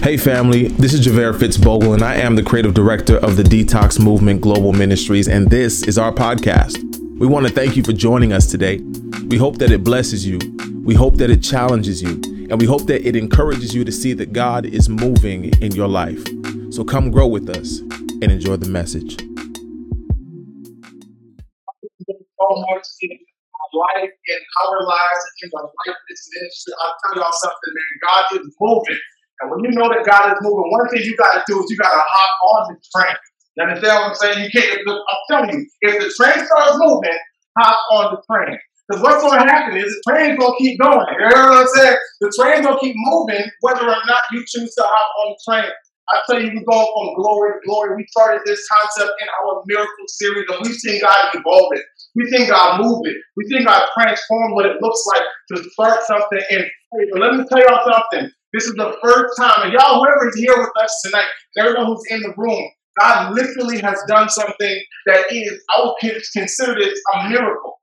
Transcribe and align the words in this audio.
Hey, 0.00 0.16
family, 0.16 0.68
this 0.68 0.94
is 0.94 1.04
Javaire 1.04 1.34
Fitzbogle, 1.34 1.92
and 1.92 2.04
I 2.04 2.14
am 2.14 2.36
the 2.36 2.42
creative 2.42 2.72
director 2.72 3.16
of 3.16 3.36
the 3.36 3.42
Detox 3.42 3.98
Movement 3.98 4.40
Global 4.40 4.72
Ministries, 4.72 5.26
and 5.26 5.50
this 5.50 5.82
is 5.82 5.98
our 5.98 6.12
podcast. 6.12 6.78
We 7.18 7.26
want 7.26 7.48
to 7.48 7.52
thank 7.52 7.76
you 7.76 7.82
for 7.82 7.92
joining 7.92 8.32
us 8.32 8.46
today. 8.46 8.78
We 9.26 9.36
hope 9.36 9.58
that 9.58 9.72
it 9.72 9.82
blesses 9.82 10.24
you, 10.24 10.38
we 10.84 10.94
hope 10.94 11.16
that 11.16 11.30
it 11.30 11.42
challenges 11.42 12.00
you, 12.00 12.20
and 12.48 12.60
we 12.60 12.64
hope 12.64 12.86
that 12.86 13.06
it 13.06 13.16
encourages 13.16 13.74
you 13.74 13.84
to 13.84 13.90
see 13.90 14.12
that 14.12 14.32
God 14.32 14.64
is 14.64 14.88
moving 14.88 15.52
in 15.60 15.72
your 15.72 15.88
life. 15.88 16.24
So 16.70 16.84
come 16.84 17.10
grow 17.10 17.26
with 17.26 17.50
us 17.50 17.80
and 17.80 18.30
enjoy 18.30 18.56
the 18.56 18.68
message. 18.68 19.18
in 23.02 23.18
life, 23.74 24.10
in 24.10 24.40
our 24.64 24.86
lives, 24.86 25.22
and 25.26 25.42
in 25.42 25.50
the 25.52 25.62
life 25.62 25.72
of 25.88 25.94
this 26.08 26.28
ministry. 26.34 26.72
I'll 26.82 26.94
tell 27.04 27.22
y'all 27.22 27.32
something, 27.32 27.72
man. 27.74 27.92
God 28.06 28.24
is 28.40 28.56
moving. 28.60 29.00
And 29.40 29.50
when 29.50 29.60
you 29.62 29.70
know 29.78 29.88
that 29.88 30.02
God 30.02 30.32
is 30.34 30.38
moving, 30.42 30.66
one 30.70 30.88
thing 30.88 31.02
you 31.02 31.16
got 31.16 31.38
to 31.38 31.42
do 31.46 31.62
is 31.62 31.70
you 31.70 31.76
got 31.78 31.94
to 31.94 32.02
hop 32.02 32.32
on 32.42 32.74
the 32.74 32.76
train. 32.90 33.16
You 33.56 33.62
understand 33.64 33.94
what 33.94 34.08
I'm 34.10 34.14
saying? 34.14 34.38
You 34.44 34.50
can't, 34.50 34.80
I'm 34.86 35.22
telling 35.30 35.50
you, 35.50 35.60
if 35.82 35.94
the 35.98 36.10
train 36.14 36.38
starts 36.46 36.78
moving, 36.78 37.18
hop 37.58 37.78
on 37.92 38.04
the 38.14 38.20
train. 38.26 38.58
Because 38.88 39.02
what's 39.02 39.22
going 39.22 39.38
to 39.38 39.46
happen 39.46 39.76
is 39.76 39.84
the 39.84 40.02
train's 40.08 40.38
going 40.38 40.54
to 40.56 40.58
keep 40.58 40.80
going. 40.80 41.06
You 41.20 41.28
know 41.28 41.50
what 41.52 41.66
I'm 41.66 41.72
saying? 41.76 41.96
The 42.20 42.32
train's 42.40 42.64
going 42.66 42.78
to 42.78 42.82
keep 42.82 42.96
moving 42.96 43.44
whether 43.60 43.84
or 43.84 44.02
not 44.06 44.22
you 44.32 44.42
choose 44.48 44.74
to 44.74 44.82
hop 44.82 45.08
on 45.22 45.34
the 45.34 45.38
train. 45.44 45.70
I 46.08 46.20
tell 46.24 46.40
you, 46.40 46.48
we're 46.56 46.64
going 46.64 46.88
from 46.88 47.20
glory 47.20 47.52
to 47.52 47.60
glory. 47.68 47.96
We 47.96 48.06
started 48.08 48.40
this 48.46 48.64
concept 48.64 49.12
in 49.20 49.28
our 49.28 49.60
miracle 49.66 50.08
series, 50.08 50.46
and 50.48 50.58
we've 50.64 50.80
seen 50.80 51.02
God 51.02 51.36
evolve 51.36 51.68
it. 51.76 51.84
We've 52.16 52.32
seen 52.32 52.48
God 52.48 52.80
move 52.80 53.04
it. 53.04 53.16
We've 53.36 53.48
seen 53.52 53.64
God 53.64 53.84
transform 53.92 54.54
what 54.54 54.64
it 54.64 54.80
looks 54.80 55.04
like 55.12 55.26
to 55.52 55.70
start 55.70 56.00
something 56.08 56.40
in 56.48 56.64
faith. 56.64 57.08
But 57.12 57.20
let 57.20 57.34
me 57.36 57.44
tell 57.44 57.60
y'all 57.60 57.84
something. 57.84 58.32
This 58.54 58.64
is 58.64 58.74
the 58.74 58.96
first 59.04 59.36
time, 59.36 59.64
and 59.64 59.72
y'all, 59.72 60.00
whoever 60.00 60.28
is 60.28 60.36
here 60.36 60.56
with 60.56 60.70
us 60.82 61.02
tonight, 61.04 61.28
everyone 61.58 61.86
who's 61.86 62.02
in 62.08 62.22
the 62.22 62.32
room, 62.36 62.64
God 62.98 63.34
literally 63.34 63.78
has 63.80 64.00
done 64.08 64.28
something 64.30 64.82
that 65.06 65.26
is, 65.30 65.62
I 65.76 65.84
would 65.84 65.94
consider 66.32 66.74
this 66.74 66.98
a 67.14 67.28
miracle. 67.28 67.78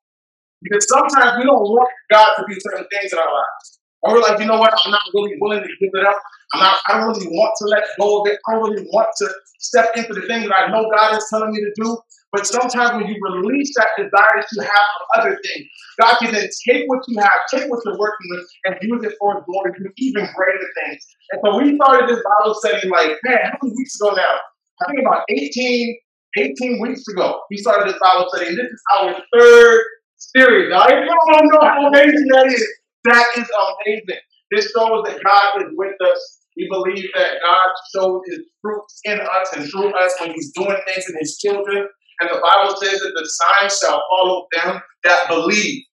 Because 0.64 0.88
sometimes 0.90 1.38
we 1.38 1.46
don't 1.46 1.62
want 1.62 1.90
God 2.10 2.34
to 2.38 2.46
do 2.50 2.56
certain 2.60 2.88
things 2.92 3.14
in 3.14 3.20
our 3.20 3.26
lives. 3.26 3.80
Or 4.02 4.14
we're 4.14 4.22
like, 4.22 4.40
you 4.40 4.48
know 4.48 4.60
what, 4.60 4.74
I'm 4.74 4.92
not 4.92 5.02
really 5.14 5.36
willing 5.40 5.62
to 5.62 5.68
give 5.80 5.92
it 5.94 6.06
up. 6.06 6.20
I'm 6.54 6.62
not, 6.62 6.78
I 6.88 6.98
don't 6.98 7.08
really 7.10 7.28
want 7.28 7.54
to 7.60 7.66
let 7.66 7.84
go 8.00 8.22
of 8.22 8.28
it. 8.28 8.40
I 8.48 8.54
don't 8.54 8.70
really 8.70 8.88
want 8.92 9.10
to 9.22 9.30
step 9.60 9.92
into 9.96 10.14
the 10.14 10.22
thing 10.22 10.50
that 10.50 10.54
I 10.54 10.72
know 10.72 10.90
God 10.90 11.16
is 11.16 11.26
telling 11.30 11.52
me 11.52 11.60
to 11.60 11.72
do. 11.76 11.98
But 12.36 12.46
sometimes 12.46 13.00
when 13.00 13.08
you 13.08 13.16
release 13.24 13.72
that 13.80 13.96
desire 13.96 14.36
that 14.36 14.48
you 14.52 14.62
have 14.62 14.88
for 15.00 15.22
other 15.22 15.40
things, 15.40 15.66
God 16.02 16.18
can 16.20 16.34
then 16.34 16.50
take 16.68 16.84
what 16.88 17.00
you 17.08 17.16
have, 17.24 17.40
take 17.48 17.72
what 17.72 17.80
you're 17.86 17.98
working 17.98 18.28
with, 18.36 18.44
and 18.66 18.76
use 18.82 19.04
it 19.08 19.16
for 19.18 19.36
His 19.36 19.44
glory 19.48 19.72
to 19.72 19.80
even 19.98 20.28
greater 20.36 20.68
things. 20.84 21.00
And 21.32 21.40
so 21.40 21.64
we 21.64 21.80
started 21.80 22.10
this 22.10 22.20
Bible 22.20 22.56
study 22.60 22.90
like, 22.90 23.16
man, 23.24 23.40
how 23.48 23.56
many 23.64 23.74
weeks 23.78 23.96
ago 23.96 24.12
now? 24.16 24.36
I 24.84 24.92
think 24.92 25.00
about 25.00 25.24
18, 25.30 25.96
18 26.38 26.82
weeks 26.82 27.08
ago, 27.08 27.40
we 27.50 27.56
started 27.56 27.88
this 27.88 28.00
Bible 28.04 28.28
study, 28.28 28.48
and 28.52 28.58
this 28.58 28.68
is 28.68 28.84
our 29.00 29.16
third 29.32 29.84
series. 30.18 30.74
I 30.76 30.92
don't 30.92 31.48
know 31.48 31.62
how 31.64 31.88
amazing 31.88 32.28
that 32.36 32.48
is. 32.48 32.68
That 33.06 33.28
is 33.38 33.48
amazing. 33.48 34.20
This 34.52 34.72
shows 34.76 35.06
that 35.08 35.24
God 35.24 35.64
is 35.64 35.72
with 35.78 35.96
us. 36.04 36.40
We 36.58 36.68
believe 36.70 37.08
that 37.16 37.40
God 37.42 37.70
shows 37.96 38.22
his 38.28 38.40
fruits 38.62 39.00
in 39.06 39.20
us 39.22 39.56
and 39.56 39.70
through 39.70 39.92
us 39.96 40.14
when 40.20 40.32
he's 40.32 40.52
doing 40.52 40.78
things 40.86 41.06
in 41.08 41.16
his 41.20 41.38
children. 41.38 41.88
And 42.22 42.30
the 42.30 42.40
Bible 42.40 42.76
says 42.78 43.00
that 43.00 43.14
the 43.16 43.28
signs 43.28 43.80
shall 43.80 44.02
follow 44.10 44.48
them 44.56 44.82
that 45.04 45.28
believe. 45.28 45.84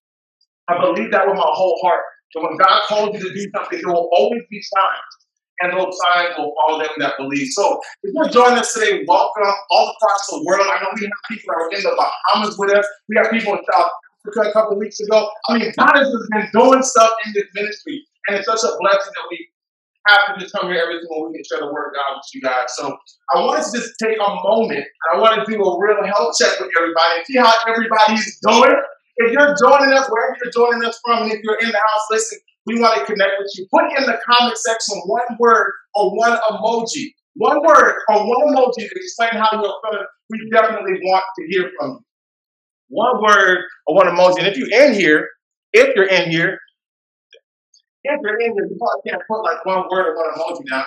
I 0.68 0.80
believe 0.80 1.10
that 1.10 1.26
with 1.26 1.36
my 1.36 1.50
whole 1.52 1.78
heart. 1.82 2.02
So 2.32 2.42
when 2.42 2.56
God 2.56 2.82
calls 2.86 3.14
you 3.14 3.28
to 3.28 3.34
do 3.34 3.50
something, 3.54 3.80
there 3.82 3.92
will 3.92 4.08
always 4.12 4.42
be 4.50 4.60
signs. 4.62 5.12
And 5.60 5.72
those 5.78 5.94
signs 6.06 6.34
will 6.38 6.54
follow 6.58 6.82
them 6.82 6.90
that 6.98 7.14
believe. 7.18 7.48
So 7.52 7.78
if 8.02 8.14
you're 8.14 8.28
joining 8.30 8.58
us 8.58 8.72
today, 8.72 9.04
welcome 9.06 9.52
all 9.70 9.94
across 9.94 10.26
the 10.30 10.42
world. 10.46 10.66
I 10.66 10.80
know 10.82 10.88
we 10.94 11.02
have 11.02 11.22
people 11.28 11.46
that 11.48 11.60
are 11.60 11.70
in 11.70 11.82
the 11.82 11.94
Bahamas 11.94 12.56
with 12.58 12.72
us. 12.72 12.86
We 13.08 13.16
have 13.16 13.30
people 13.30 13.54
in 13.54 13.62
South 13.70 13.90
Africa 14.26 14.48
a 14.48 14.52
couple 14.52 14.78
weeks 14.78 14.98
ago. 15.00 15.28
I 15.48 15.58
mean, 15.58 15.72
God 15.78 15.94
has 15.94 16.08
been 16.08 16.48
doing 16.52 16.82
stuff 16.82 17.10
in 17.26 17.32
this 17.34 17.46
ministry. 17.54 18.02
And 18.28 18.38
it's 18.38 18.46
such 18.46 18.62
a 18.62 18.72
blessing 18.80 19.12
that 19.14 19.26
we 19.30 19.48
have 20.06 20.38
to 20.38 20.46
come 20.50 20.70
here 20.70 20.82
every 20.82 20.98
single 20.98 21.28
week 21.28 21.38
and 21.38 21.46
share 21.46 21.60
the 21.60 21.70
word 21.70 21.94
God 21.94 22.18
with 22.18 22.28
you 22.34 22.40
guys. 22.42 22.68
So 22.74 22.90
I 23.34 23.40
wanted 23.40 23.64
to 23.64 23.72
just 23.78 23.94
take 24.02 24.18
a 24.18 24.30
moment 24.42 24.82
and 24.82 25.08
I 25.14 25.20
want 25.20 25.38
to 25.38 25.46
do 25.46 25.62
a 25.62 25.70
real 25.78 26.02
health 26.06 26.34
check 26.38 26.58
with 26.58 26.70
everybody 26.78 27.22
and 27.22 27.26
see 27.26 27.38
how 27.38 27.52
everybody's 27.68 28.38
doing. 28.42 28.74
If 29.16 29.32
you're 29.32 29.54
joining 29.60 29.92
us, 29.92 30.08
wherever 30.08 30.36
you're 30.42 30.52
joining 30.52 30.82
us 30.88 30.98
from, 31.04 31.24
and 31.24 31.32
if 31.32 31.40
you're 31.44 31.60
in 31.60 31.70
the 31.70 31.78
house, 31.78 32.04
listen, 32.10 32.38
we 32.66 32.80
want 32.80 32.98
to 32.98 33.04
connect 33.04 33.32
with 33.38 33.50
you. 33.54 33.66
Put 33.70 33.84
in 33.98 34.06
the 34.06 34.18
comment 34.24 34.56
section 34.56 34.98
one 35.06 35.36
word 35.38 35.72
or 35.94 36.16
one 36.16 36.38
emoji. 36.50 37.14
One 37.34 37.60
word 37.64 37.94
or 38.08 38.26
one 38.26 38.54
emoji 38.54 38.88
to 38.88 38.94
explain 38.96 39.30
how 39.32 39.48
you're 39.52 39.74
feeling. 39.84 40.06
We 40.30 40.50
definitely 40.52 40.98
want 41.04 41.24
to 41.38 41.46
hear 41.48 41.70
from 41.78 41.90
you. 41.90 42.04
One 42.88 43.22
word 43.22 43.58
or 43.86 43.96
one 43.96 44.06
emoji. 44.06 44.38
And 44.38 44.46
if 44.48 44.56
you're 44.56 44.72
in 44.72 44.94
here, 44.94 45.28
if 45.72 45.94
you're 45.96 46.08
in 46.08 46.30
here, 46.30 46.58
you're 48.04 48.40
in 48.40 48.52
here, 48.54 48.66
you 48.66 48.76
probably 48.78 49.02
can't 49.06 49.22
put 49.30 49.42
like 49.42 49.64
one 49.64 49.86
word 49.90 50.10
or 50.10 50.18
one 50.18 50.34
emoji 50.34 50.66
now 50.66 50.84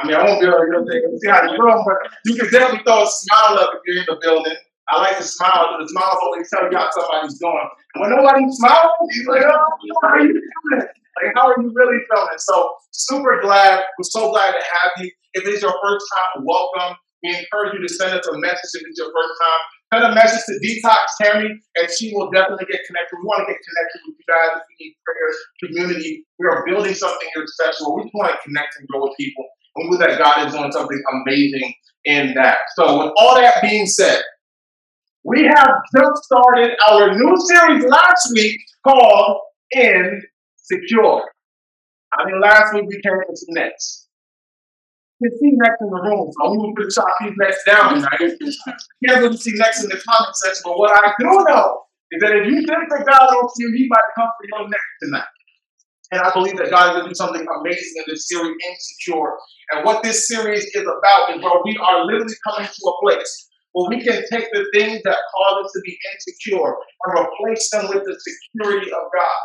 I 0.00 0.06
mean 0.06 0.16
I 0.16 0.24
won't 0.26 0.40
be 0.40 0.46
able 0.46 0.58
to 0.58 1.18
see 1.18 1.30
how 1.30 1.42
you're 1.46 1.56
doing, 1.56 1.82
but 1.86 1.98
you 2.26 2.34
can 2.34 2.50
definitely 2.50 2.82
throw 2.82 3.02
a 3.02 3.06
smile 3.06 3.58
up 3.62 3.70
if 3.74 3.80
you're 3.86 4.02
in 4.02 4.06
the 4.10 4.18
building. 4.22 4.58
I 4.90 5.00
like 5.00 5.16
to 5.16 5.24
smile 5.24 5.70
because 5.70 5.88
the 5.88 5.92
smile 5.96 6.18
always 6.22 6.50
tell 6.50 6.66
you 6.68 6.76
how 6.76 6.90
somebody's 6.90 7.38
doing. 7.38 7.68
And 7.94 7.98
when 8.02 8.10
nobody 8.10 8.44
smiles, 8.52 8.90
you're 9.16 9.32
like, 9.32 9.46
oh, 9.48 9.68
how 10.02 10.08
are 10.08 10.20
you 10.20 10.34
doing? 10.34 10.82
Like, 11.22 11.32
how 11.36 11.48
are 11.48 11.56
you 11.62 11.70
really 11.72 12.02
feeling? 12.10 12.38
So, 12.38 12.74
super 12.90 13.40
glad. 13.40 13.80
We're 13.96 14.10
so 14.10 14.30
glad 14.30 14.50
to 14.50 14.60
have 14.60 14.92
you. 14.98 15.10
If 15.34 15.46
it's 15.46 15.62
your 15.62 15.72
first 15.72 16.04
time, 16.10 16.44
welcome. 16.44 16.98
We 17.22 17.38
encourage 17.38 17.72
you 17.72 17.86
to 17.86 17.94
send 17.94 18.12
us 18.12 18.26
a 18.26 18.36
message 18.36 18.70
if 18.74 18.82
it's 18.84 18.98
your 18.98 19.08
first 19.08 19.34
time. 19.40 19.62
Send 19.94 20.10
a 20.10 20.14
message 20.14 20.42
to 20.46 20.58
Detox 20.58 21.06
Tammy, 21.22 21.46
and 21.76 21.90
she 21.90 22.12
will 22.14 22.28
definitely 22.30 22.66
get 22.66 22.80
connected. 22.84 23.14
We 23.14 23.26
want 23.26 23.46
to 23.46 23.52
get 23.52 23.60
connected 23.62 24.00
with 24.06 24.16
you 24.18 24.26
guys 24.26 24.58
if 24.58 24.66
you 24.66 24.86
need 24.86 24.94
prayer, 25.06 25.30
community. 25.62 26.26
We 26.40 26.48
are 26.48 26.64
building 26.66 26.94
something 26.94 27.28
special. 27.46 27.94
We 27.94 28.10
want 28.12 28.32
to 28.32 28.38
connect 28.42 28.74
and 28.78 28.88
grow 28.88 29.04
with 29.04 29.16
people. 29.16 29.44
And 29.76 29.90
we 29.90 29.96
that 29.98 30.18
God 30.18 30.48
is 30.48 30.52
doing 30.52 30.72
something 30.72 31.00
amazing 31.12 31.74
in 32.06 32.34
that. 32.34 32.58
So, 32.74 33.04
with 33.04 33.12
all 33.16 33.36
that 33.36 33.62
being 33.62 33.86
said, 33.86 34.20
we 35.22 35.44
have 35.44 35.70
just 35.96 36.24
started 36.24 36.72
our 36.90 37.14
new 37.14 37.36
series 37.46 37.84
last 37.84 38.32
week 38.34 38.58
called 38.82 39.38
Insecure. 39.76 41.22
I 42.18 42.26
mean, 42.26 42.40
last 42.40 42.74
week 42.74 42.84
we 42.88 43.00
came 43.00 43.20
to 43.20 43.46
next. 43.50 44.03
15 45.22 45.58
next 45.62 45.80
in 45.80 45.90
the 45.90 46.00
room, 46.02 46.26
so 46.32 46.38
I'm 46.42 46.58
gonna 46.58 46.74
put 46.74 46.90
Chop 46.90 47.06
P 47.20 47.30
Rex 47.38 47.56
down 47.66 47.94
tonight. 47.94 48.18
Can't 49.06 49.22
really 49.22 49.36
see 49.36 49.54
next 49.54 49.84
in 49.84 49.90
the 49.90 50.00
comment 50.02 50.34
section, 50.34 50.62
but 50.64 50.78
what 50.78 50.90
I 50.90 51.14
do 51.18 51.30
know 51.46 51.86
is 52.10 52.18
that 52.20 52.34
if 52.34 52.46
you 52.50 52.58
think 52.66 52.84
that 52.90 53.06
God 53.06 53.28
owes 53.30 53.54
you, 53.58 53.70
He 53.76 53.86
might 53.88 54.08
come 54.16 54.28
for 54.34 54.44
your 54.50 54.68
neck 54.68 54.86
tonight. 55.02 55.30
And 56.12 56.20
I 56.20 56.30
believe 56.32 56.56
that 56.58 56.70
God 56.70 56.94
will 56.94 57.08
do 57.08 57.14
something 57.14 57.42
amazing 57.42 57.94
in 57.96 58.04
this 58.06 58.28
series, 58.28 58.54
Insecure. 58.54 59.34
And 59.72 59.84
what 59.84 60.02
this 60.02 60.28
series 60.28 60.64
is 60.64 60.82
about 60.82 61.34
is 61.34 61.42
where 61.42 61.60
we 61.64 61.76
are 61.78 62.04
literally 62.04 62.34
coming 62.46 62.68
to 62.68 62.82
a 62.86 62.94
place 63.02 63.50
where 63.74 63.90
we 63.90 64.04
can 64.04 64.22
take 64.30 64.46
the 64.52 64.64
things 64.72 65.02
that 65.02 65.18
cause 65.34 65.64
us 65.64 65.72
to 65.74 65.80
be 65.84 65.98
insecure 66.14 66.74
and 67.04 67.26
replace 67.26 67.68
them 67.70 67.88
with 67.88 68.04
the 68.04 68.16
security 68.16 68.90
of 68.90 69.02
God. 69.10 69.42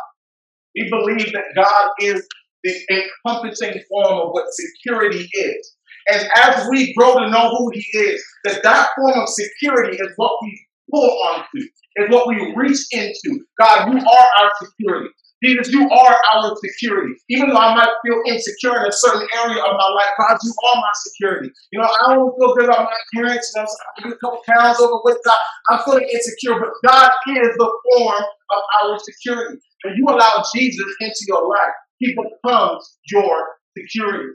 We 0.76 0.88
believe 0.88 1.32
that 1.32 1.50
God 1.56 1.90
is 2.00 2.26
the 2.64 2.74
encompassing 2.90 3.80
form 3.88 4.26
of 4.26 4.30
what 4.30 4.46
security 4.50 5.28
is. 5.32 5.76
And 6.08 6.28
as 6.36 6.68
we 6.70 6.94
grow 6.94 7.18
to 7.18 7.30
know 7.30 7.50
who 7.56 7.70
He 7.74 7.84
is, 7.98 8.24
that 8.44 8.62
that 8.62 8.88
form 8.96 9.18
of 9.18 9.28
security 9.28 9.96
is 9.96 10.08
what 10.16 10.32
we 10.42 10.66
pull 10.90 11.10
onto, 11.34 11.66
is 11.96 12.10
what 12.10 12.28
we 12.28 12.52
reach 12.56 12.80
into. 12.92 13.44
God, 13.58 13.92
you 13.92 13.98
are 13.98 14.28
our 14.42 14.50
security. 14.62 15.10
Jesus, 15.42 15.72
you 15.72 15.88
are 15.88 16.16
our 16.34 16.56
security. 16.62 17.14
Even 17.30 17.48
though 17.48 17.56
I 17.56 17.74
might 17.74 17.88
feel 18.04 18.20
insecure 18.26 18.76
in 18.76 18.88
a 18.88 18.92
certain 18.92 19.26
area 19.40 19.62
of 19.62 19.72
my 19.72 19.88
life, 19.96 20.12
God, 20.18 20.36
you 20.42 20.52
are 20.52 20.76
my 20.76 20.92
security. 21.08 21.50
You 21.72 21.80
know, 21.80 21.88
I 21.88 22.14
don't 22.14 22.36
feel 22.36 22.54
good 22.54 22.66
about 22.66 22.84
my 22.84 23.00
parents. 23.14 23.50
You 23.56 23.62
know, 23.62 23.68
I'm 24.04 24.12
a 24.12 24.16
couple 24.16 24.40
pounds 24.46 24.80
over 24.80 25.00
with 25.02 25.16
God. 25.24 25.40
I'm 25.70 25.80
feeling 25.84 26.08
insecure, 26.12 26.60
but 26.60 26.68
God 26.86 27.10
is 27.28 27.56
the 27.56 27.72
form 27.94 28.22
of 28.22 28.62
our 28.84 28.98
security. 28.98 29.58
And 29.84 29.96
you 29.96 30.04
allow 30.08 30.44
Jesus 30.54 30.86
into 31.00 31.24
your 31.28 31.48
life, 31.48 31.76
He 32.00 32.16
becomes 32.16 32.98
your 33.12 33.36
security. 33.76 34.32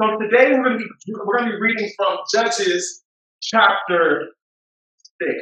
So 0.00 0.18
today 0.18 0.52
we're 0.52 0.64
going 0.64 0.78
to 0.78 0.84
be 0.84 1.12
we're 1.12 1.38
going 1.38 1.50
to 1.50 1.56
be 1.56 1.60
reading 1.60 1.90
from 1.96 2.18
Judges 2.32 3.02
chapter 3.42 4.28
six. 5.20 5.36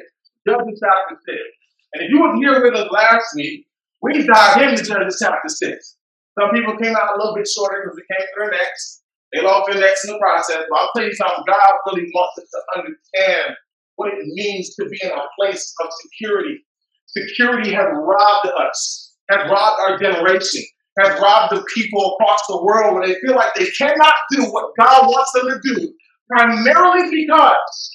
Judges 0.49 0.81
chapter 0.83 1.21
six. 1.29 1.41
And 1.93 2.05
if 2.05 2.11
you 2.11 2.23
were 2.23 2.35
here 2.37 2.63
with 2.63 2.75
us 2.75 2.89
last 2.91 3.27
week, 3.37 3.67
we 4.03 4.27
dive 4.27 4.63
into 4.63 4.85
Genesis 4.85 5.21
chapter 5.21 5.49
6. 5.49 5.97
Some 6.39 6.51
people 6.55 6.77
came 6.79 6.97
out 6.97 7.17
a 7.17 7.19
little 7.19 7.35
bit 7.35 7.47
shorter 7.47 7.83
because 7.83 7.97
we 7.97 8.17
came 8.17 8.25
to 8.25 8.33
their 8.39 8.51
necks. 8.51 9.03
They 9.33 9.43
lost 9.43 9.71
their 9.71 9.81
necks 9.81 10.05
in 10.05 10.13
the 10.13 10.19
process. 10.19 10.65
But 10.71 10.79
I'll 10.79 10.91
tell 10.97 11.05
you 11.05 11.15
something, 11.15 11.45
God 11.47 11.73
really 11.87 12.09
wants 12.15 12.39
us 12.39 12.49
to 12.51 12.61
understand 12.79 13.57
what 13.97 14.09
it 14.15 14.25
means 14.25 14.75
to 14.77 14.89
be 14.89 14.99
in 15.03 15.11
a 15.11 15.27
place 15.39 15.75
of 15.83 15.89
security. 16.01 16.65
Security 17.07 17.73
has 17.73 17.87
robbed 17.93 18.49
us, 18.59 19.15
has 19.31 19.51
robbed 19.51 19.81
our 19.81 19.99
generation. 19.99 20.63
Has 20.99 21.21
robbed 21.21 21.55
the 21.55 21.65
people 21.75 22.17
across 22.17 22.41
the 22.49 22.63
world 22.63 22.95
where 22.95 23.07
they 23.07 23.15
feel 23.21 23.37
like 23.37 23.55
they 23.55 23.67
cannot 23.79 24.15
do 24.33 24.45
what 24.51 24.73
God 24.79 25.07
wants 25.07 25.33
them 25.33 25.49
to 25.49 25.61
do, 25.63 25.93
primarily 26.29 27.11
because 27.11 27.91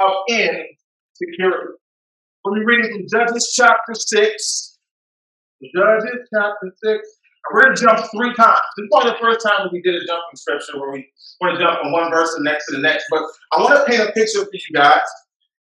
of 0.00 0.12
insecurity. 0.28 1.74
We're 2.44 2.64
reading 2.64 2.90
from 2.92 3.06
Judges 3.12 3.52
chapter 3.54 3.94
6. 3.94 4.78
Judges 5.76 6.28
chapter 6.34 6.72
6. 6.82 7.08
We're 7.52 7.62
going 7.62 7.76
to 7.76 7.82
jump 7.82 7.98
three 8.10 8.34
times. 8.34 8.60
This 8.76 8.84
is 8.84 8.88
probably 8.92 9.10
the 9.10 9.18
first 9.20 9.40
time 9.44 9.64
that 9.64 9.72
we 9.72 9.82
did 9.82 9.94
a 9.94 10.06
jumping 10.06 10.36
scripture 10.36 10.80
where 10.80 10.92
we 10.92 11.06
want 11.40 11.58
to 11.58 11.64
jump 11.64 11.80
from 11.80 11.92
one 11.92 12.10
verse 12.10 12.34
to 12.34 12.42
the 12.42 12.44
next 12.44 12.66
to 12.66 12.76
the 12.76 12.82
next. 12.82 13.04
But 13.10 13.24
I 13.52 13.62
want 13.62 13.74
to 13.74 13.84
paint 13.84 14.08
a 14.08 14.12
picture 14.12 14.44
for 14.44 14.50
you 14.52 14.74
guys. 14.74 15.00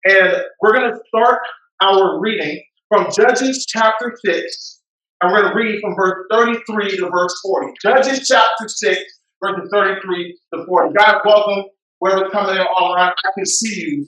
And 0.05 0.43
we're 0.61 0.73
going 0.73 0.91
to 0.91 0.99
start 1.07 1.39
our 1.81 2.19
reading 2.19 2.61
from 2.89 3.07
Judges 3.15 3.65
chapter 3.67 4.15
6. 4.23 4.76
And 5.21 5.31
we're 5.31 5.41
going 5.41 5.51
to 5.51 5.57
read 5.57 5.81
from 5.81 5.95
verse 5.95 6.25
33 6.31 6.97
to 6.97 7.09
verse 7.09 7.39
40. 7.41 7.73
Judges 7.81 8.27
chapter 8.27 8.67
6, 8.67 9.01
verses 9.43 9.69
33 9.73 10.39
to 10.53 10.65
40. 10.65 10.93
God, 10.93 11.21
welcome. 11.25 11.65
Whoever's 11.99 12.31
coming 12.31 12.55
in 12.55 12.61
online, 12.61 13.11
I 13.25 13.29
can 13.35 13.45
see 13.45 13.81
you 13.81 14.07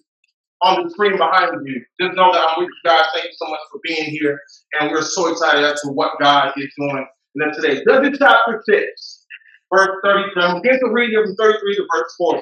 on 0.61 0.83
the 0.83 0.89
screen 0.91 1.17
behind 1.17 1.51
you. 1.65 1.81
Just 1.99 2.15
know 2.15 2.31
that 2.31 2.45
I'm 2.47 2.59
with 2.59 2.69
you 2.69 2.89
guys. 2.89 3.05
Thank 3.13 3.25
you 3.25 3.31
so 3.37 3.49
much 3.49 3.59
for 3.71 3.79
being 3.83 4.11
here. 4.11 4.39
And 4.79 4.91
we're 4.91 5.01
so 5.01 5.31
excited 5.31 5.63
as 5.63 5.81
to 5.81 5.89
what 5.89 6.11
God 6.21 6.53
is 6.57 6.71
doing 6.77 7.07
in 7.35 7.53
today. 7.53 7.83
Judges 7.87 8.19
chapter 8.19 8.61
6, 8.69 9.25
verse 9.73 9.89
33. 10.03 10.43
I'm 10.43 10.61
going 10.61 10.79
to 10.79 10.91
read 10.91 11.09
here 11.09 11.25
from 11.25 11.35
33 11.35 11.75
to 11.75 11.87
verse 11.91 12.13
40. 12.19 12.41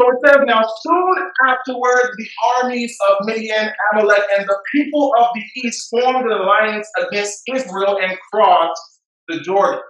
So 0.00 0.08
it 0.08 0.16
says, 0.24 0.38
Now 0.46 0.62
soon 0.80 1.14
afterwards, 1.46 2.08
the 2.16 2.28
armies 2.56 2.96
of 3.10 3.26
Midian, 3.26 3.70
Amalek, 3.92 4.22
and 4.38 4.48
the 4.48 4.58
people 4.74 5.12
of 5.18 5.26
the 5.34 5.60
east 5.60 5.88
formed 5.90 6.24
an 6.24 6.38
alliance 6.38 6.88
against 7.06 7.42
Israel 7.52 7.98
and 8.00 8.16
crossed 8.32 9.00
the 9.28 9.40
Jordan, 9.40 9.80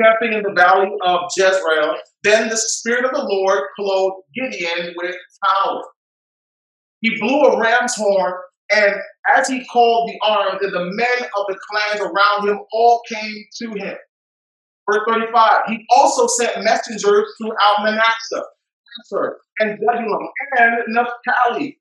camping 0.00 0.32
in 0.32 0.42
the 0.42 0.54
valley 0.54 0.90
of 1.04 1.20
Jezreel. 1.36 1.96
Then 2.22 2.48
the 2.48 2.56
Spirit 2.56 3.04
of 3.04 3.10
the 3.10 3.24
Lord 3.24 3.64
clothed 3.78 4.22
Gideon 4.34 4.94
with 4.96 5.16
power. 5.44 5.82
He 7.02 7.20
blew 7.20 7.42
a 7.42 7.60
ram's 7.60 7.94
horn, 7.94 8.32
and 8.72 8.94
as 9.36 9.48
he 9.48 9.66
called 9.66 10.08
the 10.08 10.18
armed, 10.26 10.62
and 10.62 10.72
the 10.72 10.84
men 10.94 11.28
of 11.36 11.44
the 11.46 11.58
clans 11.70 12.00
around 12.00 12.48
him 12.48 12.58
all 12.72 13.02
came 13.12 13.44
to 13.60 13.84
him. 13.84 13.96
Verse 14.90 15.02
35 15.06 15.60
He 15.68 15.84
also 15.94 16.26
sent 16.26 16.64
messengers 16.64 17.26
throughout 17.38 17.84
Manasseh 17.84 18.44
and 19.60 19.78
Zebulun 19.78 20.28
and 20.58 20.74
Naphtali, 20.88 21.78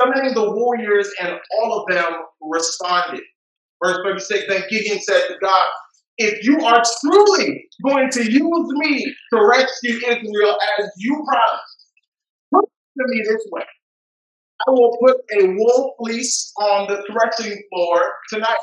summoning 0.00 0.34
the 0.34 0.50
warriors, 0.50 1.10
and 1.20 1.38
all 1.58 1.80
of 1.80 1.94
them 1.94 2.12
responded. 2.40 3.22
Verse 3.82 3.98
36 4.04 4.44
Then 4.48 4.62
Gideon 4.70 5.00
said 5.00 5.22
to 5.28 5.34
God, 5.40 5.66
If 6.18 6.44
you 6.44 6.64
are 6.64 6.82
truly 7.00 7.68
going 7.84 8.10
to 8.10 8.30
use 8.30 8.68
me 8.72 9.14
to 9.32 9.46
rescue 9.46 9.96
Israel 10.08 10.56
as 10.78 10.90
you 10.96 11.24
promised, 11.26 11.86
put 12.52 12.64
to 12.64 13.04
me 13.08 13.22
this 13.26 13.46
way. 13.50 13.64
I 14.68 14.70
will 14.70 14.96
put 15.04 15.16
a 15.40 15.46
wool 15.48 15.94
fleece 15.98 16.52
on 16.60 16.86
the 16.86 17.04
threshing 17.10 17.60
floor 17.72 18.12
tonight. 18.28 18.56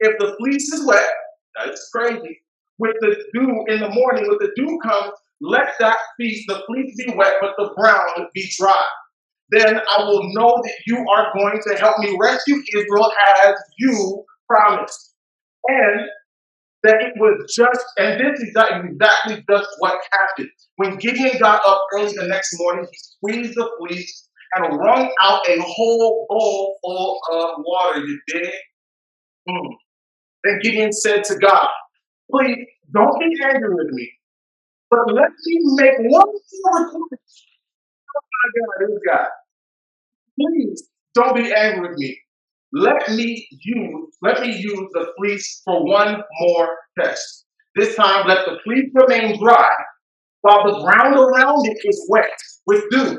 If 0.00 0.16
the 0.18 0.36
fleece 0.38 0.72
is 0.72 0.86
wet, 0.86 1.08
that's 1.56 1.88
crazy. 1.92 2.40
With 2.78 2.94
the 3.00 3.16
dew 3.34 3.64
in 3.68 3.80
the 3.80 3.88
morning, 3.88 4.28
with 4.28 4.38
the 4.38 4.52
dew 4.54 4.78
comes, 4.82 5.12
let 5.40 5.74
that 5.80 5.98
fleece, 6.16 6.44
the 6.48 6.62
fleece 6.66 6.94
be 6.96 7.14
wet, 7.14 7.34
but 7.40 7.54
the 7.58 7.70
brown 7.76 8.28
be 8.34 8.48
dry. 8.58 8.82
Then 9.50 9.76
I 9.76 10.02
will 10.04 10.22
know 10.32 10.54
that 10.62 10.74
you 10.86 11.04
are 11.14 11.32
going 11.34 11.60
to 11.68 11.76
help 11.76 11.98
me 11.98 12.16
rescue 12.20 12.56
Israel 12.74 13.12
as 13.44 13.54
you 13.78 14.24
promised. 14.48 15.14
And 15.68 16.00
that 16.82 17.02
it 17.02 17.12
was 17.16 17.52
just, 17.54 17.84
and 17.98 18.20
this 18.20 18.40
is 18.40 18.54
exactly 18.56 19.44
just 19.50 19.68
what 19.78 19.98
happened. 20.12 20.50
When 20.76 20.96
Gideon 20.96 21.38
got 21.38 21.62
up 21.66 21.82
early 21.94 22.12
the 22.16 22.26
next 22.26 22.56
morning, 22.58 22.86
he 22.90 22.98
squeezed 22.98 23.54
the 23.54 23.68
fleece 23.78 24.28
and 24.54 24.78
wrung 24.78 25.12
out 25.22 25.40
a 25.48 25.60
whole 25.60 26.26
bowl 26.28 26.78
full 26.82 27.20
of 27.32 27.50
water. 27.58 28.00
You 28.00 28.20
dig? 28.28 28.52
Mm. 29.48 29.70
Then 30.44 30.58
Gideon 30.62 30.92
said 30.92 31.24
to 31.24 31.38
God, 31.38 31.68
Please 32.30 32.66
don't 32.92 33.18
be 33.18 33.36
angry 33.44 33.74
with 33.74 33.88
me 33.90 34.12
but 34.90 35.00
let 35.12 35.30
me 35.46 35.60
make 35.76 35.98
one 35.98 36.26
more 36.26 36.84
request. 36.86 37.44
Oh 38.16 38.20
my 38.32 38.50
God, 38.60 38.88
this 38.88 39.00
guy. 39.06 39.26
Please 40.40 40.88
don't 41.14 41.36
be 41.36 41.52
angry 41.52 41.88
with 41.88 41.98
me. 41.98 42.18
Let 42.72 43.08
me 43.10 43.48
use 43.50 44.16
let 44.22 44.40
me 44.42 44.54
use 44.56 44.90
the 44.92 45.06
fleece 45.18 45.62
for 45.64 45.84
one 45.86 46.22
more 46.40 46.68
test. 46.98 47.46
This 47.74 47.94
time, 47.96 48.26
let 48.26 48.46
the 48.46 48.58
fleece 48.64 48.90
remain 48.94 49.38
dry 49.42 49.70
while 50.42 50.64
the 50.64 50.80
ground 50.82 51.16
around 51.16 51.66
it 51.66 51.78
is 51.84 52.06
wet 52.08 52.30
with 52.66 52.84
dew. 52.90 53.18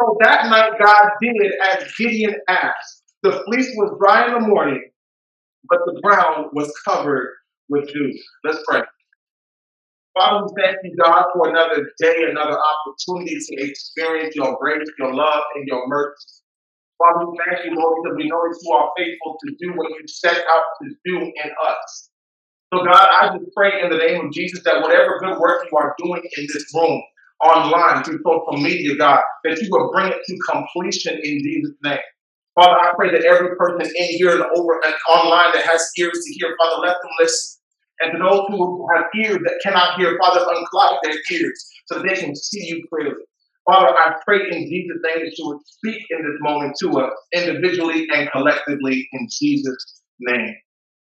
So 0.00 0.16
that 0.20 0.46
night, 0.50 0.72
God 0.82 1.10
did 1.22 1.52
as 1.62 1.92
Gideon 1.98 2.36
asked. 2.48 3.02
The 3.22 3.42
fleece 3.46 3.70
was 3.76 3.96
dry 3.98 4.26
in 4.28 4.34
the 4.34 4.48
morning, 4.48 4.82
but 5.68 5.78
the 5.86 6.00
ground 6.02 6.50
was 6.52 6.72
covered 6.86 7.30
with 7.68 7.88
dew. 7.92 8.12
Let's 8.44 8.58
pray. 8.68 8.82
Father, 10.16 10.46
we 10.46 10.62
thank 10.62 10.78
you, 10.82 10.96
God, 10.96 11.26
for 11.34 11.50
another 11.50 11.90
day, 12.00 12.16
another 12.30 12.56
opportunity 12.56 13.36
to 13.36 13.68
experience 13.68 14.34
your 14.34 14.56
grace, 14.58 14.88
your 14.98 15.14
love, 15.14 15.42
and 15.54 15.68
your 15.68 15.86
mercy. 15.88 16.40
Father, 16.98 17.26
we 17.28 17.38
thank 17.44 17.66
you, 17.66 17.76
Lord, 17.76 18.00
because 18.02 18.16
we 18.16 18.28
know 18.28 18.40
that 18.40 18.58
you 18.62 18.72
are 18.72 18.90
faithful 18.96 19.36
to 19.44 19.56
do 19.60 19.76
what 19.76 19.90
you 19.90 20.08
set 20.08 20.38
out 20.38 20.64
to 20.82 20.88
do 21.04 21.18
in 21.20 21.50
us. 21.68 22.10
So, 22.72 22.84
God, 22.84 23.08
I 23.20 23.36
just 23.36 23.52
pray 23.54 23.72
in 23.82 23.90
the 23.90 23.98
name 23.98 24.26
of 24.26 24.32
Jesus 24.32 24.64
that 24.64 24.80
whatever 24.82 25.18
good 25.20 25.38
work 25.38 25.68
you 25.70 25.78
are 25.78 25.94
doing 25.98 26.22
in 26.38 26.46
this 26.52 26.64
room, 26.74 27.02
online, 27.44 28.02
through 28.02 28.20
social 28.24 28.62
media, 28.62 28.96
God, 28.96 29.20
that 29.44 29.60
you 29.60 29.68
will 29.70 29.92
bring 29.92 30.08
it 30.08 30.18
to 30.26 30.38
completion 30.50 31.14
in 31.22 31.40
Jesus' 31.44 31.76
name. 31.84 31.98
Father, 32.54 32.80
I 32.80 32.92
pray 32.96 33.12
that 33.12 33.24
every 33.26 33.54
person 33.56 33.82
in 33.82 34.08
here 34.16 34.30
and 34.30 34.44
over 34.56 34.80
and 34.84 34.94
online 35.10 35.52
that 35.52 35.66
has 35.66 35.90
ears 35.98 36.18
to 36.24 36.34
hear, 36.34 36.56
Father, 36.58 36.86
let 36.86 36.96
them 37.02 37.10
listen. 37.20 37.60
And 38.00 38.12
to 38.12 38.18
those 38.18 38.44
who 38.48 38.86
have 38.94 39.06
ears 39.14 39.38
that 39.44 39.60
cannot 39.62 39.98
hear, 39.98 40.18
Father, 40.20 40.40
unclog 40.40 40.98
their 41.02 41.16
ears 41.32 41.70
so 41.86 42.02
they 42.02 42.14
can 42.14 42.36
see 42.36 42.66
you 42.66 42.84
clearly. 42.92 43.22
Father, 43.66 43.88
I 43.88 44.14
pray 44.24 44.40
in 44.50 44.68
Jesus' 44.68 44.98
name 45.02 45.24
that 45.24 45.34
you 45.36 45.46
would 45.48 45.66
speak 45.66 46.02
in 46.10 46.18
this 46.18 46.38
moment 46.40 46.76
to 46.80 46.90
us 47.00 47.12
individually 47.34 48.06
and 48.12 48.30
collectively 48.30 49.08
in 49.12 49.28
Jesus' 49.30 50.02
name. 50.20 50.54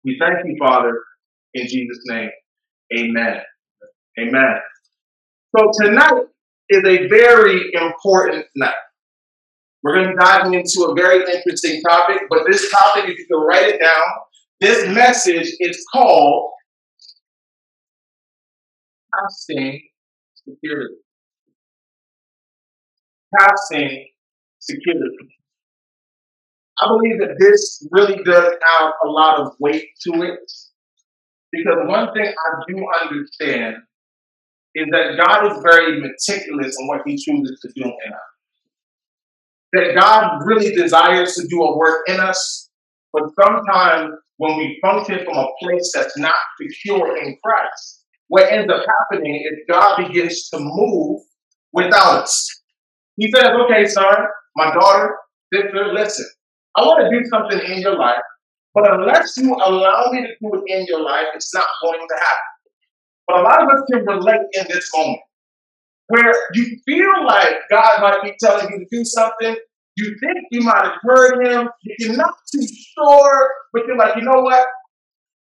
We 0.06 0.18
thank 0.20 0.46
you, 0.46 0.56
Father, 0.60 1.02
in 1.54 1.68
Jesus' 1.68 2.00
name. 2.06 2.30
Amen. 2.98 3.42
Amen. 4.20 4.56
So 5.56 5.72
tonight 5.82 6.24
is 6.70 6.84
a 6.86 7.08
very 7.08 7.72
important 7.74 8.46
night. 8.56 8.74
We're 9.84 9.96
going 9.96 10.06
to 10.08 10.12
be 10.14 10.18
diving 10.20 10.54
into 10.54 10.88
a 10.90 10.96
very 10.96 11.24
interesting 11.34 11.82
topic, 11.82 12.24
but 12.30 12.40
this 12.50 12.72
topic, 12.72 13.06
if 13.10 13.20
you 13.20 13.26
can 13.28 13.40
write 13.40 13.68
it 13.68 13.80
down, 13.80 14.04
this 14.60 14.88
message 14.94 15.54
is 15.60 15.86
called 15.94 16.52
passing 19.14 19.82
security. 20.36 20.96
Passing 23.38 24.08
security. 24.60 25.38
I 26.80 26.88
believe 26.88 27.20
that 27.20 27.38
this 27.40 27.88
really 27.92 28.24
does 28.24 28.54
have 28.68 28.94
a 29.04 29.10
lot 29.10 29.40
of 29.40 29.54
weight 29.60 29.88
to 30.04 30.22
it 30.22 30.52
because 31.52 31.78
one 31.86 32.14
thing 32.14 32.28
I 32.28 32.64
do 32.68 32.86
understand 33.02 33.78
is 34.76 34.86
that 34.92 35.18
God 35.18 35.52
is 35.52 35.64
very 35.64 36.00
meticulous 36.00 36.76
in 36.80 36.88
what 36.88 37.02
He 37.06 37.18
chooses 37.18 37.60
to 37.62 37.70
do 37.76 37.84
in 37.84 38.14
us. 38.14 38.20
That 39.74 40.00
God 40.00 40.40
really 40.46 40.74
desires 40.76 41.34
to 41.36 41.48
do 41.48 41.62
a 41.62 41.78
work 41.78 42.04
in 42.08 42.20
us, 42.20 42.70
but 43.12 43.24
sometimes 43.42 44.14
when 44.38 44.58
we 44.58 44.80
function 44.82 45.26
from 45.26 45.36
a 45.36 45.48
place 45.60 45.92
that's 45.96 46.18
not 46.18 46.36
secure 46.62 47.18
in 47.18 47.38
Christ, 47.44 47.97
what 48.28 48.52
ends 48.52 48.72
up 48.72 48.82
happening 48.86 49.36
is 49.36 49.60
God 49.70 49.98
begins 49.98 50.50
to 50.50 50.60
move 50.60 51.22
without 51.74 52.24
us. 52.24 52.62
He 53.16 53.32
says, 53.32 53.46
okay, 53.66 53.86
son, 53.88 54.16
my 54.56 54.74
daughter, 54.74 55.16
sister, 55.54 55.94
listen, 55.94 56.26
I 56.76 56.82
want 56.82 57.04
to 57.04 57.18
do 57.18 57.26
something 57.30 57.60
in 57.74 57.82
your 57.82 57.98
life, 57.98 58.22
but 58.74 58.92
unless 58.94 59.36
you 59.38 59.54
allow 59.54 60.12
me 60.12 60.22
to 60.22 60.28
do 60.28 60.52
it 60.54 60.64
in 60.68 60.86
your 60.88 61.02
life, 61.02 61.28
it's 61.34 61.54
not 61.54 61.66
going 61.82 62.00
to 62.00 62.16
happen. 62.16 62.48
But 63.28 63.40
a 63.40 63.42
lot 63.42 63.64
of 63.64 63.70
us 63.70 63.84
can 63.92 64.06
relate 64.06 64.46
in 64.54 64.66
this 64.70 64.90
moment 64.96 65.22
where 66.08 66.34
you 66.54 66.78
feel 66.86 67.26
like 67.26 67.56
God 67.70 67.92
might 68.02 68.24
be 68.24 68.34
telling 68.40 68.70
you 68.72 68.80
to 68.80 68.86
do 68.92 69.04
something. 69.04 69.56
You 69.98 70.16
think 70.20 70.46
you 70.52 70.62
might 70.62 70.84
have 70.84 70.94
heard 71.02 71.46
him. 71.46 71.70
You're 72.00 72.16
not 72.16 72.36
too 72.54 72.66
sure, 72.66 73.50
but 73.74 73.86
you're 73.88 73.98
like, 73.98 74.16
you 74.16 74.22
know 74.22 74.42
what? 74.42 74.66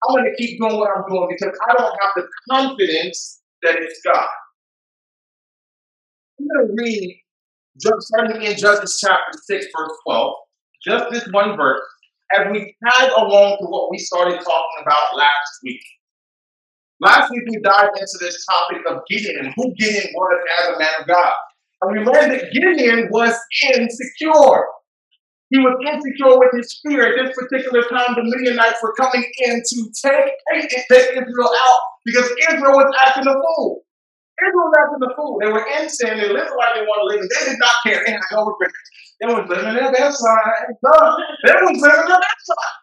I'm 0.08 0.16
going 0.16 0.30
to 0.30 0.37
keep 0.37 0.61
doing 0.61 0.76
what 0.76 0.90
I'm 0.94 1.04
doing 1.08 1.28
because 1.30 1.58
I 1.68 1.75
don't 1.75 1.96
have 2.02 2.12
the 2.16 2.28
confidence 2.50 3.40
that 3.62 3.76
it's 3.76 4.00
God. 4.04 4.26
I'm 6.38 6.46
going 6.46 6.68
to 6.68 6.82
read, 6.82 7.23
starting 8.00 8.42
in 8.42 8.56
Judges 8.56 8.99
chapter 9.00 9.38
6, 9.46 9.66
verse 9.76 9.92
12, 10.06 10.34
just 10.87 11.04
this 11.11 11.26
one 11.32 11.56
verse. 11.56 11.80
as 12.37 12.49
we 12.52 12.75
tag 12.84 13.11
along 13.16 13.58
to 13.61 13.66
what 13.66 13.90
we 13.90 13.99
started 13.99 14.37
talking 14.37 14.82
about 14.82 15.16
last 15.16 15.61
week. 15.62 15.80
Last 17.00 17.30
week 17.30 17.42
we 17.49 17.61
dived 17.62 17.99
into 17.99 18.18
this 18.20 18.44
topic 18.46 18.82
of 18.88 19.00
Gideon 19.08 19.46
and 19.46 19.54
who 19.56 19.75
Gideon 19.78 20.12
was 20.14 20.38
as 20.61 20.75
a 20.75 20.78
man 20.78 20.88
of 21.00 21.06
God. 21.06 21.32
And 21.82 21.92
we 21.92 22.04
learned 22.04 22.32
that 22.32 22.52
Gideon 22.52 23.08
was 23.11 23.34
insecure. 23.75 24.64
He 25.54 25.62
was 25.62 25.78
insecure 25.87 26.34
with 26.34 26.50
his 26.58 26.82
fear. 26.82 27.14
At 27.14 27.14
this 27.14 27.30
particular 27.38 27.87
time, 27.87 28.18
the 28.18 28.26
Midianites 28.26 28.82
were 28.82 28.90
coming 28.99 29.23
in 29.46 29.62
to 29.62 29.76
take, 29.94 30.34
take, 30.50 31.14
Israel 31.14 31.46
out 31.46 31.82
because 32.02 32.26
Israel 32.50 32.75
was 32.75 32.90
acting 33.06 33.23
a 33.23 33.38
fool. 33.38 33.87
Israel 34.34 34.66
was 34.66 34.75
acting 34.82 35.02
a 35.06 35.11
fool. 35.14 35.38
They 35.38 35.54
were 35.54 35.62
in 35.78 35.87
sin. 35.87 36.18
They 36.18 36.26
lived 36.26 36.50
like 36.58 36.75
they 36.75 36.82
wanted 36.82 37.06
to 37.06 37.06
live. 37.06 37.20
And 37.23 37.30
they 37.30 37.42
did 37.54 37.58
not 37.62 37.76
care. 37.87 38.02
They 38.02 38.18
had 38.18 38.26
no 38.34 38.50
regret. 38.50 38.75
They 39.23 39.30
was 39.30 39.46
living 39.46 39.70
in 39.70 39.75
their 39.78 39.94
best 39.94 40.18
life. 40.26 40.75
They 40.75 41.54
was 41.54 41.78
living 41.78 42.11
their 42.11 42.18
best 42.18 42.46
life. 42.50 42.78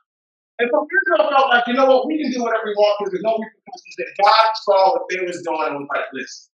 And 0.63 0.69
so 0.71 0.77
Israel 0.87 1.27
felt 1.27 1.51
like, 1.51 1.67
you 1.67 1.75
know 1.75 1.91
what, 1.91 2.07
we 2.07 2.23
can 2.23 2.31
do 2.31 2.39
whatever 2.39 2.71
we 2.71 2.75
want 2.79 2.95
because 3.03 3.19
there's 3.19 3.27
no 3.27 3.35
repercussions. 3.35 3.95
And 3.99 4.15
God 4.15 4.47
saw 4.63 4.95
what 4.95 5.11
they 5.11 5.19
was 5.27 5.43
doing 5.43 5.75
and 5.75 5.83
was 5.83 5.91
like, 5.91 6.07
listen, 6.15 6.47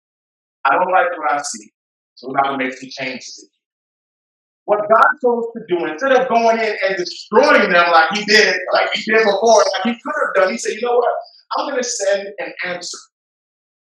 I 0.65 0.81
don't 0.81 0.89
like 0.89 1.13
what 1.13 1.29
I 1.29 1.45
see. 1.45 1.69
So 2.17 2.33
we 2.33 2.41
got 2.41 2.49
to 2.49 2.57
make 2.57 2.73
some 2.73 2.89
changes. 2.89 3.53
What 4.67 4.83
God 4.93 5.07
chose 5.23 5.45
to 5.55 5.63
do, 5.69 5.85
instead 5.85 6.11
of 6.11 6.27
going 6.27 6.59
in 6.59 6.75
and 6.83 6.97
destroying 6.97 7.71
them 7.71 7.87
like 7.89 8.09
he 8.11 8.25
did, 8.25 8.53
like 8.73 8.89
he 8.93 9.09
did 9.09 9.23
before, 9.23 9.63
like 9.63 9.83
he 9.85 9.91
could 9.93 10.13
have 10.19 10.35
done, 10.35 10.51
he 10.51 10.57
said, 10.57 10.73
you 10.73 10.81
know 10.81 10.97
what? 10.97 11.13
I'm 11.55 11.69
going 11.69 11.81
to 11.81 11.87
send 11.87 12.27
an 12.37 12.51
answer. 12.65 12.97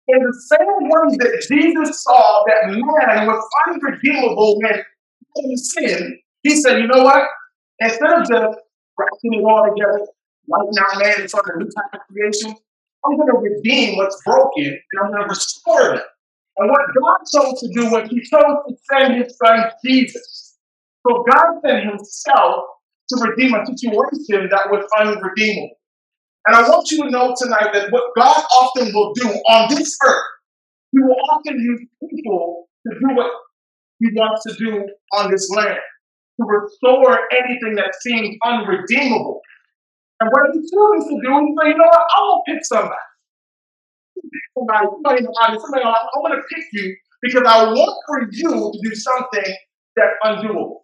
In 0.10 0.20
the 0.20 0.42
same 0.46 0.90
way 0.90 1.18
that 1.18 1.46
Jesus 1.50 2.04
saw 2.04 2.44
that 2.46 2.70
man 2.70 3.26
was 3.26 3.44
unredeemable 3.68 4.60
when 4.62 4.84
in 5.38 5.58
sin, 5.58 6.20
he 6.44 6.56
said, 6.62 6.78
you 6.78 6.88
know 6.88 7.04
what? 7.04 7.24
Instead 7.80 8.14
of 8.14 8.28
just 8.28 8.60
wrapping 8.96 9.34
it 9.34 9.44
all 9.44 9.74
together, 9.74 10.06
wiping 10.46 10.74
out 10.80 11.00
man 11.00 11.28
front 11.30 11.48
of 11.48 11.56
a 11.56 11.60
new 11.64 11.70
type 11.72 11.94
of 11.96 12.02
creation. 12.14 12.56
I'm 13.06 13.18
going 13.18 13.28
to 13.28 13.38
redeem 13.38 13.98
what's 13.98 14.22
broken 14.24 14.66
and 14.66 15.02
I'm 15.02 15.12
going 15.12 15.24
to 15.24 15.30
restore 15.30 15.96
them. 15.96 16.02
And 16.58 16.70
what 16.70 16.82
God 16.94 17.18
chose 17.34 17.60
to 17.62 17.70
do 17.74 17.90
was 17.90 18.08
He 18.10 18.22
chose 18.22 18.58
to 18.68 18.76
send 18.92 19.24
His 19.24 19.36
Son 19.44 19.72
Jesus. 19.84 20.49
So 21.08 21.24
God 21.30 21.62
sent 21.66 21.86
Himself 21.86 22.64
to 23.10 23.26
redeem 23.26 23.54
a 23.56 23.66
situation 23.66 24.50
that 24.52 24.70
was 24.70 24.86
unredeemable. 25.00 25.76
And 26.48 26.56
I 26.56 26.70
want 26.70 26.90
you 26.92 27.04
to 27.04 27.10
know 27.10 27.36
tonight 27.38 27.74
that 27.74 27.92
what 27.92 28.12
God 28.18 28.44
often 28.58 28.94
will 28.94 29.14
do 29.14 29.28
on 29.28 29.70
this 29.70 29.98
earth, 30.06 30.24
He 30.92 31.00
will 31.00 31.18
often 31.32 31.60
use 31.60 31.88
people 32.10 32.68
to 32.88 32.94
do 32.94 33.16
what 33.16 33.32
He 34.00 34.08
wants 34.16 34.44
to 34.44 34.56
do 34.58 34.88
on 35.14 35.32
this 35.32 35.50
land 35.56 35.80
to 36.40 36.46
restore 36.48 37.20
anything 37.32 37.76
that 37.76 37.94
seems 38.02 38.36
unredeemable. 38.46 39.42
And 40.22 40.30
what 40.32 40.52
he 40.54 40.60
chooses 40.60 41.10
to 41.10 41.16
do, 41.22 41.32
he's 41.32 41.56
say, 41.62 41.70
you 41.70 41.78
know 41.78 41.88
what, 41.88 42.08
I'm 42.18 42.24
gonna 42.24 42.42
pick 42.48 42.66
somebody. 42.66 43.08
Somebody, 44.58 44.86
somebody, 44.88 45.60
somebody, 45.60 45.84
I'm 45.86 46.22
gonna 46.22 46.42
pick 46.54 46.66
you 46.74 46.96
because 47.22 47.44
I 47.48 47.64
want 47.66 47.96
for 48.08 48.28
you 48.32 48.72
to 48.72 48.90
do 48.90 48.96
something 48.96 49.56
that's 49.96 50.16
undoable. 50.24 50.84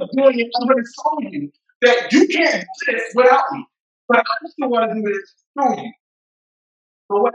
Of 0.00 0.08
doing 0.16 0.40
it, 0.40 0.50
I'm 0.60 0.68
gonna 0.68 0.82
show 0.82 1.30
you 1.30 1.52
that 1.82 2.12
you 2.12 2.26
can't 2.26 2.64
do 2.64 2.92
this 2.92 3.12
without 3.14 3.44
me. 3.52 3.64
But 4.08 4.18
I 4.18 4.48
still 4.48 4.70
want 4.70 4.90
to 4.90 4.94
do 4.94 5.02
this 5.02 5.34
through 5.54 5.84
you. 5.84 5.92
So 7.10 7.20
what 7.22 7.34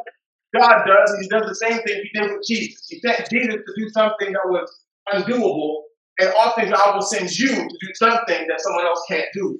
God 0.54 0.84
does, 0.86 1.18
He 1.22 1.28
does 1.30 1.48
the 1.48 1.56
same 1.56 1.82
thing 1.84 2.04
He 2.04 2.20
did 2.20 2.32
with 2.32 2.46
Jesus. 2.46 2.86
He 2.90 3.00
sent 3.00 3.30
Jesus 3.30 3.56
to 3.56 3.74
do 3.78 3.90
something 3.90 4.34
that 4.34 4.46
was 4.46 4.70
undoable 5.14 5.84
and 6.20 6.34
often 6.38 6.70
God 6.70 6.96
will 6.96 7.02
send 7.02 7.32
you 7.32 7.50
to 7.50 7.78
do 7.82 7.94
something 7.96 8.48
that 8.48 8.60
someone 8.60 8.86
else 8.86 9.02
can't 9.10 9.28
do. 9.34 9.60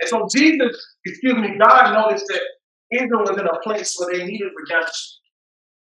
And 0.00 0.08
so 0.08 0.26
Jesus, 0.34 0.96
excuse 1.04 1.34
me, 1.34 1.56
God 1.58 1.94
noticed 1.94 2.26
that 2.28 2.42
Israel 2.90 3.20
was 3.20 3.38
in 3.38 3.46
a 3.46 3.60
place 3.62 3.96
where 3.98 4.12
they 4.12 4.24
needed 4.24 4.48
redemption. 4.56 5.18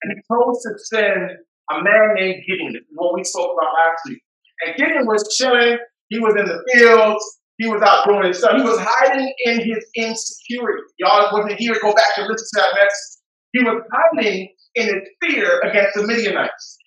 And 0.02 0.12
he 0.16 0.22
chose 0.32 0.62
to 0.62 0.70
send 0.78 1.30
a 1.70 1.82
man 1.82 2.14
named 2.16 2.42
Gideon. 2.48 2.74
What 2.94 3.14
we 3.14 3.22
spoke 3.22 3.52
about 3.52 3.72
last 3.74 4.00
week. 4.08 4.22
And 4.66 4.76
Gideon 4.76 5.06
was 5.06 5.34
chilling. 5.36 5.78
He 6.08 6.18
was 6.18 6.34
in 6.38 6.46
the 6.46 6.62
fields. 6.72 7.24
He 7.58 7.68
was 7.68 7.82
out 7.82 8.06
doing 8.08 8.24
his 8.26 8.38
stuff. 8.38 8.56
He 8.56 8.62
was 8.62 8.78
hiding 8.80 9.32
in 9.44 9.60
his 9.60 9.84
insecurity. 9.94 10.82
Y'all 10.98 11.28
wasn't 11.32 11.58
here. 11.58 11.74
Go 11.82 11.92
back 11.92 12.16
and 12.16 12.26
listen 12.26 12.48
to 12.54 12.60
that 12.60 12.74
message. 12.74 13.20
He 13.52 13.62
was 13.64 13.82
hiding 13.92 14.48
in 14.74 14.86
his 14.86 15.02
fear 15.20 15.60
against 15.60 15.94
the 15.94 16.06
Midianites. 16.06 16.78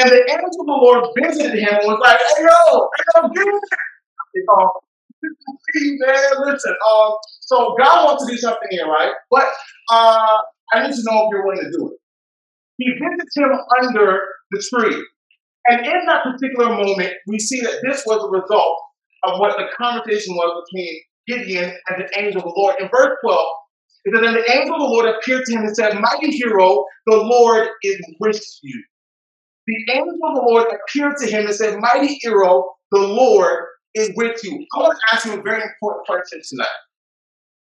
And 0.00 0.10
the 0.10 0.22
angel 0.30 0.46
of 0.46 0.66
the 0.66 0.78
Lord 0.78 1.04
visited 1.20 1.58
him 1.58 1.74
and 1.74 1.86
was 1.86 1.98
like, 2.00 2.18
hey, 2.18 2.42
yo, 2.42 2.88
hey, 2.96 3.04
yo, 3.14 3.28
there. 3.34 4.54
Um, 4.58 4.70
man, 6.00 6.52
listen. 6.52 6.72
Um, 6.72 7.12
so 7.40 7.76
God 7.78 8.06
wants 8.06 8.26
to 8.26 8.32
do 8.32 8.38
something 8.38 8.68
here, 8.70 8.86
right? 8.86 9.12
But 9.30 9.44
uh, 9.90 10.38
I 10.72 10.86
need 10.86 10.94
to 10.94 11.02
know 11.04 11.26
if 11.26 11.30
you're 11.30 11.46
willing 11.46 11.64
to 11.64 11.70
do 11.78 11.92
it. 11.92 11.98
He 12.78 12.92
visits 12.94 13.36
him 13.36 13.50
under 13.80 14.22
the 14.50 14.64
tree. 14.70 15.04
And 15.68 15.86
in 15.86 16.06
that 16.06 16.24
particular 16.24 16.74
moment, 16.74 17.12
we 17.26 17.38
see 17.38 17.60
that 17.60 17.80
this 17.88 18.04
was 18.06 18.24
a 18.24 18.30
result 18.30 18.78
of 19.24 19.38
what 19.38 19.56
the 19.56 19.66
conversation 19.76 20.34
was 20.34 20.64
between 20.66 21.00
Gideon 21.28 21.76
and 21.88 22.02
the 22.02 22.20
angel 22.20 22.40
of 22.40 22.44
the 22.44 22.54
Lord. 22.56 22.74
In 22.80 22.88
verse 22.88 23.16
12, 23.24 23.46
it 24.04 24.14
says, 24.14 24.26
And 24.26 24.36
the 24.36 24.52
angel 24.52 24.74
of 24.74 24.80
the 24.80 24.86
Lord 24.86 25.06
appeared 25.06 25.44
to 25.46 25.52
him 25.52 25.62
and 25.62 25.76
said, 25.76 25.94
Mighty 26.00 26.32
hero, 26.32 26.84
the 27.06 27.16
Lord 27.16 27.68
is 27.84 28.00
with 28.18 28.42
you 28.62 28.82
the 29.66 29.92
angel 29.92 30.18
of 30.24 30.34
the 30.34 30.42
Lord 30.42 30.66
appeared 30.72 31.16
to 31.18 31.26
him 31.26 31.46
and 31.46 31.54
said, 31.54 31.78
Mighty 31.78 32.18
hero, 32.20 32.64
the 32.90 33.00
Lord 33.00 33.64
is 33.94 34.10
with 34.16 34.42
you. 34.42 34.66
I 34.74 34.78
want 34.78 34.98
to 34.98 35.16
ask 35.16 35.26
you 35.26 35.38
a 35.38 35.42
very 35.42 35.62
important 35.62 36.06
question 36.06 36.40
tonight. 36.48 36.68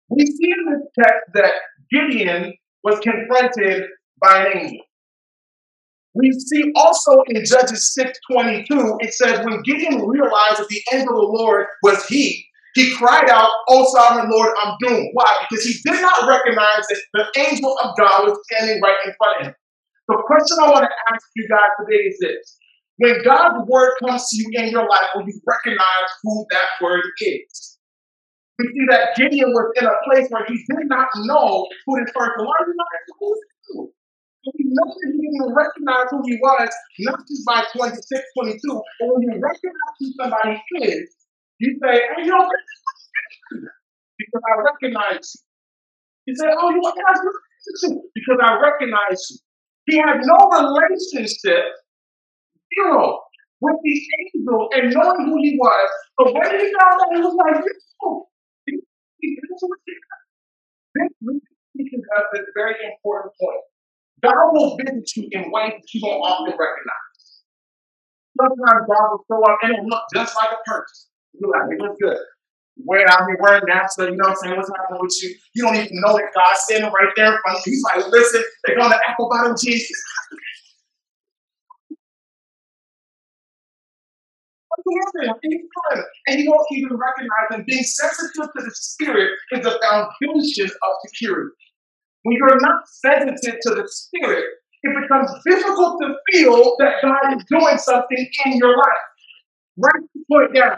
We 0.09 0.26
see 0.26 0.50
in 0.50 0.73
this 0.73 0.88
text 0.99 1.30
that 1.35 1.52
Gideon 1.90 2.54
was 2.85 3.00
confronted 3.00 3.85
by 4.20 4.47
an 4.47 4.59
angel. 4.59 4.85
We 6.14 6.33
see 6.33 6.73
also 6.75 7.23
in 7.29 7.45
Judges 7.45 7.95
6:22, 7.97 8.99
it 9.00 9.14
says, 9.14 9.45
when 9.45 9.62
Gideon 9.62 10.07
realized 10.07 10.59
that 10.59 10.69
the 10.69 10.83
angel 10.93 11.14
of 11.14 11.21
the 11.21 11.38
Lord 11.38 11.67
was 11.83 12.05
he, 12.07 12.45
he 12.75 12.95
cried 12.97 13.29
out, 13.29 13.50
Oh 13.69 13.87
sovereign 13.95 14.31
Lord, 14.31 14.55
I'm 14.61 14.75
doomed. 14.81 15.11
Why? 15.12 15.33
Because 15.49 15.64
he 15.64 15.75
did 15.85 16.00
not 16.00 16.29
recognize 16.29 16.87
that 16.88 17.02
the 17.14 17.40
angel 17.40 17.76
of 17.83 17.97
God 17.97 18.26
was 18.26 18.38
standing 18.50 18.81
right 18.83 18.97
in 19.07 19.12
front 19.19 19.40
of 19.40 19.47
him. 19.49 19.55
The 20.09 20.23
question 20.26 20.59
I 20.61 20.71
want 20.71 20.85
to 20.85 21.14
ask 21.14 21.26
you 21.37 21.49
guys 21.49 21.71
today 21.79 22.02
is 22.02 22.19
this. 22.21 22.59
When 22.99 23.23
God's 23.25 23.67
word 23.69 23.93
comes 24.05 24.29
to 24.29 24.37
you 24.37 24.50
in 24.55 24.71
your 24.71 24.88
life, 24.88 25.09
will 25.14 25.26
you 25.26 25.40
recognize 25.47 26.11
who 26.23 26.45
that 26.50 26.67
word 26.83 27.00
is? 27.21 27.79
We 28.59 28.67
see 28.67 28.87
that 28.90 29.17
Gideon 29.17 29.50
was 29.50 29.73
in 29.81 29.87
a 29.87 29.95
place 30.05 30.29
where 30.29 30.45
he 30.47 30.55
did 30.55 30.87
not 30.87 31.09
know 31.25 31.67
who 31.87 32.05
this 32.05 32.12
person 32.12 32.45
was. 32.45 32.67
Who 33.73 33.93
that 34.44 34.52
he 34.56 34.64
didn't 34.64 35.54
recognize 35.54 36.06
who 36.11 36.23
he 36.25 36.38
was, 36.40 36.70
not 37.00 37.20
just 37.28 37.44
by 37.44 37.64
26, 37.76 38.00
22, 38.38 38.82
but 39.00 39.09
when 39.12 39.23
you 39.23 39.40
recognize 39.40 39.94
who 39.99 40.06
somebody 40.20 40.62
is, 40.80 41.14
you 41.59 41.78
say, 41.82 42.00
hey, 42.00 42.25
you 42.25 42.32
know, 42.32 42.49
because 44.16 44.42
I 44.49 44.54
recognize 44.62 45.35
you. 45.35 45.40
You 46.26 46.35
say, 46.37 46.47
oh, 46.49 46.70
you 46.70 46.80
recognize? 46.85 47.20
Because 48.14 48.40
I 48.42 48.61
recognize 48.61 49.20
you. 49.30 49.37
He 49.87 49.97
had 49.97 50.20
no 50.23 50.38
relationship, 50.49 51.64
zero, 52.75 53.20
with 53.61 53.76
the 53.82 54.00
angel 54.20 54.68
and 54.73 54.92
knowing 54.94 55.26
who 55.26 55.37
he 55.42 55.56
was. 55.59 55.90
But 56.16 56.32
when 56.32 56.50
he 56.61 56.73
found 56.78 57.00
out, 57.00 57.12
he 57.12 57.20
was 57.20 57.35
like, 57.35 57.64
oh, 58.04 58.28
this 58.66 58.80
teaches 59.20 59.61
us 62.16 62.25
this 62.32 62.47
very 62.54 62.76
important 62.85 63.32
point. 63.40 63.64
God 64.23 64.53
will 64.53 64.77
visit 64.77 65.17
you 65.17 65.29
in 65.33 65.50
ways 65.50 65.73
that 65.77 65.95
you 65.95 66.00
don't 66.00 66.21
often 66.21 66.53
recognize. 66.53 67.25
Sometimes 68.39 68.87
God 68.89 69.07
will 69.11 69.25
show 69.29 69.43
up 69.50 69.59
and 69.62 69.91
look 69.91 70.03
just 70.15 70.37
like 70.37 70.50
a 70.50 70.71
person. 70.71 71.09
You're 71.41 71.50
like, 71.50 71.73
it 71.73 71.81
looks 71.81 71.99
good 72.00 72.19
wearing 72.85 73.07
out 73.09 73.27
here 73.27 73.37
wearing 73.41 73.62
NASA, 73.62 74.11
you 74.11 74.17
know 74.17 74.29
what 74.29 74.31
I'm 74.31 74.37
saying? 74.37 74.57
What's 74.57 74.71
happening 74.71 75.00
with 75.03 75.23
you? 75.23 75.35
You 75.55 75.65
don't 75.65 75.77
even 75.77 76.00
know 76.00 76.17
that 76.17 76.33
God's 76.35 76.61
standing 76.61 76.91
right 76.91 77.12
there 77.17 77.33
in 77.33 77.39
front 77.43 77.59
of 77.59 77.67
you. 77.67 77.73
He's 77.73 77.83
like, 77.85 78.07
listen, 78.09 78.43
they're 78.65 78.77
going 78.77 78.91
to 78.91 78.99
apple 79.09 79.29
bottom 79.29 79.57
Jesus. 79.61 79.91
And 86.27 86.41
you 86.41 86.45
don't 86.50 86.67
even 86.73 86.97
recognize 86.97 87.49
and 87.50 87.67
being 87.67 87.83
sensitive 87.83 88.50
to 88.53 88.62
the 88.65 88.71
spirit 88.75 89.31
is 89.53 89.65
the 89.65 89.79
foundation 89.83 90.67
of 90.67 90.93
security. 91.07 91.50
When 92.23 92.37
you're 92.37 92.61
not 92.61 92.83
sensitive 92.87 93.59
to 93.62 93.75
the 93.75 93.89
spirit, 93.89 94.45
it 94.83 95.03
becomes 95.03 95.31
difficult 95.47 96.00
to 96.03 96.15
feel 96.31 96.77
that 96.79 97.00
God 97.03 97.37
is 97.37 97.45
doing 97.49 97.79
something 97.79 98.29
in 98.47 98.59
your 98.59 98.77
life. 98.77 99.07
Write 99.79 100.05
the 100.15 100.25
point 100.31 100.55
down. 100.55 100.77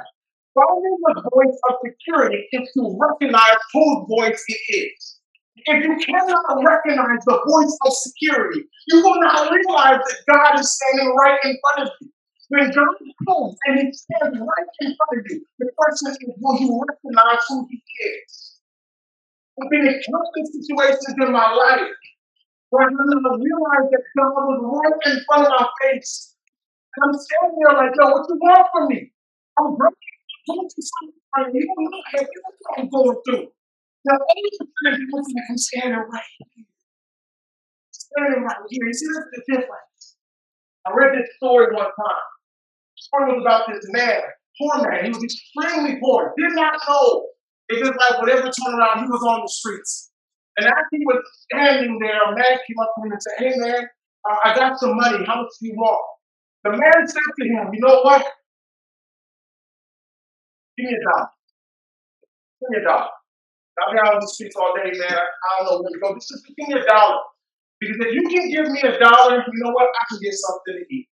Following 0.55 0.97
the 1.03 1.31
voice 1.35 1.59
of 1.69 1.77
security 1.85 2.47
is 2.53 2.71
to 2.75 2.99
recognize 3.01 3.57
whose 3.73 4.07
voice 4.09 4.45
it 4.47 4.77
is. 4.77 5.19
If 5.65 5.85
you 5.85 5.97
cannot 6.05 6.63
recognize 6.63 7.25
the 7.27 7.41
voice 7.49 7.79
of 7.87 7.93
security, 7.93 8.63
you 8.89 9.03
will 9.03 9.21
not 9.21 9.51
realize 9.51 9.99
that 9.99 10.19
God 10.33 10.61
is 10.61 10.77
standing 10.77 11.15
right 11.17 11.39
in 11.45 11.59
front 11.59 11.89
of 11.89 11.95
you. 12.01 12.09
When 12.49 12.71
God 12.71 12.95
comes 13.27 13.57
and 13.67 13.81
He 13.81 13.93
stands 13.93 14.39
right 14.39 14.69
in 14.81 14.95
front 14.95 15.25
of 15.25 15.31
you, 15.31 15.47
the 15.59 15.71
question 15.77 16.11
is, 16.11 16.19
will 16.39 16.61
you 16.61 16.85
recognize 16.87 17.39
who 17.49 17.67
He 17.71 17.83
is? 18.05 18.52
I've 19.61 19.71
been 19.71 19.87
in 19.87 20.01
countless 20.01 20.49
situations 20.57 21.15
in 21.21 21.33
my 21.33 21.53
life 21.53 21.93
where 22.71 22.87
I 22.87 22.89
didn't 22.89 23.21
realize 23.21 23.87
that 23.93 24.05
God 24.17 24.33
was 24.33 24.61
right 24.65 25.13
in 25.13 25.21
front 25.29 25.45
of 25.45 25.53
my 25.53 25.69
face. 25.85 26.37
And 26.97 27.01
I'm 27.05 27.13
standing 27.13 27.59
there 27.61 27.77
like, 27.77 27.93
yo, 27.93 28.05
what 28.13 28.25
you 28.29 28.37
want 28.41 28.67
from 28.73 28.89
me? 28.89 29.13
I'm 29.61 29.77
broken. 29.77 29.97
I'm 30.49 30.57
going 30.57 30.69
through 30.73 30.89
something. 30.89 31.53
You 31.53 31.69
don't 31.69 31.85
know 31.85 32.03
how 32.13 32.21
you 32.21 32.41
what 32.45 32.79
I'm 32.81 32.89
going 32.89 33.19
through. 33.25 33.47
Now, 34.05 34.17
the 34.19 34.67
time, 34.89 35.01
you 35.01 35.09
look 35.13 35.27
like 35.37 35.45
I'm 35.51 35.59
standing 35.59 36.01
right 36.01 36.31
here. 36.39 36.65
Standing 37.93 38.43
right 38.43 38.57
here. 38.69 38.87
You 38.87 38.93
see, 38.93 39.07
that's 39.15 39.29
the 39.37 39.43
difference. 39.53 40.17
I 40.87 40.91
read 40.97 41.13
this 41.15 41.29
story 41.37 41.75
one 41.75 41.93
time. 41.93 42.27
The 42.97 43.03
story 43.03 43.33
was 43.37 43.43
about 43.45 43.69
this 43.69 43.85
man, 43.93 44.21
poor 44.59 44.89
man. 44.89 45.05
He 45.05 45.11
was 45.13 45.23
extremely 45.23 46.01
poor. 46.01 46.35
Did 46.37 46.57
not 46.57 46.81
know. 46.89 47.32
It 47.73 47.81
was 47.81 47.97
like 47.97 48.21
whatever 48.21 48.53
turned 48.53 48.79
around, 48.79 49.05
he 49.05 49.09
was 49.09 49.25
on 49.25 49.41
the 49.41 49.49
streets. 49.49 50.13
And 50.59 50.67
as 50.67 50.85
he 50.93 51.01
was 51.07 51.25
standing 51.49 51.99
there, 51.99 52.21
a 52.21 52.37
man 52.37 52.61
came 52.69 52.79
up 52.83 52.93
to 52.93 53.07
him 53.07 53.13
and 53.13 53.23
said, 53.23 53.37
Hey 53.39 53.53
man, 53.57 53.89
uh, 54.29 54.37
I 54.45 54.55
got 54.55 54.79
some 54.79 54.97
money. 54.97 55.25
How 55.25 55.41
much 55.41 55.53
do 55.61 55.67
you 55.67 55.75
want? 55.75 56.05
The 56.65 56.71
man 56.73 57.07
said 57.07 57.31
to 57.41 57.45
him, 57.49 57.73
You 57.73 57.81
know 57.81 58.03
what? 58.03 58.23
Give 60.77 60.87
me 60.87 60.97
a 60.97 61.01
dollar. 61.01 61.29
Give 62.61 62.69
me 62.71 62.79
a 62.79 62.85
dollar. 62.85 63.09
I've 63.81 63.97
been 63.97 64.05
out 64.05 64.15
on 64.15 64.21
the 64.21 64.29
streets 64.29 64.55
all 64.57 64.75
day, 64.77 64.93
man. 64.93 65.17
I, 65.17 65.65
don't 65.65 65.65
know 65.65 65.81
where 65.81 65.93
to 65.93 65.99
go. 65.99 66.15
Just 66.15 66.45
give 66.45 66.69
me 66.69 66.77
a 66.77 66.85
dollar. 66.85 67.25
Because 67.81 67.97
if 68.05 68.13
you 68.15 68.29
can 68.29 68.51
give 68.53 68.69
me 68.69 68.81
a 68.85 68.99
dollar, 69.01 69.41
you 69.41 69.59
know 69.65 69.73
what? 69.73 69.89
I 69.89 70.05
can 70.13 70.21
get 70.21 70.35
something 70.35 70.77
to 70.77 70.85
eat. 70.95 71.09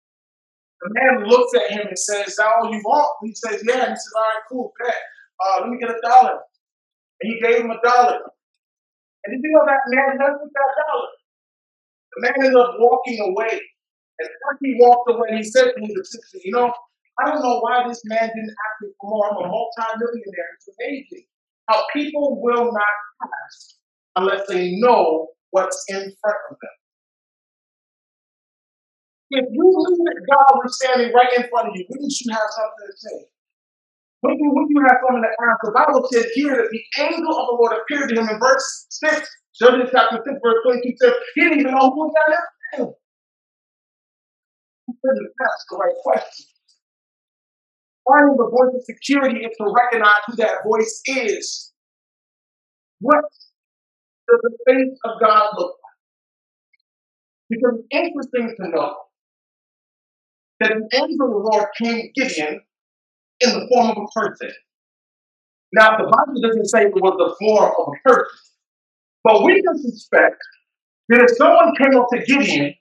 The 0.81 0.89
man 0.95 1.27
looks 1.27 1.51
at 1.55 1.71
him 1.71 1.87
and 1.87 1.99
says, 1.99 2.27
Is 2.27 2.35
that 2.37 2.47
all 2.47 2.71
you 2.71 2.79
want? 2.79 3.11
He 3.23 3.35
says, 3.35 3.61
Yeah. 3.67 3.91
He 3.91 3.95
says, 3.95 4.13
All 4.15 4.23
right, 4.23 4.43
cool, 4.49 4.73
bet. 4.79 4.95
Uh, 5.39 5.61
let 5.61 5.69
me 5.69 5.77
get 5.77 5.89
a 5.89 5.99
dollar. 6.01 6.39
And 7.21 7.33
he 7.33 7.39
gave 7.41 7.63
him 7.63 7.71
a 7.71 7.79
dollar. 7.83 8.19
And 9.25 9.29
did 9.33 9.41
you 9.43 9.51
know 9.51 9.65
that 9.65 9.81
man 9.87 10.17
left 10.19 10.39
with 10.43 10.53
that 10.53 10.71
dollar? 10.85 11.09
The 12.13 12.21
man 12.21 12.33
ended 12.39 12.55
up 12.55 12.75
walking 12.79 13.19
away. 13.19 13.59
And 14.19 14.29
after 14.29 14.63
he 14.63 14.77
walked 14.79 15.09
away, 15.11 15.37
he 15.37 15.43
said 15.43 15.73
to 15.75 16.01
assistant, 16.01 16.43
You 16.45 16.51
know, 16.53 16.71
I 17.19 17.31
don't 17.31 17.41
know 17.41 17.59
why 17.59 17.87
this 17.87 18.01
man 18.05 18.27
didn't 18.27 18.55
ask 18.55 18.75
me 18.81 18.89
for 18.99 19.09
more. 19.09 19.29
I'm 19.29 19.37
a 19.37 19.47
multi-millionaire. 19.47 20.51
It's 20.55 20.69
amazing 20.79 21.25
how 21.67 21.83
people 21.93 22.41
will 22.41 22.71
not 22.71 22.95
ask 23.23 23.75
unless 24.15 24.47
they 24.47 24.75
know 24.77 25.29
what's 25.51 25.83
in 25.89 26.13
front 26.21 26.37
of 26.51 26.57
them. 26.61 26.75
If 29.31 29.45
you 29.51 29.63
knew 29.63 30.05
that 30.05 30.21
God 30.29 30.59
was 30.63 30.77
standing 30.79 31.11
right 31.13 31.33
in 31.35 31.49
front 31.49 31.69
of 31.69 31.75
you, 31.75 31.85
wouldn't 31.89 32.13
you 32.21 32.31
have 32.31 32.49
something 32.51 32.87
to 32.87 32.97
say? 32.97 33.34
When 34.25 34.39
you, 34.41 34.49
when 34.57 34.65
you 34.69 34.81
have 34.81 34.97
something 35.05 35.21
to 35.21 35.29
ask, 35.29 35.59
the 35.61 35.69
Bible 35.69 36.01
says 36.09 36.25
here 36.33 36.57
that 36.57 36.69
the 36.73 36.81
angel 36.97 37.29
of 37.29 37.45
the 37.45 37.57
Lord 37.61 37.77
appeared 37.77 38.09
to 38.09 38.15
him 38.17 38.27
in 38.27 38.39
verse 38.39 38.87
6, 38.89 39.21
Judges 39.61 39.89
chapter 39.93 40.17
6, 40.17 40.41
verse 40.41 40.59
22 40.65 40.97
says, 40.97 41.13
he 41.35 41.41
didn't 41.41 41.59
even 41.59 41.75
know 41.77 41.93
who 41.93 42.09
that. 42.09 42.89
He 44.87 44.93
couldn't 44.97 45.29
ask 45.45 45.61
the 45.69 45.77
right 45.77 45.93
question. 46.01 46.45
Finding 48.09 48.37
the 48.37 48.49
voice 48.49 48.73
of 48.73 48.81
security 48.81 49.45
is 49.45 49.53
to 49.61 49.69
recognize 49.69 50.25
who 50.25 50.35
that 50.37 50.65
voice 50.65 51.01
is. 51.05 51.73
What 53.01 53.21
does 54.27 54.41
the 54.41 54.57
face 54.65 54.97
of 55.05 55.21
God 55.21 55.53
look 55.57 55.75
like? 55.85 55.99
Because 57.51 57.77
it's 57.77 57.93
interesting 57.93 58.55
to 58.57 58.69
know 58.73 58.95
that 60.61 60.73
the 60.73 60.97
angel 60.97 61.27
of 61.27 61.31
the 61.31 61.49
Lord 61.51 61.67
came 61.77 62.09
Gideon 62.15 62.61
in 63.41 63.49
the 63.51 63.67
form 63.67 63.91
of 63.91 63.97
a 63.97 64.19
person. 64.19 64.51
Now, 65.73 65.97
the 65.97 66.03
Bible 66.03 66.41
doesn't 66.41 66.65
say 66.65 66.83
it 66.83 66.93
was 66.93 67.15
the 67.17 67.35
form 67.39 67.73
of 67.77 67.93
a 67.93 68.09
person, 68.09 68.39
but 69.23 69.43
we 69.43 69.61
can 69.61 69.77
suspect 69.77 70.37
that 71.09 71.21
if 71.21 71.37
someone 71.37 71.75
came 71.75 71.99
up 71.99 72.07
to 72.13 72.19
Gideon 72.23 72.73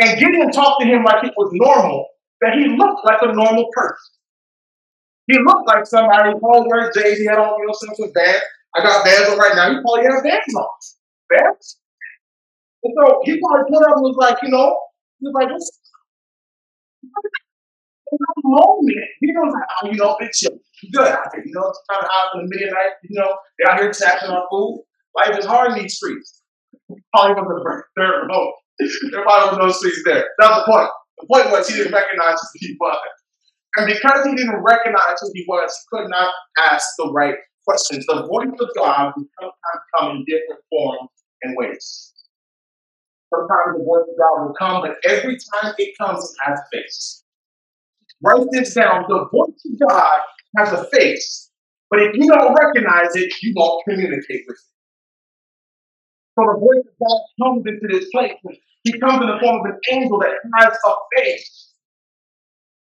and 0.00 0.18
Gideon 0.18 0.50
talked 0.50 0.82
to 0.82 0.86
him 0.86 1.04
like 1.04 1.24
it 1.24 1.32
was 1.36 1.50
normal, 1.52 2.08
that 2.40 2.54
he 2.54 2.66
looked 2.68 3.04
like 3.04 3.22
a 3.22 3.32
normal 3.32 3.68
person. 3.72 4.12
He 5.28 5.38
looked 5.38 5.66
like 5.68 5.86
somebody, 5.86 6.34
oh, 6.34 6.38
Paul 6.40 6.68
wears 6.68 6.94
Jay, 6.94 7.14
he 7.14 7.24
had 7.24 7.38
on, 7.38 7.54
you 7.60 7.66
know, 7.66 7.72
some 7.72 7.94
some 7.94 8.12
bands. 8.12 8.42
I 8.74 8.82
got 8.82 9.04
bands 9.04 9.30
on 9.30 9.38
right 9.38 9.54
now. 9.54 9.70
He 9.70 9.80
probably 9.80 10.04
had 10.04 10.22
bands 10.22 10.54
on. 10.54 10.68
Bands? 11.30 11.78
And 12.82 12.94
so 12.96 13.20
he 13.24 13.38
probably 13.38 13.70
put 13.70 13.86
up 13.86 13.96
and 13.96 14.02
was 14.02 14.16
like, 14.18 14.38
you 14.42 14.48
know, 14.48 14.76
he 15.20 15.28
was 15.28 15.34
like, 15.34 15.48
in 18.12 18.18
that 18.20 18.40
moment, 18.44 19.08
he 19.20 19.32
was 19.32 19.52
like, 19.52 19.68
oh, 19.80 19.88
you 19.90 19.96
know, 19.96 20.16
it's 20.20 20.44
good 20.92 21.08
out 21.08 21.32
here. 21.32 21.42
You 21.44 21.52
know, 21.56 21.66
it's 21.68 21.80
kind 21.88 22.04
of 22.04 22.08
hot 22.12 22.36
in 22.36 22.44
the 22.44 22.48
midnight. 22.52 22.92
You 23.08 23.18
know, 23.18 23.32
they're 23.58 23.72
out 23.72 23.80
here 23.80 23.92
snatching 23.92 24.28
our 24.28 24.44
food. 24.50 24.84
Life 25.16 25.38
is 25.38 25.46
hard 25.46 25.72
in 25.72 25.82
these 25.82 25.96
streets. 25.96 26.42
Probably 27.14 27.40
was 27.40 27.48
the 27.48 27.82
third 27.96 28.28
remote. 28.28 28.52
There 29.12 29.22
probably 29.22 29.56
was 29.56 29.58
no 29.58 29.72
streets 29.72 30.02
there. 30.04 30.28
That's 30.38 30.60
the 30.60 30.64
point. 30.68 30.90
The 31.20 31.26
point 31.26 31.50
was 31.52 31.68
he 31.68 31.76
didn't 31.76 31.92
recognize 31.92 32.36
who 32.36 32.48
he 32.60 32.76
was. 32.80 32.98
And 33.76 33.86
because 33.86 34.26
he 34.26 34.34
didn't 34.34 34.62
recognize 34.62 35.16
who 35.20 35.30
he 35.32 35.44
was, 35.48 35.72
he 35.72 35.96
could 35.96 36.10
not 36.10 36.32
ask 36.68 36.84
the 36.98 37.10
right 37.12 37.36
questions. 37.66 38.04
The 38.06 38.26
voice 38.26 38.52
of 38.60 38.68
God 38.76 39.12
will 39.16 39.24
sometimes 39.40 39.82
come 39.96 40.10
in 40.16 40.24
different 40.28 40.60
forms 40.68 41.08
and 41.42 41.56
ways. 41.56 42.12
Sometimes 43.32 43.78
the 43.78 43.84
voice 43.84 44.04
of 44.04 44.16
God 44.18 44.44
will 44.44 44.54
come, 44.58 44.82
but 44.82 44.96
every 45.08 45.38
time 45.38 45.72
it 45.78 45.96
comes, 45.96 46.24
it 46.24 46.36
has 46.44 46.58
a 46.58 46.76
face. 46.76 47.21
Write 48.22 48.46
this 48.52 48.74
down. 48.74 49.04
The 49.08 49.26
voice 49.32 49.64
of 49.66 49.88
God 49.88 50.18
has 50.56 50.72
a 50.72 50.84
face, 50.90 51.50
but 51.90 52.00
if 52.00 52.14
you 52.14 52.28
don't 52.28 52.54
recognize 52.54 53.16
it, 53.16 53.32
you 53.42 53.52
won't 53.56 53.84
communicate 53.88 54.44
with 54.46 54.56
it. 54.56 54.72
So 56.38 56.46
the 56.46 56.58
voice 56.58 56.86
of 56.86 56.94
God 57.06 57.20
comes 57.42 57.62
into 57.66 57.98
this 57.98 58.08
place. 58.10 58.32
He 58.84 58.98
comes 58.98 59.22
in 59.22 59.28
the 59.28 59.38
form 59.40 59.60
of 59.60 59.66
an 59.66 59.78
angel 59.92 60.18
that 60.20 60.32
has 60.58 60.72
a 60.72 60.92
face. 61.16 61.72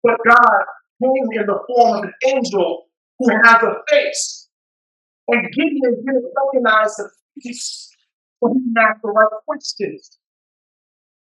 But 0.04 0.18
God 0.28 0.60
came 1.02 1.40
in 1.40 1.46
the 1.46 1.60
form 1.68 1.98
of 1.98 2.04
an 2.06 2.14
angel 2.28 2.86
who 3.20 3.30
has 3.44 3.62
a 3.64 3.76
face. 3.90 4.50
And 5.28 5.52
Gideon 5.54 6.04
didn't 6.06 6.32
recognize 6.36 6.96
the 6.96 7.10
face, 7.42 7.90
so 8.40 8.54
he 8.54 8.60
didn't 8.60 8.78
ask 8.78 9.02
the 9.02 9.10
right 9.10 9.28
questions. 9.48 10.18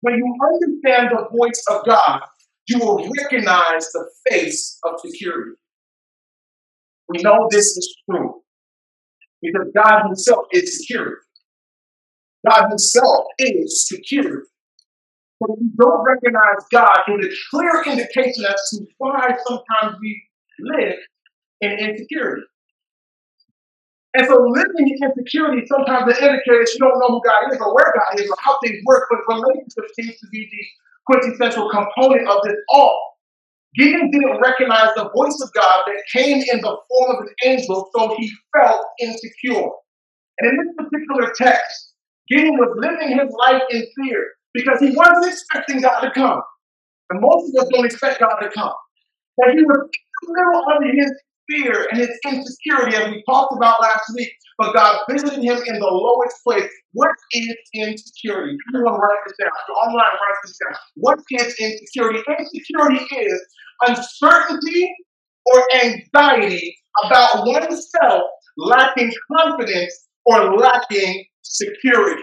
When 0.01 0.15
you 0.15 0.35
understand 0.41 1.09
the 1.11 1.27
voice 1.35 1.63
of 1.69 1.85
God, 1.85 2.21
you 2.69 2.79
will 2.79 3.09
recognize 3.19 3.91
the 3.91 4.07
face 4.29 4.77
of 4.85 4.99
security. 4.99 5.51
We 7.07 7.23
know 7.23 7.47
this 7.49 7.65
is 7.65 7.95
true 8.09 8.41
because 9.41 9.67
God 9.75 10.03
Himself 10.05 10.45
is 10.51 10.77
security. 10.77 11.17
God 12.47 12.69
Himself 12.69 13.25
is 13.39 13.87
security. 13.87 14.45
But 15.39 15.51
if 15.51 15.59
you 15.61 15.71
don't 15.79 16.03
recognize 16.03 16.61
God, 16.71 16.99
it's 17.07 17.35
a 17.35 17.55
clear 17.55 17.83
indication 17.87 18.45
as 18.45 18.61
to 18.71 18.85
why 18.97 19.35
sometimes 19.47 19.97
we 20.01 20.21
live 20.59 20.99
in 21.61 21.71
insecurity. 21.71 22.43
And 24.15 24.27
so 24.27 24.35
living 24.41 24.89
in 24.89 24.97
insecurity 25.01 25.65
sometimes 25.67 26.11
it 26.11 26.21
indicates 26.21 26.73
you 26.73 26.79
don't 26.79 26.99
know 26.99 27.07
who 27.07 27.21
God 27.25 27.53
is 27.53 27.59
or 27.61 27.73
where 27.73 27.93
God 27.95 28.19
is 28.19 28.29
or 28.29 28.35
how 28.39 28.57
things 28.63 28.81
work, 28.85 29.07
but 29.09 29.35
relationships 29.35 29.93
seems 29.95 30.19
to 30.19 30.27
be 30.31 30.49
the 30.51 30.63
quintessential 31.09 31.69
component 31.69 32.27
of 32.29 32.37
this 32.43 32.55
all. 32.69 33.09
Gideon 33.75 34.09
didn't 34.11 34.39
recognize 34.41 34.93
the 34.95 35.09
voice 35.15 35.39
of 35.41 35.49
God 35.53 35.77
that 35.87 36.03
came 36.13 36.37
in 36.37 36.61
the 36.61 36.77
form 36.89 37.15
of 37.15 37.21
an 37.21 37.33
angel, 37.45 37.89
so 37.95 38.15
he 38.17 38.31
felt 38.55 38.81
insecure. 38.99 39.69
And 40.39 40.49
in 40.49 40.57
this 40.57 40.75
particular 40.77 41.31
text, 41.35 41.93
Gideon 42.29 42.55
was 42.57 42.75
living 42.77 43.17
his 43.17 43.33
life 43.39 43.61
in 43.69 43.85
fear 43.97 44.25
because 44.53 44.79
he 44.79 44.95
wasn't 44.95 45.31
expecting 45.31 45.81
God 45.81 46.01
to 46.01 46.11
come. 46.11 46.41
And 47.09 47.21
most 47.21 47.49
of 47.49 47.63
us 47.63 47.69
don't 47.73 47.85
expect 47.85 48.19
God 48.19 48.35
to 48.41 48.49
come. 48.49 48.73
But 49.37 49.55
he 49.55 49.63
was 49.63 49.77
a 49.77 50.31
little 50.31 50.61
under 50.73 50.91
his 50.93 51.11
fear 51.49 51.87
and 51.91 51.99
his 51.99 52.09
insecurity, 52.25 52.95
as 52.95 53.09
we 53.11 53.23
talked 53.27 53.53
about 53.55 53.81
last 53.81 54.03
week. 54.15 54.31
But 54.57 54.73
God 54.73 54.99
visited 55.09 55.43
him 55.43 55.57
in 55.67 55.79
the 55.79 55.87
lowest 55.87 56.35
place. 56.45 56.69
What 56.93 57.11
is 57.33 57.55
insecurity? 57.73 58.57
To 58.73 58.79
write 58.79 59.17
this 59.25 59.37
down. 59.39 59.51
So 59.67 59.73
online, 59.73 60.03
write 60.03 60.39
this 60.43 60.57
down. 60.63 60.75
What 60.95 61.19
is 61.31 61.55
insecurity? 61.59 62.19
Insecurity 62.27 63.05
is 63.15 63.41
uncertainty 63.87 64.93
or 65.45 65.63
anxiety 65.75 66.75
about 67.05 67.45
oneself 67.45 68.23
lacking 68.57 69.11
confidence 69.37 70.07
or 70.25 70.57
lacking 70.57 71.25
security. 71.41 72.21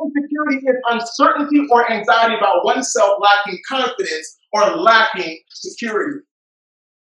Insecurity 0.00 0.66
is 0.66 0.76
uncertainty 0.90 1.66
or 1.72 1.90
anxiety 1.90 2.36
about 2.36 2.64
oneself 2.64 3.18
lacking 3.20 3.58
confidence 3.68 4.36
or 4.52 4.76
lacking 4.76 5.40
security. 5.54 6.20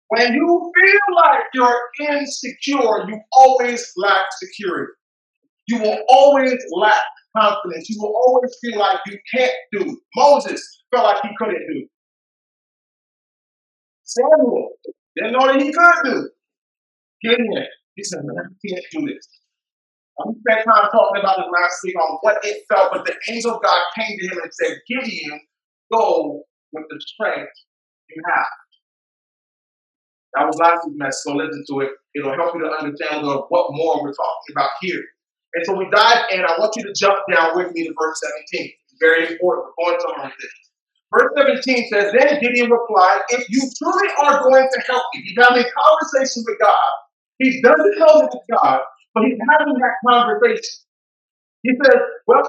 When 0.10 0.34
you 0.34 0.72
feel 0.76 1.16
like 1.16 1.44
you're 1.54 1.82
insecure, 2.00 3.08
you 3.08 3.20
always 3.34 3.92
lack 3.98 4.26
security. 4.38 4.94
You 5.68 5.80
will 5.80 6.04
always 6.10 6.54
lack 6.74 7.02
confidence. 7.36 7.90
You 7.90 8.02
will 8.02 8.14
always 8.16 8.56
feel 8.62 8.80
like 8.80 9.00
you 9.08 9.18
can't 9.34 9.54
do. 9.72 10.00
Moses 10.16 10.84
felt 10.94 11.06
like 11.06 11.24
he 11.24 11.30
couldn't 11.38 11.68
do. 11.74 11.88
Samuel 14.04 14.70
didn't 15.16 15.34
know 15.34 15.48
that 15.48 15.62
he 15.62 15.74
could 15.74 15.96
do. 16.04 16.30
Gideon, 17.24 17.66
he 17.96 18.04
said, 18.04 18.20
man, 18.24 18.38
I 18.38 18.68
can't 18.68 18.86
do 18.92 19.14
this. 19.14 19.28
We 20.26 20.36
spent 20.48 20.66
time 20.66 20.90
talking 20.92 21.20
about 21.20 21.38
this 21.38 21.48
last 21.52 21.80
week 21.84 21.96
on 21.96 22.18
what 22.22 22.38
it 22.44 22.64
felt, 22.70 22.94
but 22.94 23.06
the 23.06 23.16
angel 23.30 23.56
of 23.56 23.64
God 23.64 23.82
came 23.98 24.18
to 24.18 24.28
him 24.28 24.40
and 24.44 24.52
said, 24.54 24.78
Gideon, 24.88 25.42
go 25.92 26.44
with 26.72 26.86
the 26.90 27.02
strength 27.02 27.52
you 28.10 28.22
have. 28.30 28.46
That 30.36 30.48
was 30.48 30.60
last 30.60 30.84
week's 30.86 31.00
message, 31.00 31.24
so 31.24 31.34
listen 31.34 31.64
to 31.72 31.80
it. 31.88 31.92
It'll 32.16 32.36
help 32.36 32.56
you 32.56 32.62
to 32.62 32.72
understand 32.72 33.24
a 33.24 33.48
what 33.48 33.72
more 33.72 34.04
we're 34.04 34.14
talking 34.14 34.52
about 34.52 34.72
here. 34.82 35.04
And 35.56 35.66
so 35.66 35.76
we 35.76 35.88
dive 35.90 36.28
in. 36.32 36.44
I 36.44 36.60
want 36.60 36.76
you 36.76 36.84
to 36.84 36.94
jump 36.94 37.20
down 37.32 37.56
with 37.56 37.72
me 37.72 37.88
to 37.88 37.94
verse 37.96 38.20
17. 38.52 38.68
It's 38.68 39.00
very 39.00 39.32
important. 39.32 39.72
We're 39.80 39.96
going 39.96 40.00
to 40.00 40.22
learn 40.22 40.32
this. 40.36 40.56
Verse 41.16 41.32
17 41.64 41.88
says, 41.88 42.12
Then 42.12 42.40
Gideon 42.42 42.70
replied, 42.70 43.22
If 43.30 43.48
you 43.48 43.64
truly 43.80 44.10
are 44.24 44.44
going 44.44 44.68
to 44.68 44.80
help 44.88 45.04
me, 45.16 45.24
he's 45.24 45.38
having 45.40 45.64
a 45.64 45.70
conversation 45.72 46.44
with 46.44 46.60
God. 46.60 46.92
He 47.40 47.62
doesn't 47.62 48.00
know 48.00 48.28
that 48.28 48.32
it's 48.36 48.48
God, 48.52 48.82
but 49.14 49.24
he's 49.24 49.40
having 49.48 49.76
that 49.80 49.96
conversation. 50.04 50.76
He 51.64 51.72
says, 51.84 52.00
Well, 52.28 52.44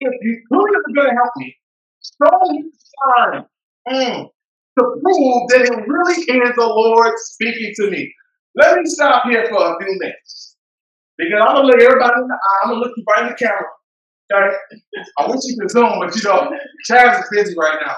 if 0.00 0.12
you 0.20 0.42
truly 0.52 0.70
are 0.76 0.94
going 0.94 1.08
to 1.08 1.16
help 1.16 1.32
me, 1.36 1.56
show 2.04 2.52
me 2.52 2.64
the 2.68 2.78
sign 3.16 3.46
mm, 3.88 4.28
to 4.80 5.00
prove 5.02 5.48
that 5.52 5.62
it 5.68 5.76
really 5.86 6.16
is 6.16 6.56
the 6.56 6.66
Lord 6.66 7.12
speaking 7.16 7.72
to 7.76 7.90
me. 7.90 8.12
Let 8.56 8.78
me 8.78 8.82
stop 8.86 9.24
here 9.28 9.46
for 9.48 9.60
a 9.60 9.76
few 9.78 9.98
minutes. 9.98 10.56
Because 11.18 11.44
I'm 11.46 11.54
gonna 11.54 11.68
look 11.68 11.80
everybody 11.80 12.14
in 12.16 12.28
the 12.28 12.34
eye, 12.34 12.58
I'm 12.64 12.70
gonna 12.70 12.80
look 12.80 12.92
you 12.96 13.04
right 13.08 13.24
in 13.24 13.28
the 13.28 13.34
camera. 13.36 13.68
Okay? 14.32 14.56
I 15.18 15.26
wish 15.26 15.40
you 15.44 15.56
could 15.60 15.70
zoom, 15.70 16.00
but 16.00 16.16
you 16.16 16.22
know, 16.22 16.50
Chaz 16.88 17.20
is 17.20 17.28
busy 17.30 17.54
right 17.58 17.78
now. 17.84 17.96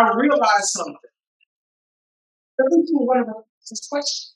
I 0.00 0.14
realized 0.16 0.66
something. 0.66 0.96
Every 2.60 2.86
single 2.86 3.06
one 3.06 3.20
of 3.20 3.28
us 3.28 3.88
question. 3.88 4.34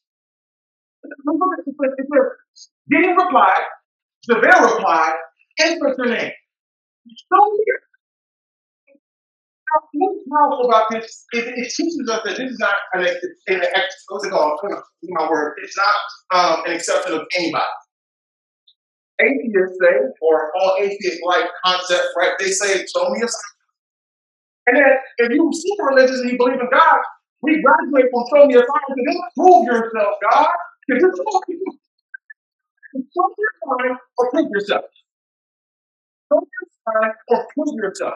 Gideon 2.90 3.16
reply, 3.16 3.55
Javaire 4.31 4.75
replied, 4.75 5.14
insert 5.59 5.98
your 5.98 6.09
name. 6.09 6.33
So 7.29 7.59
here. 7.66 7.81
What's 9.95 10.25
powerful 10.29 10.69
about 10.69 10.87
this 10.91 11.25
is 11.33 11.45
it 11.47 11.73
teaches 11.75 12.09
us 12.11 12.21
that 12.25 12.37
this 12.37 12.51
is 12.51 12.59
not 12.59 12.75
an, 12.95 13.07
an, 13.07 13.61
an 13.61 13.83
what's 14.09 14.27
it 14.27 14.31
called? 14.31 14.59
My 15.05 15.29
word. 15.31 15.55
It's 15.63 15.77
not 15.77 16.59
um, 16.59 16.65
an 16.67 16.73
exception 16.73 17.15
of 17.15 17.23
anybody. 17.37 17.65
Atheists 19.21 19.79
say, 19.81 19.97
or 20.21 20.53
all 20.59 20.77
atheist 20.81 21.21
like 21.25 21.47
concept, 21.65 22.09
right? 22.19 22.33
They 22.39 22.49
say, 22.49 22.85
show 22.87 23.09
me 23.11 23.21
a 23.23 23.29
sign. 23.29 23.53
And 24.67 24.77
then 24.77 24.85
if 25.19 25.33
you 25.33 25.51
super 25.53 25.89
religious 25.95 26.21
and 26.21 26.31
you 26.31 26.39
believe 26.39 26.61
in 26.61 26.69
God, 26.73 26.99
we 27.43 27.63
graduate 27.63 28.11
from 28.11 28.25
show 28.35 28.47
me 28.47 28.55
a 28.55 28.59
sign 28.59 28.87
to 28.89 29.03
then 29.07 29.21
prove 29.37 29.67
yourself, 29.67 30.15
God. 30.31 30.49
Because 30.89 31.03
you're 31.03 31.25
talking 31.25 31.59
show 32.95 33.27
a 33.27 33.83
sign 33.83 33.97
or 34.19 34.31
prove 34.31 34.51
yourself. 34.51 34.85
Show 36.33 36.39
a 36.39 37.01
sign 37.01 37.13
or 37.29 37.47
prove 37.55 37.75
yourself. 37.77 38.15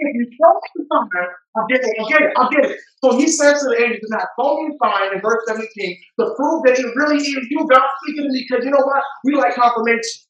If 0.00 0.16
you 0.16 0.24
me 0.24 0.36
the 0.36 0.84
sign, 0.88 1.28
I'll 1.56 1.68
get 1.68 1.84
it, 1.84 1.92
I'll 2.00 2.08
get 2.08 2.22
it, 2.22 2.32
I'll 2.36 2.48
get 2.48 2.64
it. 2.64 2.80
So 3.04 3.18
he 3.20 3.28
says 3.28 3.60
to 3.60 3.68
the 3.68 3.76
angel, 3.76 4.00
now 4.08 4.24
show 4.32 4.56
me 4.64 4.72
a 4.72 4.76
sign 4.80 5.12
in 5.12 5.20
verse 5.20 5.44
17 5.46 5.60
to 5.60 6.24
prove 6.36 6.64
that 6.64 6.80
it 6.80 6.88
really 6.96 7.20
is 7.20 7.44
you, 7.52 7.68
God, 7.68 7.84
speaking 8.00 8.24
to 8.24 8.32
me. 8.32 8.46
Because 8.48 8.64
you 8.64 8.72
know 8.72 8.80
what? 8.80 9.04
We 9.24 9.36
like 9.36 9.54
confirmation. 9.54 10.24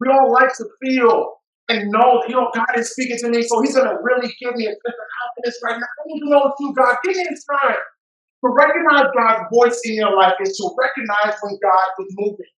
We 0.00 0.08
all 0.10 0.32
like 0.34 0.50
to 0.58 0.66
feel 0.82 1.38
and 1.70 1.90
know 1.94 2.22
that, 2.22 2.28
you 2.28 2.34
know, 2.34 2.50
God 2.54 2.74
is 2.74 2.90
speaking 2.90 3.18
to 3.18 3.30
me. 3.30 3.42
So 3.46 3.62
he's 3.62 3.74
going 3.74 3.86
to 3.86 3.98
really 4.02 4.34
give 4.42 4.54
me 4.58 4.66
a 4.66 4.74
sense 4.74 4.98
of 4.98 5.08
confidence 5.14 5.58
right 5.62 5.78
now. 5.78 5.86
I 5.86 6.02
need 6.06 6.20
to 6.20 6.30
know 6.30 6.42
it's 6.50 6.58
you, 6.58 6.74
God. 6.74 6.96
Give 7.04 7.14
me 7.14 7.22
a 7.22 7.36
sign. 7.38 7.78
To 8.42 8.48
recognize 8.54 9.10
God's 9.14 9.46
voice 9.52 9.78
in 9.84 9.94
your 9.94 10.14
life 10.14 10.34
is 10.42 10.56
to 10.58 10.70
recognize 10.78 11.38
when 11.42 11.58
God 11.62 11.86
is 12.02 12.14
moving. 12.18 12.52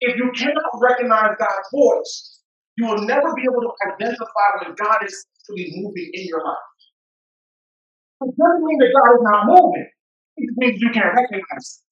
If 0.00 0.16
you 0.16 0.30
cannot 0.34 0.70
recognize 0.80 1.34
God's 1.38 1.68
voice, 1.74 2.40
you 2.76 2.86
will 2.86 3.02
never 3.02 3.34
be 3.34 3.42
able 3.42 3.62
to 3.62 3.72
identify 3.90 4.48
when 4.62 4.74
God 4.74 4.98
is 5.06 5.26
actually 5.44 5.72
moving 5.76 6.10
in 6.12 6.26
your 6.26 6.42
life. 6.44 6.56
It 8.22 8.34
doesn't 8.36 8.64
mean 8.64 8.78
that 8.78 8.92
God 8.96 9.10
is 9.12 9.22
not 9.22 9.46
moving. 9.46 9.88
It 10.36 10.50
means 10.56 10.80
you 10.80 10.90
can't 10.90 11.14
recognize. 11.14 11.82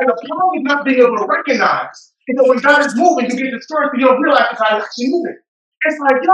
And 0.00 0.08
the 0.08 0.16
problem 0.26 0.58
is 0.58 0.64
not 0.64 0.84
being 0.84 0.98
able 0.98 1.18
to 1.18 1.26
recognize 1.28 2.12
and 2.28 2.38
so 2.38 2.48
when 2.48 2.58
God 2.58 2.86
is 2.86 2.94
moving, 2.94 3.30
you 3.30 3.36
get 3.36 3.50
discouraged 3.50 3.94
and 3.94 4.00
you 4.00 4.06
don't 4.06 4.22
realize 4.22 4.46
that 4.50 4.58
God 4.58 4.78
is 4.78 4.84
actually 4.84 5.08
moving. 5.08 5.36
It's 5.84 5.98
like, 5.98 6.22
yo, 6.22 6.32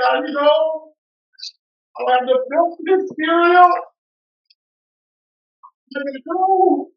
God, 0.00 0.24
you 0.26 0.32
know, 0.32 0.92
I 1.98 2.12
have 2.12 2.26
to 2.26 2.40
milk 2.48 2.78
this 2.86 3.10
cereal. 3.18 3.70
Let 5.94 6.04
me 6.04 6.22
go. 6.24 6.88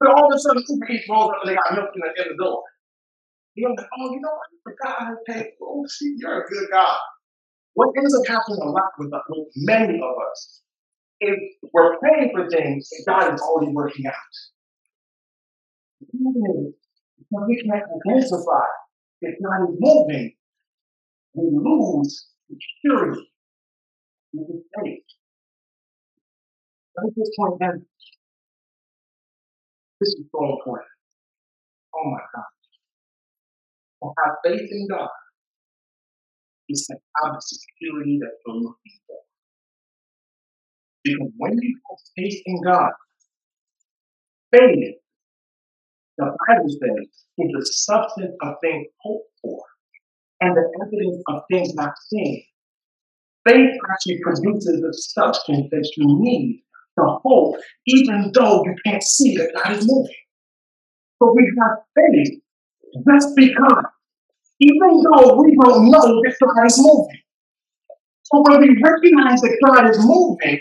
But 0.00 0.08
all 0.10 0.32
of 0.32 0.34
a 0.34 0.38
sudden, 0.40 0.64
two 0.66 0.80
people 0.86 1.14
rolls 1.14 1.30
up 1.30 1.40
and 1.44 1.50
they 1.50 1.54
got 1.54 1.74
milk 1.74 1.90
in 1.94 2.00
the, 2.00 2.22
in 2.22 2.36
the 2.36 2.42
door. 2.42 2.62
You're 3.54 3.70
like, 3.70 3.86
oh, 3.98 4.12
you 4.12 4.20
know 4.20 4.30
what? 4.30 4.48
I 4.52 4.58
forgot 4.64 4.98
how 5.00 5.10
to 5.10 5.16
pay. 5.26 5.50
Oh, 5.62 5.84
see, 5.88 6.14
you're 6.18 6.42
a 6.42 6.48
good 6.48 6.68
God. 6.72 6.98
What 7.74 7.88
ends 7.96 8.14
up 8.14 8.26
happening 8.26 8.60
a 8.62 8.70
lot 8.70 8.90
with, 8.98 9.10
with 9.28 9.48
many 9.56 9.96
of 9.96 10.14
us 10.30 10.62
if 11.20 11.38
we're 11.72 11.98
praying 11.98 12.30
for 12.34 12.48
things 12.48 12.88
that 12.88 13.04
God 13.06 13.34
is 13.34 13.40
already 13.40 13.72
working 13.72 14.06
out. 14.06 14.14
When 16.12 17.46
we 17.46 17.62
can't 17.62 17.84
identify 18.06 18.66
that 19.22 19.32
God 19.44 19.70
is 19.70 19.76
moving, 19.78 20.32
we 21.34 21.44
lose 21.52 22.28
security 22.50 23.30
in 24.34 24.64
faith. 24.76 25.04
Let 26.96 27.06
me 27.06 27.12
just 27.16 27.32
point 27.38 27.62
out 27.62 27.74
this 30.00 30.08
is 30.08 30.24
so 30.32 30.56
important. 30.56 30.88
Oh 31.94 32.10
my 32.10 32.20
God. 32.34 32.59
To 34.02 34.08
have 34.24 34.34
faith 34.44 34.68
in 34.70 34.88
God 34.88 35.08
is 36.68 36.86
to 36.86 36.94
have 36.94 37.34
the 37.34 37.40
security 37.40 38.18
that 38.20 38.32
looking 38.46 38.98
for. 39.06 39.18
Because 41.04 41.32
when 41.36 41.58
you 41.60 41.78
have 41.90 41.98
faith 42.16 42.42
in 42.46 42.62
God, 42.62 42.92
faith, 44.52 44.96
the 46.18 46.24
Bible 46.24 46.68
says, 46.68 47.06
is 47.38 47.52
the 47.52 47.66
substance 47.66 48.36
of 48.42 48.54
things 48.62 48.86
hoped 49.02 49.30
for 49.42 49.62
and 50.40 50.56
the 50.56 50.64
evidence 50.82 51.22
of 51.28 51.42
things 51.50 51.74
not 51.74 51.92
seen. 52.08 52.42
Faith 53.48 53.70
actually 53.92 54.20
produces 54.22 54.80
the 54.80 54.92
substance 54.92 55.68
that 55.70 55.90
you 55.96 56.04
need 56.20 56.62
to 56.98 57.04
hope, 57.24 57.56
even 57.86 58.30
though 58.34 58.64
you 58.64 58.74
can't 58.84 59.02
see 59.02 59.36
that 59.36 59.52
God 59.54 59.76
is 59.76 59.86
moving. 59.86 60.14
So 61.18 61.34
we 61.34 61.50
have 61.60 61.78
faith 61.94 62.40
just 63.08 63.36
because, 63.36 63.84
even 64.60 65.02
though 65.02 65.40
we 65.40 65.56
don't 65.62 65.90
know 65.90 66.00
that 66.00 66.36
God 66.40 66.66
is 66.66 66.78
moving. 66.78 67.20
So 68.24 68.42
when 68.46 68.60
we 68.60 68.80
recognize 68.82 69.40
that 69.40 69.56
God 69.64 69.90
is 69.90 69.98
moving, 69.98 70.60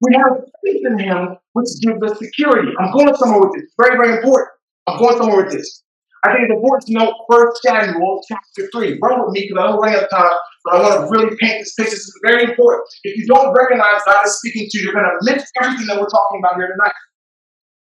we 0.00 0.14
have 0.16 0.40
faith 0.64 0.82
in 0.86 0.98
him, 0.98 1.36
which 1.52 1.68
gives 1.82 2.02
us 2.02 2.18
security. 2.18 2.72
I'm 2.78 2.92
going 2.92 3.14
somewhere 3.16 3.40
with 3.40 3.52
this. 3.60 3.70
Very, 3.78 3.96
very 3.96 4.16
important. 4.16 4.48
I'm 4.86 4.98
going 4.98 5.18
somewhere 5.18 5.44
with 5.44 5.52
this. 5.52 5.82
I 6.24 6.32
think 6.32 6.48
it's 6.48 6.56
important 6.56 6.86
to 6.88 6.92
know 6.94 7.14
First 7.30 7.62
Samuel 7.62 8.20
chapter 8.28 8.68
3. 8.72 8.98
Run 9.00 9.24
with 9.24 9.32
me 9.32 9.48
because 9.48 9.56
I 9.56 9.66
don't 9.68 9.80
run 9.80 9.92
time, 9.92 10.36
but 10.64 10.74
I 10.74 10.82
want 10.82 10.94
to 11.00 11.10
really 11.10 11.36
paint 11.40 11.60
this 11.60 11.74
picture. 11.74 11.92
This 11.92 12.00
is 12.00 12.20
very 12.24 12.44
important. 12.44 12.88
If 13.04 13.16
you 13.16 13.26
don't 13.26 13.52
recognize 13.56 14.04
God 14.04 14.26
is 14.26 14.36
speaking 14.36 14.68
to 14.70 14.78
you, 14.78 14.84
you're 14.84 14.94
going 14.94 15.08
to 15.08 15.32
miss 15.32 15.48
everything 15.62 15.86
that 15.88 16.00
we're 16.00 16.12
talking 16.12 16.40
about 16.44 16.56
here 16.56 16.68
tonight. 16.68 16.92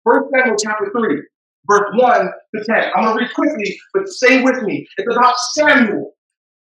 First 0.06 0.32
Samuel 0.32 0.56
chapter 0.56 0.92
3, 0.92 1.22
verse 1.68 1.90
1 1.96 2.30
to 2.56 2.64
10. 2.66 2.92
I'm 2.96 3.04
going 3.04 3.18
to 3.18 3.24
read 3.24 3.34
quickly, 3.34 3.78
but 3.94 4.08
stay 4.08 4.44
with 4.44 4.62
me. 4.64 4.88
It's 4.98 5.16
about 5.16 5.36
Samuel. 5.54 6.14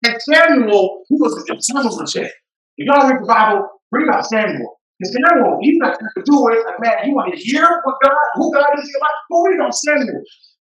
And 0.06 0.16
Samuel, 0.22 1.04
he 1.10 1.16
was, 1.16 1.44
Samuel 1.62 1.98
was 1.98 2.16
a 2.16 2.20
chick. 2.20 2.32
If 2.78 2.88
y'all 2.88 3.10
read 3.10 3.22
the 3.22 3.28
Bible, 3.28 3.68
read 3.92 4.08
about 4.08 4.26
Samuel. 4.26 4.78
Because 5.00 5.14
Samuel, 5.14 5.58
he's 5.62 5.78
not 5.78 6.00
going 6.00 6.12
to 6.16 6.24
do 6.26 6.48
it. 6.50 6.66
Like, 6.66 6.80
man, 6.80 7.10
you 7.10 7.14
want 7.14 7.34
to 7.34 7.40
hear 7.40 7.66
what 7.84 7.96
God, 8.04 8.14
who 8.36 8.54
God 8.54 8.68
is 8.78 8.84
in 8.84 8.90
your 8.90 9.02
life? 9.02 9.20
Go 9.32 9.44
read 9.44 9.60
on 9.62 9.72
Samuel. 9.72 10.22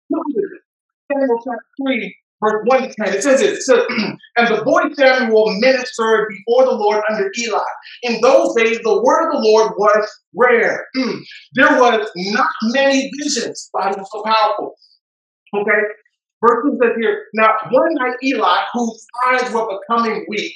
Look 0.09 0.23
at 0.29 0.35
this. 0.35 0.61
Samuel 1.11 1.37
chapter 1.43 1.65
3, 1.85 2.15
verse 2.45 2.61
1 2.65 2.81
to 2.81 2.93
10. 3.05 3.13
It 3.13 3.23
says 3.23 3.41
it, 3.41 3.53
it 3.53 3.61
says, 3.61 3.83
And 4.37 4.47
the 4.47 4.63
boy 4.63 4.81
Samuel 4.93 5.55
ministered 5.59 6.27
before 6.29 6.65
the 6.65 6.75
Lord 6.75 7.01
under 7.09 7.31
Eli. 7.37 7.59
In 8.03 8.21
those 8.21 8.55
days, 8.55 8.79
the 8.83 9.01
word 9.03 9.27
of 9.27 9.31
the 9.33 9.47
Lord 9.47 9.71
was 9.77 10.09
rare. 10.35 10.85
there 11.53 11.79
was 11.79 12.09
not 12.15 12.49
many 12.73 13.09
visions. 13.21 13.69
God 13.75 13.97
was 13.97 14.09
so 14.11 14.23
powerful. 14.23 14.75
Okay? 15.55 15.81
Verse 16.45 16.63
2 16.65 16.77
says 16.81 16.91
here, 16.99 17.25
Now 17.33 17.49
one 17.71 17.93
night 17.95 18.15
Eli, 18.23 18.61
whose 18.73 19.05
eyes 19.27 19.51
were 19.51 19.79
becoming 19.79 20.25
weak, 20.27 20.53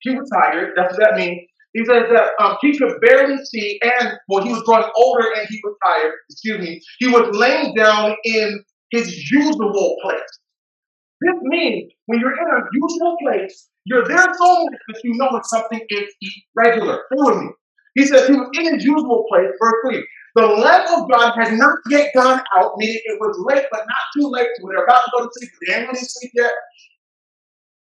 he 0.00 0.10
was 0.10 0.28
tired. 0.30 0.70
That's 0.76 0.96
what 0.96 1.10
that 1.10 1.16
means 1.16 1.48
he 1.72 1.84
says 1.86 2.02
that 2.12 2.32
um, 2.38 2.56
he 2.60 2.76
could 2.76 3.00
barely 3.00 3.42
see, 3.46 3.80
and 3.82 4.12
when 4.26 4.46
he 4.46 4.52
was 4.52 4.62
growing 4.64 4.90
older 4.94 5.26
and 5.34 5.46
he 5.48 5.58
was 5.64 5.74
tired, 5.82 6.12
excuse 6.28 6.60
me, 6.60 6.80
he 6.98 7.08
was 7.08 7.34
laying 7.34 7.74
down 7.74 8.14
in 8.24 8.62
his 8.90 9.30
usual 9.30 9.96
place. 10.02 10.20
This 11.24 11.36
means 11.42 11.92
when 12.06 12.20
you're 12.20 12.32
in 12.32 12.48
a 12.48 12.60
usual 12.72 13.16
place 13.22 13.68
You're 13.84 14.06
there 14.06 14.18
so 14.34 14.64
much 14.64 14.80
that 14.88 15.00
you 15.04 15.14
know 15.16 15.28
when 15.32 15.44
something 15.44 15.80
is 15.88 16.14
irregular. 16.56 17.02
With 17.12 17.36
me. 17.38 17.48
He 17.94 18.06
says 18.06 18.28
he 18.28 18.34
was 18.34 18.48
in 18.54 18.74
his 18.74 18.84
usual 18.84 19.24
place, 19.30 19.50
verse 19.60 19.74
3. 19.92 20.06
The 20.36 20.46
lamp 20.46 20.88
of 20.96 21.10
God 21.10 21.34
had 21.36 21.54
not 21.58 21.76
yet 21.90 22.12
gone 22.14 22.42
out, 22.56 22.72
meaning 22.78 23.00
it 23.04 23.18
was 23.20 23.36
late, 23.46 23.66
but 23.70 23.80
not 23.80 24.04
too 24.16 24.28
late. 24.30 24.48
So 24.56 24.68
they're 24.68 24.84
about 24.84 25.04
to 25.04 25.10
go 25.18 25.24
to 25.24 25.30
sleep. 25.32 25.50
They 25.68 25.74
ain't 25.74 25.88
really 25.88 26.00
sleep 26.00 26.32
yet. 26.34 26.52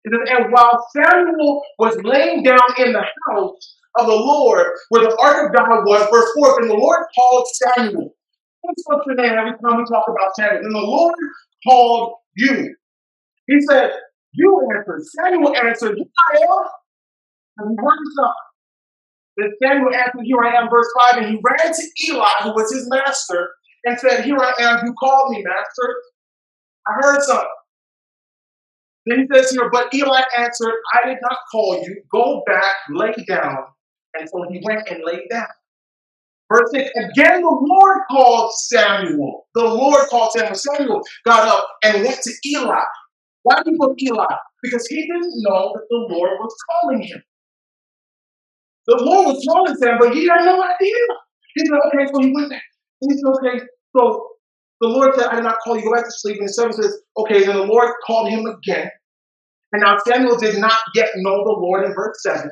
And 0.05 0.51
while 0.51 0.83
Samuel 0.95 1.61
was 1.77 1.97
laying 2.03 2.43
down 2.43 2.59
in 2.79 2.93
the 2.93 3.03
house 3.29 3.75
of 3.99 4.07
the 4.07 4.15
Lord, 4.15 4.65
where 4.89 5.03
the 5.03 5.17
ark 5.21 5.47
of 5.47 5.55
God 5.55 5.85
was, 5.85 6.09
verse 6.11 6.31
4, 6.35 6.61
and 6.61 6.69
the 6.71 6.75
Lord 6.75 7.05
called 7.15 7.47
Samuel. 7.53 8.15
What's 8.61 8.83
your 9.07 9.15
name 9.15 9.33
every 9.37 9.51
time 9.51 9.77
we 9.77 9.85
talk 9.85 10.05
about 10.09 10.35
Samuel? 10.35 10.63
And 10.63 10.75
the 10.75 10.79
Lord 10.79 11.15
called 11.67 12.13
you. 12.35 12.75
He 13.49 13.59
said, 13.61 13.91
You 14.33 14.69
answered. 14.77 15.01
Samuel 15.17 15.55
answered, 15.55 15.97
Here 15.97 16.05
I 16.33 16.37
am. 16.37 16.65
And 17.57 17.71
he 17.71 17.75
heard 17.77 17.99
something. 18.15 18.49
Then 19.37 19.51
Samuel 19.63 19.95
answered, 19.95 20.21
Here 20.23 20.43
I 20.43 20.61
am, 20.61 20.69
verse 20.69 20.87
5. 21.13 21.23
And 21.23 21.27
he 21.31 21.41
ran 21.43 21.73
to 21.73 21.83
Eli, 22.07 22.43
who 22.43 22.53
was 22.53 22.71
his 22.71 22.87
master, 22.89 23.49
and 23.85 23.99
said, 23.99 24.23
Here 24.23 24.37
I 24.37 24.53
am. 24.59 24.85
You 24.85 24.93
called 24.93 25.31
me, 25.31 25.43
master. 25.43 25.95
I 26.87 26.93
heard 27.01 27.21
something. 27.23 27.47
Then 29.07 29.19
he 29.19 29.27
says 29.33 29.49
here, 29.51 29.69
But 29.71 29.93
Eli 29.93 30.21
answered, 30.37 30.73
I 30.93 31.07
did 31.07 31.17
not 31.21 31.37
call 31.51 31.81
you. 31.83 32.03
Go 32.11 32.43
back, 32.45 32.75
lay 32.91 33.13
down. 33.27 33.57
And 34.13 34.29
so 34.29 34.45
he 34.51 34.61
went 34.63 34.87
and 34.89 35.01
laid 35.03 35.23
down. 35.31 35.47
Verse 36.51 36.69
6 36.71 36.89
Again, 36.95 37.41
the 37.41 37.59
Lord 37.61 37.97
called 38.09 38.51
Samuel. 38.53 39.47
The 39.55 39.63
Lord 39.63 40.07
called 40.09 40.31
Samuel. 40.33 40.55
Samuel 40.55 41.01
got 41.25 41.47
up 41.47 41.67
and 41.83 42.03
went 42.03 42.19
to 42.21 42.31
Eli. 42.45 42.83
Why 43.43 43.61
did 43.63 43.73
he 43.73 43.77
to 43.77 44.13
Eli? 44.13 44.35
Because 44.63 44.85
he 44.87 45.01
didn't 45.01 45.33
know 45.43 45.71
that 45.73 45.85
the 45.89 46.07
Lord 46.13 46.31
was 46.39 46.55
calling 46.69 47.01
him. 47.01 47.21
The 48.87 48.97
Lord 49.01 49.27
was 49.27 49.45
calling 49.47 49.75
him, 49.79 49.97
but 49.99 50.13
he 50.13 50.27
had 50.27 50.45
no 50.45 50.61
idea. 50.61 50.95
He 51.55 51.65
said, 51.65 51.79
okay, 51.87 52.05
so 52.11 52.21
he 52.21 52.33
went 52.33 52.49
there. 52.49 52.61
He 53.01 53.13
said, 53.15 53.29
okay, 53.37 53.65
so 53.95 54.27
the 54.81 54.87
Lord 54.87 55.15
said, 55.15 55.27
I 55.27 55.35
did 55.35 55.43
not 55.43 55.57
call 55.63 55.77
you, 55.77 55.83
go 55.83 55.93
back 55.93 56.05
to 56.05 56.11
sleep. 56.11 56.37
And 56.39 56.47
the 56.47 56.53
servant 56.53 56.75
says, 56.75 57.01
okay, 57.17 57.45
then 57.45 57.55
the 57.55 57.63
Lord 57.63 57.93
called 58.05 58.29
him 58.29 58.45
again. 58.45 58.89
And 59.71 59.83
now 59.83 59.97
Samuel 60.07 60.37
did 60.37 60.57
not 60.57 60.77
yet 60.95 61.09
know 61.17 61.43
the 61.43 61.57
Lord 61.59 61.85
in 61.85 61.93
verse 61.93 62.17
7. 62.23 62.49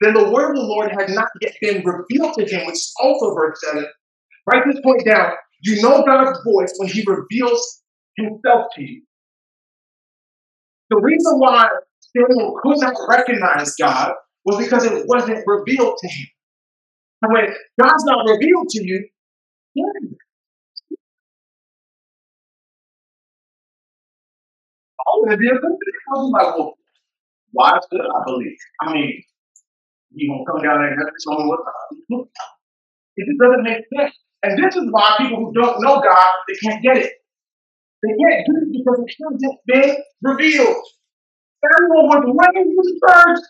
Then 0.00 0.14
the 0.14 0.30
word 0.30 0.50
of 0.50 0.56
the 0.56 0.62
Lord 0.62 0.90
had 0.90 1.10
not 1.10 1.28
yet 1.40 1.54
been 1.60 1.84
revealed 1.84 2.34
to 2.34 2.44
him, 2.44 2.66
which 2.66 2.76
is 2.76 2.92
also 3.00 3.34
verse 3.34 3.58
7. 3.72 3.84
Write 4.46 4.64
this 4.66 4.80
point 4.82 5.04
down. 5.04 5.32
You 5.62 5.82
know 5.82 6.04
God's 6.04 6.38
voice 6.44 6.74
when 6.76 6.88
he 6.88 7.04
reveals 7.06 7.82
himself 8.16 8.66
to 8.76 8.82
you. 8.82 9.02
The 10.94 11.00
reason 11.00 11.40
why 11.40 11.66
Samuel 12.16 12.54
could 12.62 12.78
not 12.78 12.94
recognize 13.08 13.74
God 13.74 14.12
was 14.44 14.64
because 14.64 14.84
it 14.84 15.04
wasn't 15.08 15.42
revealed 15.44 15.96
to 15.98 16.08
him. 16.08 16.26
And 17.22 17.32
when 17.32 17.46
God's 17.82 18.04
not 18.04 18.30
revealed 18.30 18.68
to 18.68 18.84
you, 18.84 19.08
yeah. 19.74 19.84
Oh, 25.04 25.26
thing. 25.28 25.38
I 25.40 26.20
like, 26.20 26.56
well, 26.56 26.74
why 27.50 27.72
should 27.90 28.00
I 28.00 28.24
believe? 28.24 28.56
I 28.82 28.92
mean, 28.92 29.22
you 30.12 30.30
gonna 30.30 30.44
come 30.46 30.62
down 30.62 30.78
there 30.78 30.92
and 30.92 31.10
show 31.26 31.36
me 31.36 31.48
what. 31.48 32.28
It 33.16 33.26
just 33.26 33.40
doesn't 33.40 33.64
make 33.64 33.82
sense. 33.98 34.14
And 34.44 34.62
this 34.62 34.76
is 34.76 34.84
why 34.92 35.16
people 35.18 35.38
who 35.38 35.52
don't 35.60 35.82
know 35.82 36.00
God, 36.00 36.26
they 36.46 36.54
can't 36.68 36.82
get 36.84 36.98
it. 36.98 37.12
They 38.04 38.14
can't 38.20 38.44
get 38.44 38.56
it 38.60 38.72
because 38.72 39.00
it 39.00 39.16
hasn't 39.16 39.60
been 39.66 39.96
revealed. 40.22 40.84
Everyone 41.64 42.28
was 42.28 42.36
raised 42.36 42.68
in 42.68 42.76
the 42.76 43.00
church 43.00 43.40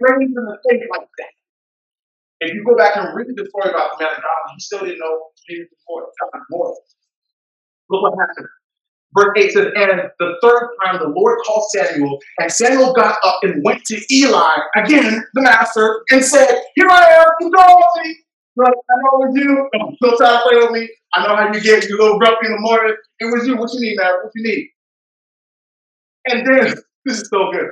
raised 0.00 0.30
in 0.30 0.34
the 0.34 0.58
faith 0.70 0.86
like 0.90 1.08
that. 1.18 1.34
If 2.40 2.54
you 2.54 2.64
go 2.64 2.76
back 2.76 2.96
and 2.96 3.16
read 3.16 3.28
the 3.34 3.48
story 3.50 3.70
about 3.70 3.98
the 3.98 4.04
man 4.04 4.14
of 4.14 4.22
God, 4.22 4.42
he 4.54 4.60
still 4.60 4.80
didn't 4.80 5.00
know 5.00 5.30
Jesus 5.48 5.70
before 5.74 6.06
God's 6.06 6.46
voice. 6.52 6.94
Look 7.90 8.02
what 8.02 8.14
happened. 8.20 8.57
Verse 9.16 9.32
8 9.36 9.52
says, 9.52 9.66
And 9.74 10.02
the 10.18 10.34
third 10.42 10.68
time 10.84 10.98
the 10.98 11.08
Lord 11.08 11.38
called 11.46 11.64
Samuel, 11.70 12.18
and 12.38 12.52
Samuel 12.52 12.92
got 12.92 13.16
up 13.24 13.38
and 13.42 13.62
went 13.64 13.84
to 13.86 14.00
Eli, 14.14 14.56
again, 14.76 15.24
the 15.34 15.42
master, 15.42 16.02
and 16.10 16.24
said, 16.24 16.60
Here 16.74 16.88
I 16.90 17.04
am, 17.04 17.26
you 17.40 17.50
know 17.50 17.82
me. 18.02 18.16
I 18.60 18.70
know 18.70 19.22
it 19.22 19.28
was 19.28 19.36
you. 19.36 19.68
Try 20.18 20.30
to 20.30 20.42
play 20.42 20.56
with 20.56 20.72
me. 20.72 20.88
I 21.14 21.26
know 21.26 21.36
how 21.36 21.52
you 21.52 21.60
get. 21.60 21.88
You 21.88 21.96
a 21.96 22.00
little 22.02 22.18
grumpy 22.18 22.46
in 22.46 22.52
the 22.52 22.60
morning. 22.60 22.96
It 23.20 23.26
was 23.26 23.46
you. 23.46 23.56
What 23.56 23.72
you 23.72 23.80
need, 23.80 23.96
man? 23.96 24.12
What 24.22 24.32
you 24.34 24.42
need? 24.42 24.68
And 26.26 26.46
then, 26.46 26.74
this 27.04 27.20
is 27.20 27.28
so 27.30 27.50
good. 27.52 27.70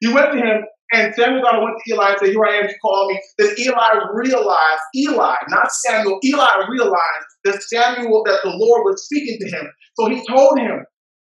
You 0.00 0.14
went 0.14 0.32
to 0.32 0.38
him 0.38 0.64
and 0.92 1.14
Samuel 1.14 1.42
God 1.42 1.62
went 1.62 1.76
to 1.84 1.94
Eli 1.94 2.10
and 2.10 2.18
said, 2.18 2.28
Here 2.30 2.44
I 2.44 2.54
am, 2.56 2.68
you 2.68 2.74
call 2.82 3.08
me. 3.08 3.20
Then 3.38 3.54
Eli 3.58 3.88
realized, 4.14 4.82
Eli, 4.96 5.34
not 5.48 5.70
Samuel, 5.70 6.18
Eli 6.24 6.50
realized 6.70 7.26
that 7.44 7.62
Samuel, 7.62 8.22
that 8.24 8.40
the 8.42 8.50
Lord 8.50 8.84
was 8.84 9.04
speaking 9.04 9.38
to 9.40 9.56
him. 9.56 9.68
So 9.98 10.08
he 10.08 10.24
told 10.26 10.58
him, 10.58 10.84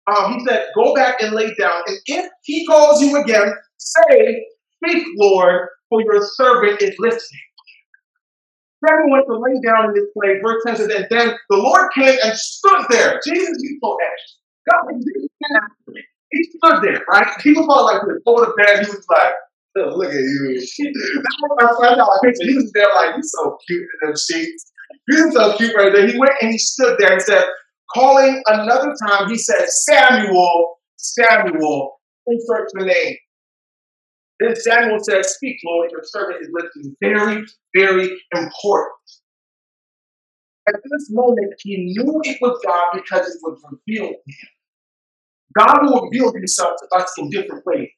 um, 0.07 0.35
he 0.35 0.45
said, 0.47 0.67
Go 0.77 0.95
back 0.95 1.21
and 1.23 1.35
lay 1.35 1.53
down. 1.59 1.83
And 1.87 1.99
if 2.07 2.31
he 2.45 2.67
calls 2.67 3.03
you 3.03 3.21
again, 3.23 3.53
say, 3.79 4.47
Speak, 4.85 5.05
Lord, 5.17 5.69
for 5.89 6.03
your 6.03 6.23
servant 6.35 6.81
is 6.83 6.95
listening. 6.99 7.41
Samuel 8.87 9.11
went 9.11 9.27
to 9.27 9.39
lay 9.39 9.61
down 9.67 9.87
in 9.87 9.95
this 9.95 10.11
place. 10.17 10.39
Verse 10.43 10.63
10 10.67 10.77
says, 10.77 10.89
And 10.89 11.07
then 11.11 11.37
the 11.51 11.57
Lord 11.57 11.91
came 11.95 12.19
and 12.23 12.37
stood 12.39 12.87
there. 12.91 13.21
Jesus, 13.27 13.59
you 13.61 13.79
so. 13.83 13.97
God, 14.71 14.95
Jesus, 14.95 15.29
he 16.31 16.45
stood 16.45 16.83
there, 16.83 17.05
right? 17.11 17.27
He 17.43 17.53
was 17.53 17.67
all 17.69 17.85
like 17.87 18.03
this, 18.03 18.23
the 18.25 18.55
bed. 18.57 18.85
He 18.85 18.91
was 18.91 19.07
like, 19.11 19.33
oh, 19.79 19.97
look 19.97 20.09
at 20.09 20.15
you. 20.15 20.55
That's 20.59 21.37
what 21.41 21.65
I 21.65 22.19
picture. 22.25 22.49
He 22.49 22.55
was 22.57 22.71
there 22.73 22.89
like, 22.95 23.17
he's 23.17 23.33
so 23.33 23.57
cute 23.67 23.83
in 23.83 24.09
them 24.09 24.17
sheets. 24.17 24.73
He 25.09 25.23
was 25.23 25.35
so 25.35 25.57
cute 25.57 25.75
right 25.77 25.93
there. 25.93 26.07
He 26.07 26.19
went 26.19 26.33
and 26.41 26.53
he 26.53 26.59
stood 26.59 26.97
there 26.99 27.13
and 27.13 27.23
said, 27.23 27.45
calling 27.93 28.43
another 28.47 28.95
time, 29.09 29.29
he 29.29 29.37
said, 29.37 29.69
Samuel, 29.69 30.79
Samuel, 30.97 32.01
insert 32.27 32.69
the 32.75 32.85
name. 32.85 33.17
Then 34.39 34.57
Samuel 34.57 34.99
said, 35.03 35.25
Speak, 35.27 35.57
Lord, 35.67 35.91
your 35.91 36.03
servant 36.05 36.39
is 36.41 36.49
listening. 36.53 36.97
Very, 37.01 37.45
very 37.77 38.11
important. 38.35 38.95
At 40.69 40.77
this 40.77 41.09
moment, 41.11 41.55
he 41.59 41.93
knew 41.97 42.21
it 42.25 42.39
was 42.41 42.59
God 42.65 43.03
because 43.03 43.29
it 43.29 43.39
was 43.43 43.61
revealed 43.71 44.15
to 44.15 44.33
him. 44.33 44.49
God 45.59 45.81
will 45.83 46.03
reveal 46.03 46.33
himself 46.33 46.75
to 46.79 46.97
us 46.97 47.13
in 47.19 47.31
different 47.31 47.65
ways. 47.67 47.89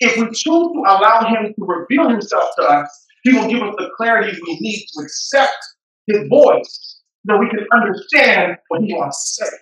If 0.00 0.16
we 0.16 0.24
choose 0.26 0.36
to 0.44 0.82
allow 0.86 1.26
him 1.26 1.52
to 1.54 1.64
reveal 1.64 2.08
himself 2.08 2.50
to 2.58 2.64
us, 2.64 3.06
he 3.22 3.34
will 3.34 3.48
give 3.48 3.62
us 3.62 3.74
the 3.76 3.90
clarity 3.96 4.38
we 4.46 4.58
need 4.60 4.86
to 4.94 5.02
accept 5.02 5.58
his 6.06 6.26
voice 6.28 7.02
so 7.28 7.36
we 7.36 7.50
can 7.50 7.66
understand 7.74 8.56
what 8.68 8.80
he 8.82 8.94
wants 8.94 9.36
to 9.36 9.44
say. 9.44 9.56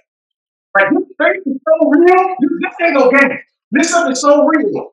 Like 0.77 0.91
this 0.91 1.09
faith 1.19 1.43
is 1.45 1.61
so 1.67 1.91
real, 1.91 2.37
this 2.39 2.75
ain't 2.83 2.95
no 2.95 3.11
game. 3.11 3.39
This 3.73 3.89
stuff 3.89 4.11
is 4.13 4.21
so 4.21 4.47
real. 4.47 4.93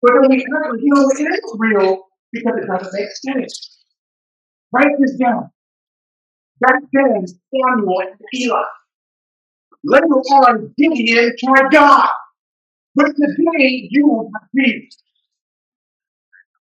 But 0.00 0.12
then 0.20 0.30
we 0.30 0.36
act 0.36 0.74
you 0.78 0.94
know, 0.94 1.08
it 1.08 1.22
is 1.22 1.56
real 1.58 2.04
because 2.32 2.54
it 2.62 2.66
doesn't 2.66 2.92
make 2.92 3.10
sense. 3.10 3.80
Write 4.72 4.94
this 5.00 5.16
down. 5.16 5.50
Back 6.60 6.80
then, 6.92 7.26
Samuel 7.26 8.00
and 8.00 8.20
Eli 8.34 8.62
Later 9.84 10.06
on, 10.06 10.74
Gideon 10.78 11.32
tried 11.44 11.70
God. 11.70 12.08
But 12.94 13.08
today, 13.16 13.88
you 13.90 14.30
have 14.34 14.48
peace. 14.56 14.96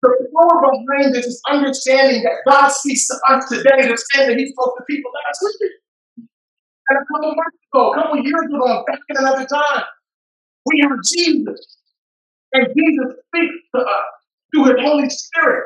The 0.02 0.30
power 0.36 0.72
behind 0.72 1.16
this 1.16 1.26
is 1.26 1.42
understanding 1.50 2.24
that 2.24 2.50
God 2.50 2.70
speaks 2.70 3.08
to 3.08 3.16
us 3.30 3.50
today 3.50 3.88
the 3.88 3.98
same 4.14 4.30
that 4.30 4.38
He 4.38 4.48
spoke 4.48 4.78
to 4.78 4.84
people 4.90 5.12
last 5.26 5.42
week. 5.44 5.72
And 6.90 7.00
a 7.00 7.06
couple 7.06 7.36
months 7.36 7.58
ago, 7.74 7.92
a 7.92 7.96
couple 7.96 8.24
years 8.24 8.46
ago, 8.46 8.84
back 8.88 9.00
in 9.10 9.18
another 9.18 9.46
time, 9.46 9.84
we 10.66 10.82
have 10.82 10.98
Jesus. 11.04 11.78
And 12.54 12.68
Jesus 12.76 13.16
speaks 13.28 13.56
to 13.76 13.82
us 13.82 14.06
through 14.54 14.66
His 14.66 14.86
Holy 14.86 15.10
Spirit. 15.10 15.64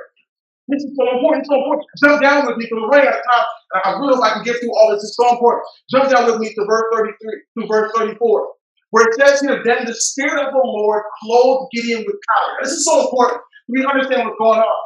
This 0.72 0.88
is 0.88 0.96
so 0.96 1.04
important, 1.12 1.44
so 1.46 1.60
important. 1.60 1.84
Jump 2.00 2.22
down 2.24 2.48
with 2.48 2.56
me 2.56 2.66
the 2.72 2.88
way 2.88 3.04
out 3.04 3.20
of 3.20 3.24
time. 3.28 3.48
I 3.84 4.00
really 4.00 4.16
hope 4.16 4.24
I 4.24 4.34
can 4.40 4.44
get 4.44 4.56
through 4.64 4.72
all 4.72 4.92
this. 4.92 5.04
It's 5.04 5.20
so 5.20 5.36
important. 5.36 5.68
Jump 5.92 6.08
down 6.10 6.32
with 6.32 6.40
me 6.40 6.48
to 6.48 6.64
verse 6.64 6.88
33 6.96 7.12
to 7.60 7.68
verse 7.68 7.92
34, 7.98 8.48
where 8.92 9.08
it 9.08 9.14
says 9.20 9.42
here, 9.42 9.60
Then 9.66 9.84
the 9.84 9.94
Spirit 9.94 10.48
of 10.48 10.54
the 10.54 10.64
Lord 10.64 11.04
clothed 11.20 11.68
Gideon 11.76 12.06
with 12.08 12.16
power. 12.16 12.64
This 12.64 12.72
is 12.72 12.86
so 12.86 13.04
important. 13.04 13.42
We 13.68 13.86
understand 13.86 14.24
what's 14.28 14.40
going 14.40 14.60
on. 14.60 14.80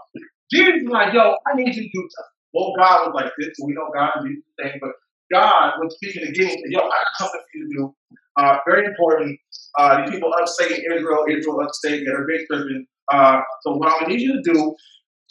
Is 0.51 0.89
like, 0.89 1.13
yo, 1.13 1.35
I 1.45 1.55
need 1.55 1.75
you 1.75 1.83
to 1.83 1.89
do 1.93 2.01
something. 2.01 2.33
Well, 2.53 2.73
God 2.77 3.05
was 3.05 3.13
like 3.13 3.31
this, 3.37 3.49
so 3.53 3.65
we 3.67 3.73
know 3.73 3.89
God 3.93 4.11
did 4.23 4.37
the 4.37 4.63
thing, 4.63 4.79
but 4.81 4.91
God 5.31 5.73
was 5.77 5.93
speaking 5.95 6.25
to 6.25 6.31
Gideon 6.31 6.57
and 6.63 6.71
yo, 6.71 6.79
I 6.79 6.89
got 6.89 7.17
something 7.17 7.41
for 7.41 7.57
you 7.57 7.67
to 7.67 7.77
do. 7.77 7.95
Uh, 8.37 8.57
very 8.65 8.85
important. 8.85 9.37
Uh, 9.77 10.05
the 10.05 10.11
people 10.11 10.31
upstate 10.39 10.71
in 10.71 10.97
Israel, 10.97 11.25
Israel 11.29 11.61
upstate, 11.61 12.05
that 12.05 12.13
are 12.15 12.25
big 12.25 12.47
Christian. 12.47 12.87
Uh, 13.11 13.41
so 13.61 13.75
what 13.75 14.01
I'm 14.01 14.09
need 14.09 14.21
you 14.21 14.41
to 14.41 14.53
do 14.53 14.75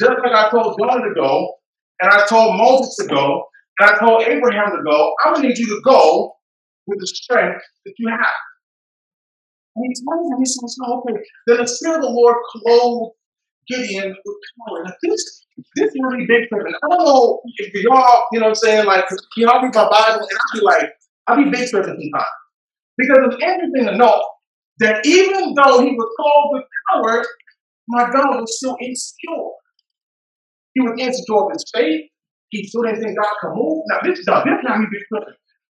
just 0.00 0.12
like 0.22 0.32
I 0.32 0.50
told 0.50 0.78
Jonah 0.78 1.08
to 1.08 1.14
go, 1.14 1.54
and 2.00 2.10
I 2.12 2.26
told 2.26 2.56
Moses 2.56 2.96
to 3.00 3.06
go, 3.06 3.44
and 3.78 3.90
I 3.90 3.98
told 3.98 4.22
Abraham 4.22 4.70
to 4.70 4.82
go, 4.84 5.14
I'm 5.24 5.34
to 5.34 5.42
need 5.42 5.58
you 5.58 5.66
to 5.66 5.80
go 5.84 6.34
with 6.86 6.98
the 7.00 7.06
strength 7.06 7.62
that 7.84 7.94
you 7.98 8.08
have. 8.08 8.34
And 9.76 9.84
he 9.86 9.94
tells 10.04 10.30
him, 10.30 10.38
he 10.38 10.44
says, 10.44 10.76
no, 10.80 11.02
okay. 11.02 11.20
Then 11.46 11.56
the 11.58 11.66
Spirit 11.66 11.96
of 11.96 12.02
the 12.02 12.10
Lord 12.10 12.36
clothed 12.52 13.14
Gideon 13.68 14.14
with 14.24 14.36
power. 14.68 14.84
Now, 14.84 14.92
this, 15.02 15.46
this 15.76 15.88
is 15.88 16.00
really 16.00 16.26
big 16.26 16.48
for 16.48 16.62
me. 16.62 16.70
I 16.70 16.88
don't 16.88 17.04
know 17.04 17.40
if 17.44 17.74
y'all, 17.82 18.24
you 18.32 18.40
know 18.40 18.46
what 18.46 18.50
I'm 18.50 18.54
saying, 18.54 18.86
like, 18.86 19.04
y'all 19.36 19.62
read 19.62 19.74
my 19.74 19.88
Bible, 19.88 20.20
and 20.20 20.38
I'll 20.38 20.60
be 20.60 20.64
like, 20.64 20.90
I'll 21.26 21.36
be 21.36 21.50
big 21.50 21.68
tripping 21.70 21.98
sometimes. 21.98 22.30
Because 22.96 23.18
it's 23.26 23.42
interesting 23.42 23.86
to 23.86 23.96
know 23.96 24.22
that 24.78 25.04
even 25.06 25.54
though 25.54 25.80
he 25.80 25.90
was 25.90 26.14
called 26.20 26.50
with 26.52 26.64
power, 26.92 27.24
my 27.88 28.10
God 28.10 28.40
was 28.40 28.56
still 28.56 28.76
insecure. 28.80 29.50
He 30.74 30.80
was 30.80 30.98
insecure 30.98 31.38
of 31.38 31.52
his 31.52 31.64
faith. 31.72 32.10
He 32.50 32.62
didn't 32.62 33.02
think 33.02 33.18
God 33.18 33.34
could 33.40 33.54
move. 33.54 33.82
Now, 33.88 33.98
this 34.02 34.18
is 34.18 34.26
this 34.26 34.26
is 34.26 34.66
how 34.66 34.78
he. 34.78 34.86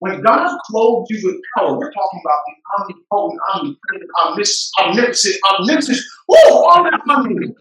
When 0.00 0.20
God 0.20 0.58
clothed 0.66 1.06
you 1.10 1.20
with 1.24 1.40
power, 1.56 1.78
we're 1.78 1.92
talking 1.92 2.20
about 2.24 2.40
the 2.46 2.54
omnipotent, 2.76 3.40
omnipresent, 3.54 4.60
omniscient, 4.84 5.36
omniscient, 5.50 5.98
oh, 6.30 6.68
all 6.68 6.84
that 6.84 7.00
omnipotent 7.08 7.56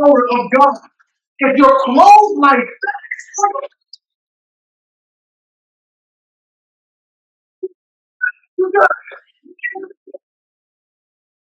power 0.00 0.22
of 0.30 0.50
God. 0.58 0.74
If 1.38 1.56
you're 1.56 1.80
clothed 1.84 2.38
like 2.40 2.58
that, 2.58 3.00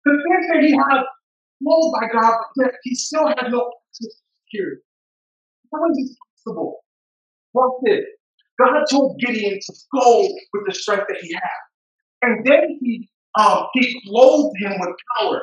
the 0.06 0.12
thing 0.12 0.48
that 0.54 0.64
he 0.64 0.72
had 0.72 1.04
clothed 1.62 1.94
by 1.94 2.08
God, 2.20 2.36
but 2.56 2.72
he 2.84 2.96
still 2.96 3.28
had 3.28 3.52
no 3.52 3.72
security. 3.92 4.82
How 5.74 5.86
is 5.90 5.98
this 5.98 6.18
possible? 6.46 6.84
Watch 7.54 7.74
this. 7.84 8.06
God 8.60 8.84
told 8.90 9.20
Gideon 9.20 9.60
to 9.60 9.74
go 9.94 10.22
with 10.54 10.64
the 10.68 10.74
strength 10.74 11.06
that 11.10 11.18
he 11.22 11.34
had. 11.34 11.42
And 12.24 12.46
then 12.46 12.78
he 12.82 13.10
um, 13.40 13.68
he 13.74 14.02
clothed 14.08 14.56
him 14.60 14.74
with 14.80 14.96
power. 15.18 15.42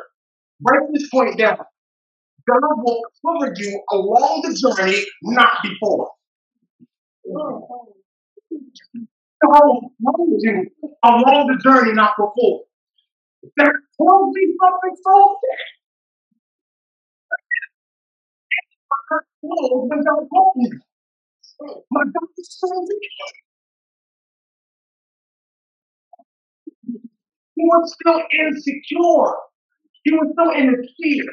Write 0.62 0.88
this 0.92 1.08
point 1.10 1.38
down. 1.38 1.56
God 2.48 2.60
will 2.78 3.02
cover 3.26 3.54
you 3.56 3.82
along 3.92 4.42
the 4.42 4.54
journey, 4.54 5.04
not 5.22 5.58
before. 5.62 6.10
God 9.42 9.62
will 9.64 9.92
cover 10.04 10.24
you 10.38 10.70
along 11.04 11.46
the 11.48 11.58
journey, 11.62 11.92
not 11.94 12.12
before. 12.16 12.64
That 13.56 13.72
tells 13.96 14.34
me 14.34 14.54
something 14.60 14.96
so 14.96 15.12
clothed 15.12 15.40
He 27.54 27.64
was 27.64 27.94
still 27.94 28.22
insecure. 28.40 29.34
He 30.04 30.12
was 30.12 30.28
still 30.32 30.50
in 30.52 30.74
his 30.74 30.92
fear 31.02 31.24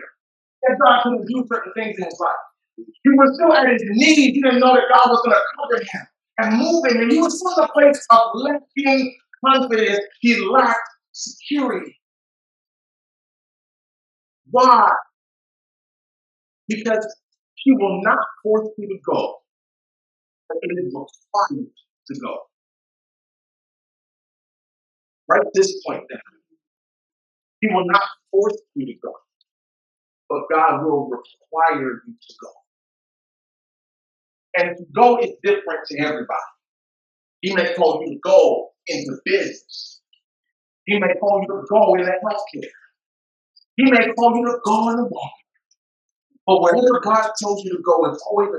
that 0.64 0.78
God 0.84 1.04
couldn't 1.04 1.26
do 1.28 1.46
certain 1.52 1.72
things 1.74 1.98
in 1.98 2.06
his 2.06 2.20
life. 2.20 2.46
He 2.78 3.10
was 3.12 3.36
still 3.36 3.54
at 3.54 3.72
his 3.72 3.82
knees. 3.86 4.16
He 4.18 4.42
didn't 4.42 4.60
know 4.60 4.74
that 4.74 4.84
God 4.92 5.10
was 5.10 5.22
going 5.24 5.36
to 5.36 5.42
cover 5.56 5.78
him 5.84 6.08
and 6.40 6.58
move 6.58 6.86
him. 6.86 7.02
And 7.04 7.12
he 7.12 7.20
was 7.20 7.38
still 7.40 7.64
in 7.64 7.70
a 7.70 7.72
place 7.72 8.06
of 8.10 8.22
lacking 8.34 9.16
confidence. 9.46 10.00
He 10.22 10.40
lacked 10.50 10.80
security. 11.12 11.96
Why? 14.50 14.92
Because 16.68 17.06
he 17.66 17.72
will 17.74 18.00
not 18.04 18.20
force 18.44 18.70
you 18.78 18.88
to 18.88 18.98
go, 19.04 19.38
but 20.48 20.58
it 20.62 20.86
is 20.86 20.94
required 20.94 21.68
to 22.08 22.20
go. 22.22 22.38
Write 25.28 25.48
this 25.56 25.84
point 25.86 26.04
down. 26.08 26.22
He 27.62 27.68
will 27.74 27.88
not 27.88 28.04
force 28.30 28.62
you 28.76 28.86
to 28.86 28.94
go, 29.04 29.14
but 30.30 30.42
God 30.54 30.86
will 30.86 31.10
require 31.10 31.82
you 31.82 32.02
to 32.22 32.34
go. 32.40 32.52
And 34.58 34.78
to 34.78 34.86
go 34.96 35.18
is 35.18 35.32
different 35.44 35.80
to 35.88 36.00
everybody. 36.00 36.52
He 37.42 37.56
may 37.56 37.74
call 37.74 38.04
you 38.06 38.14
to 38.14 38.20
go 38.24 38.70
into 38.88 39.18
business. 39.26 40.02
He 40.86 41.00
may 41.00 41.16
call 41.20 41.42
you 41.42 41.48
to 41.48 41.64
go 41.68 41.96
into 41.96 42.12
healthcare. 42.12 42.70
He 43.76 43.90
may 43.90 44.14
call 44.14 44.36
you 44.38 44.46
to 44.46 44.58
go 44.64 44.90
in 44.92 44.98
the 44.98 45.06
walk. 45.06 45.32
But 46.48 46.62
wherever 46.62 47.00
God 47.04 47.32
tells 47.42 47.64
you 47.64 47.72
to 47.76 47.84
go, 47.84 48.06
it's 48.12 48.24
always 48.30 48.50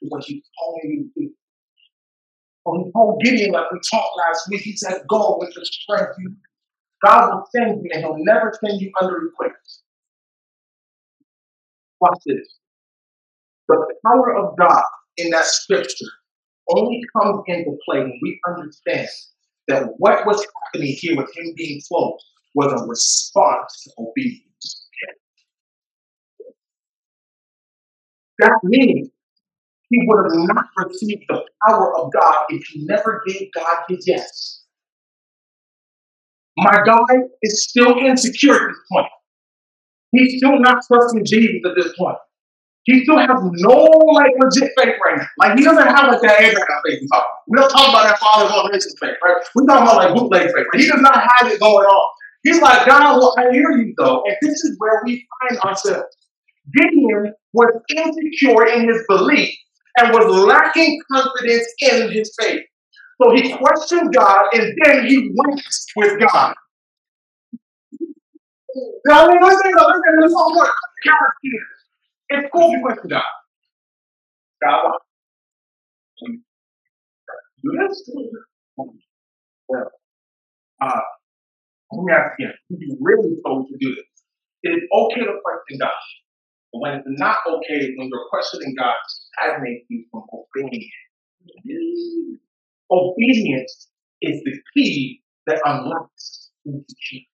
what 0.00 0.24
He's 0.24 0.42
calling 0.58 0.80
you 0.84 1.04
to 1.04 1.28
do. 1.28 1.34
When 2.64 2.84
he 2.84 2.92
told 2.92 3.22
Gideon, 3.24 3.52
like 3.52 3.72
we 3.72 3.78
talked 3.90 4.16
last 4.18 4.48
week, 4.50 4.60
he 4.60 4.76
said, 4.76 5.02
Go 5.08 5.38
with 5.40 5.52
the 5.54 5.64
strength 5.64 6.12
you 6.18 6.34
God 7.04 7.30
will 7.30 7.44
send 7.54 7.82
you, 7.82 7.90
and 7.92 8.02
He'll 8.02 8.24
never 8.24 8.52
send 8.62 8.80
you 8.80 8.92
under 9.00 9.26
equipped. 9.26 9.78
Watch 12.00 12.18
this. 12.26 12.58
The 13.68 13.94
power 14.06 14.36
of 14.36 14.56
God 14.58 14.82
in 15.16 15.30
that 15.30 15.44
scripture 15.44 16.06
only 16.70 17.00
comes 17.16 17.42
into 17.46 17.76
play 17.88 18.00
when 18.00 18.18
we 18.22 18.40
understand 18.46 19.08
that 19.68 19.84
what 19.98 20.26
was 20.26 20.44
happening 20.64 20.94
here 20.98 21.16
with 21.16 21.30
him 21.36 21.54
being 21.56 21.80
close 21.88 22.20
was 22.54 22.72
a 22.72 22.84
response 22.86 23.84
to 23.84 23.90
obedience. 23.98 24.88
That 28.40 28.58
means 28.62 29.08
he 29.90 29.98
would 30.06 30.24
have 30.24 30.48
not 30.54 30.64
received 30.86 31.24
the 31.28 31.42
power 31.66 31.96
of 31.98 32.12
God 32.12 32.44
if 32.48 32.62
he 32.66 32.84
never 32.84 33.22
gave 33.26 33.52
God 33.54 33.76
his 33.88 34.04
yes. 34.06 34.62
My 36.56 36.80
guy 36.84 37.16
is 37.42 37.64
still 37.68 37.98
insecure 37.98 38.54
at 38.54 38.68
this 38.68 38.78
point. 38.92 39.06
He's 40.12 40.38
still 40.38 40.58
not 40.58 40.82
trusting 40.86 41.24
Jesus 41.24 41.60
at 41.64 41.72
this 41.76 41.92
point. 41.98 42.16
He 42.84 43.04
still 43.04 43.18
has 43.18 43.28
no 43.30 43.74
like 44.12 44.32
legit 44.38 44.70
faith 44.76 44.94
right 45.04 45.18
now. 45.18 45.26
Like 45.38 45.58
he 45.58 45.64
doesn't 45.64 45.86
have 45.86 46.08
like 46.10 46.22
that 46.22 46.40
Abraham 46.40 46.66
faith. 46.84 47.00
We 47.46 47.58
don't 47.58 47.68
talk 47.68 47.88
about 47.90 48.04
that 48.04 48.18
father's 48.18 48.52
generation 48.52 48.90
faith, 49.00 49.16
right? 49.22 49.36
We 49.54 49.66
talk 49.66 49.82
about 49.82 49.96
like 49.96 50.14
bootleg 50.14 50.46
faith. 50.54 50.66
But 50.72 50.80
he 50.80 50.88
does 50.88 51.00
not 51.00 51.14
have 51.14 51.52
it 51.52 51.60
going 51.60 51.84
on. 51.84 52.08
He's 52.42 52.60
like, 52.62 52.86
God, 52.86 53.18
well, 53.18 53.34
I 53.38 53.52
hear 53.52 53.70
you 53.72 53.92
though, 53.98 54.22
and 54.26 54.34
this 54.40 54.64
is 54.64 54.76
where 54.78 55.02
we 55.04 55.26
find 55.40 55.60
ourselves. 55.60 56.08
Gideon 56.74 57.32
was 57.52 57.72
insecure 57.96 58.66
in 58.66 58.88
his 58.88 59.04
belief 59.08 59.54
and 59.98 60.12
was 60.12 60.46
lacking 60.46 61.00
confidence 61.12 61.66
in 61.80 62.12
his 62.12 62.32
faith. 62.40 62.62
So 63.22 63.34
he 63.34 63.52
questioned 63.56 64.14
God 64.14 64.46
and 64.52 64.74
then 64.84 65.06
he 65.06 65.30
went 65.34 65.62
with 65.96 66.20
God. 66.20 66.54
Now, 69.06 69.26
I 69.26 69.32
mean, 69.32 69.42
listen, 69.42 69.72
listen, 69.72 70.30
so 70.30 70.50
much 70.50 70.70
character. 71.04 71.58
It's 72.30 72.48
cool 72.52 72.70
you 72.70 72.80
question 72.82 73.10
God. 73.10 73.22
God, 74.62 74.92
do 77.62 77.72
this? 77.88 78.10
Well, 79.68 79.90
uh, 80.82 81.00
let 81.92 82.04
me 82.04 82.12
ask 82.12 82.38
again. 82.38 82.52
If 82.70 82.80
you 82.80 82.96
really 83.00 83.36
told 83.44 83.68
to 83.68 83.76
do 83.80 83.94
this, 83.94 84.04
it 84.62 84.68
is 84.70 84.82
okay 84.92 85.20
to 85.20 85.38
question 85.44 85.78
God. 85.80 85.90
When 86.72 86.92
it's 86.94 87.06
not 87.06 87.38
okay, 87.46 87.94
when 87.96 88.08
you're 88.08 88.28
questioning 88.30 88.74
God, 88.78 88.94
stagnates 89.06 89.86
you 89.88 90.04
from 90.10 90.22
obeying 90.32 90.88
Him. 91.64 92.40
Obedience 92.90 93.88
is 94.22 94.42
the 94.44 94.58
key 94.74 95.22
that 95.46 95.60
unlocks 95.64 96.50
insecurity. 96.66 97.28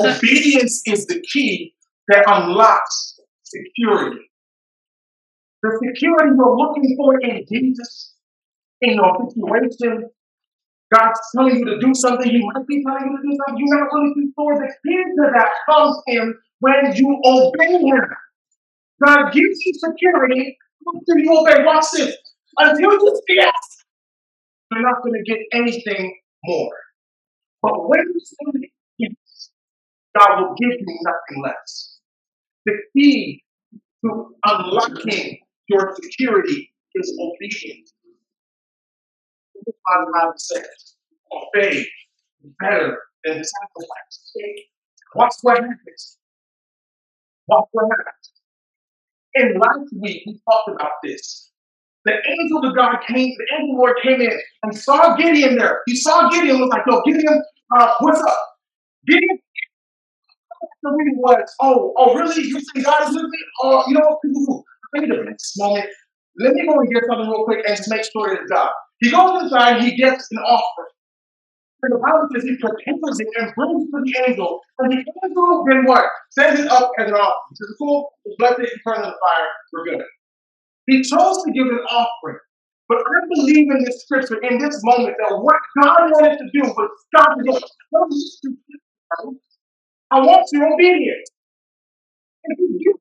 Obedience 0.00 0.82
is 0.86 1.06
the 1.06 1.20
key 1.32 1.74
that 2.08 2.24
unlocks 2.26 3.20
security. 3.42 4.30
The 5.62 5.70
security 5.84 6.30
you're 6.36 6.56
looking 6.56 6.96
for 6.96 7.20
in 7.20 7.44
Jesus, 7.50 8.14
in 8.80 8.94
your 8.94 9.28
situation, 9.28 10.10
God's 10.94 11.20
telling 11.34 11.56
you 11.56 11.64
to 11.66 11.78
do 11.80 11.94
something, 11.94 12.28
He 12.28 12.42
might 12.54 12.66
be 12.66 12.82
telling 12.82 13.10
you 13.10 13.16
to 13.16 13.22
do 13.22 13.36
something, 13.36 13.64
you're 13.66 13.78
not 13.78 13.88
really 13.92 14.14
too 14.14 14.32
sure. 14.34 14.54
The 14.56 14.72
to 14.84 15.30
that 15.34 15.50
comes 15.68 15.96
in 16.06 16.34
when 16.60 16.96
you 16.96 17.20
obey 17.24 17.72
Him. 17.72 18.04
God 19.04 19.32
gives 19.32 19.60
you 19.64 19.72
security 19.74 20.56
until 20.86 21.18
you 21.18 21.38
obey. 21.38 21.64
Watch 21.64 21.86
this. 21.92 22.16
Until 22.58 22.92
you 22.92 23.22
say 23.28 23.34
yes, 23.36 23.84
you're 24.72 24.82
not 24.82 25.02
going 25.02 25.14
to 25.14 25.30
get 25.30 25.38
anything 25.52 26.18
more. 26.44 26.72
But 27.62 27.88
when 27.88 28.00
you 28.00 28.20
say 28.20 28.70
yes, 28.98 29.50
God 30.18 30.40
will 30.40 30.54
give 30.54 30.70
you 30.70 30.98
nothing 31.02 31.42
less. 31.44 31.98
The 32.66 32.72
key 32.96 33.42
to 34.04 34.34
unlocking 34.46 35.38
your 35.68 35.94
security 36.02 36.72
is 36.94 37.18
obedience. 37.20 37.92
The 39.68 40.12
Bible 40.14 40.32
says, 40.36 40.94
obey 41.32 41.86
better 42.60 42.98
than 43.24 43.42
sacrifice. 43.44 44.32
Watch 45.14 45.34
what 45.42 45.58
happens. 45.58 46.18
Watch 47.48 47.68
what 47.72 47.88
happens. 47.90 48.32
And 49.34 49.60
last 49.60 49.92
week 50.00 50.22
we 50.26 50.40
talked 50.50 50.80
about 50.80 50.92
this. 51.02 51.50
the 52.04 52.12
angel 52.12 52.66
of 52.66 52.76
God 52.76 52.96
came, 53.06 53.34
the 53.36 53.56
angel 53.58 53.76
Lord 53.76 53.96
came 54.02 54.20
in 54.20 54.40
and 54.62 54.76
saw 54.76 55.16
Gideon 55.16 55.56
there. 55.56 55.80
He 55.86 55.96
saw 55.96 56.30
Gideon 56.30 56.60
was 56.60 56.70
like, 56.70 56.82
yo, 56.88 57.02
Gideon, 57.04 57.42
uh, 57.76 57.94
what's 58.00 58.20
up? 58.20 58.38
Gideon 59.06 59.38
the 60.82 60.90
reading 60.90 61.18
was, 61.18 61.54
oh, 61.60 61.92
oh, 61.96 62.14
really? 62.14 62.42
You 62.42 62.60
think 62.60 62.84
God 62.84 63.08
is 63.08 63.14
with 63.14 63.24
me? 63.24 63.38
Oh, 63.62 63.84
you 63.88 63.94
know 63.94 64.18
what? 64.22 64.64
Wait 64.94 65.04
a 65.04 65.08
minute, 65.08 65.42
moment. 65.56 65.86
Let 66.38 66.54
me 66.54 66.66
go 66.66 66.78
and 66.78 66.92
get 66.92 67.02
something 67.08 67.28
real 67.28 67.44
quick 67.44 67.64
and 67.66 67.76
just 67.76 67.90
make 67.90 68.04
sure 68.04 68.32
it's 68.32 68.50
God. 68.50 68.70
He 69.00 69.10
goes 69.10 69.42
inside, 69.42 69.82
he 69.82 69.96
gets 69.96 70.28
an 70.30 70.38
offering. 70.38 70.92
And 71.82 71.94
the 71.94 71.98
Bible 71.98 72.26
says 72.34 72.42
he 72.42 72.56
prepares 72.58 73.20
it 73.20 73.28
and 73.38 73.54
brings 73.54 73.84
it 73.84 73.90
to 73.94 74.02
the 74.02 74.14
angel. 74.26 74.60
And 74.80 74.92
the 74.92 75.04
angel 75.24 75.64
then 75.68 75.84
what? 75.84 76.04
Sends 76.30 76.60
it 76.60 76.68
up 76.68 76.90
as 76.98 77.06
an 77.06 77.14
offering. 77.14 77.48
He 77.50 77.56
says, 77.56 77.74
cool, 77.78 78.12
bless 78.38 78.58
it, 78.58 78.70
turn 78.86 78.96
on 78.96 79.02
the 79.02 79.14
fire, 79.14 79.48
we're 79.72 79.84
good. 79.84 80.04
He 80.86 81.02
chose 81.02 81.44
to 81.44 81.52
give 81.52 81.66
an 81.66 81.78
offering. 81.90 82.38
But 82.88 82.98
I 82.98 83.26
believe 83.34 83.70
in 83.70 83.84
this 83.84 84.02
scripture, 84.02 84.38
in 84.42 84.58
this 84.58 84.80
moment, 84.82 85.14
that 85.18 85.36
what 85.36 85.56
God 85.82 86.10
wanted 86.10 86.38
to 86.38 86.44
do 86.54 86.62
was 86.62 86.90
stop 87.14 87.36
to 87.36 87.44
go, 87.44 87.60
I 90.10 90.20
want 90.20 90.48
your 90.52 90.72
obedience. 90.72 91.28
If 92.44 92.58
you 92.58 92.80
do 92.82 92.98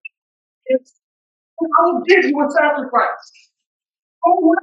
it, 0.66 0.90
I 1.62 1.86
will 1.86 2.04
give 2.06 2.26
you 2.26 2.38
a 2.46 2.52
sacrifice. 2.52 3.32
Oh, 4.26 4.56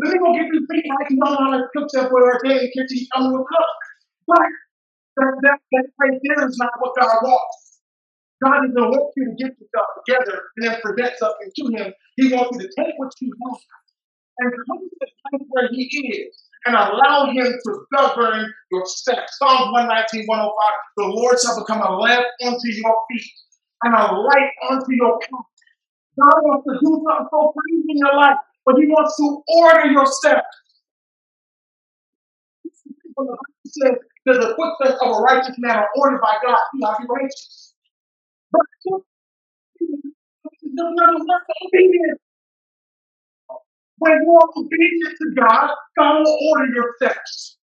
let 0.00 0.12
me 0.12 0.18
go 0.18 0.32
get 0.32 0.48
this 0.52 0.64
thing. 0.70 0.84
I 0.90 1.04
can 1.08 1.16
know 1.16 1.36
how 1.36 1.56
to 1.56 1.64
cook 1.76 1.88
that 1.92 2.08
for 2.08 2.20
her 2.20 2.40
day 2.44 2.70
kitchen. 2.72 3.06
Going 3.16 3.32
to 3.32 3.44
cook. 3.44 3.78
But 4.26 4.38
that, 5.16 5.32
that, 5.42 5.58
that 5.72 5.84
right 6.00 6.18
there 6.22 6.48
is 6.48 6.56
not 6.58 6.72
what 6.78 6.94
God 6.98 7.16
wants. 7.22 7.80
God 8.42 8.60
doesn't 8.64 8.90
want 8.90 9.12
you 9.16 9.24
to 9.26 9.34
get 9.36 9.52
yourself 9.60 9.88
together 10.00 10.40
and 10.56 10.66
then 10.66 10.80
present 10.80 11.12
something 11.18 11.50
to 11.56 11.64
Him. 11.76 11.92
He 12.16 12.32
wants 12.32 12.56
you 12.56 12.62
to 12.64 12.70
take 12.78 12.94
what 12.96 13.12
you 13.20 13.32
have 13.44 13.60
and 14.38 14.52
come 14.66 14.78
to 14.80 14.96
the 15.00 15.06
place 15.28 15.46
where 15.50 15.68
He 15.72 15.84
is 15.84 16.32
and 16.64 16.74
allow 16.74 17.26
Him 17.26 17.52
to 17.52 17.70
govern 17.94 18.50
your 18.72 18.86
steps. 18.86 19.36
Psalms 19.38 19.72
119, 19.72 20.24
105 20.26 20.54
The 20.96 21.04
Lord 21.04 21.36
shall 21.38 21.60
become 21.60 21.82
a 21.82 21.96
lamp 22.00 22.24
unto 22.46 22.68
your 22.72 22.96
feet 23.10 23.32
and 23.84 23.94
a 23.94 24.12
light 24.12 24.50
unto 24.70 24.88
your 24.88 25.18
path. 25.20 25.49
God 26.20 26.38
wants 26.44 26.64
to 26.68 26.76
do 26.84 26.90
something 27.00 27.28
so 27.32 27.52
crazy 27.56 27.88
in 27.88 27.98
your 27.98 28.16
life 28.16 28.36
but 28.66 28.76
he 28.78 28.86
wants 28.86 29.16
to 29.16 29.42
order 29.48 29.90
your 29.90 30.06
steps. 30.06 30.46
says 33.66 33.96
that 34.26 34.40
the 34.40 34.54
footsteps 34.56 35.00
of 35.02 35.08
a 35.08 35.20
righteous 35.22 35.56
man 35.58 35.76
are 35.76 35.88
ordered 35.96 36.20
by 36.20 36.36
God. 36.44 36.58
He 36.72 36.80
will 36.80 36.96
be 37.00 37.06
righteous. 37.08 37.74
But 38.52 38.62
obedience. 41.66 42.20
When 43.98 44.12
you 44.12 44.32
are 44.32 44.48
obedient 44.56 45.16
to 45.18 45.34
God, 45.36 45.70
God 45.98 46.18
will 46.20 46.38
order 46.50 46.72
your 46.74 46.94
steps. 46.96 47.58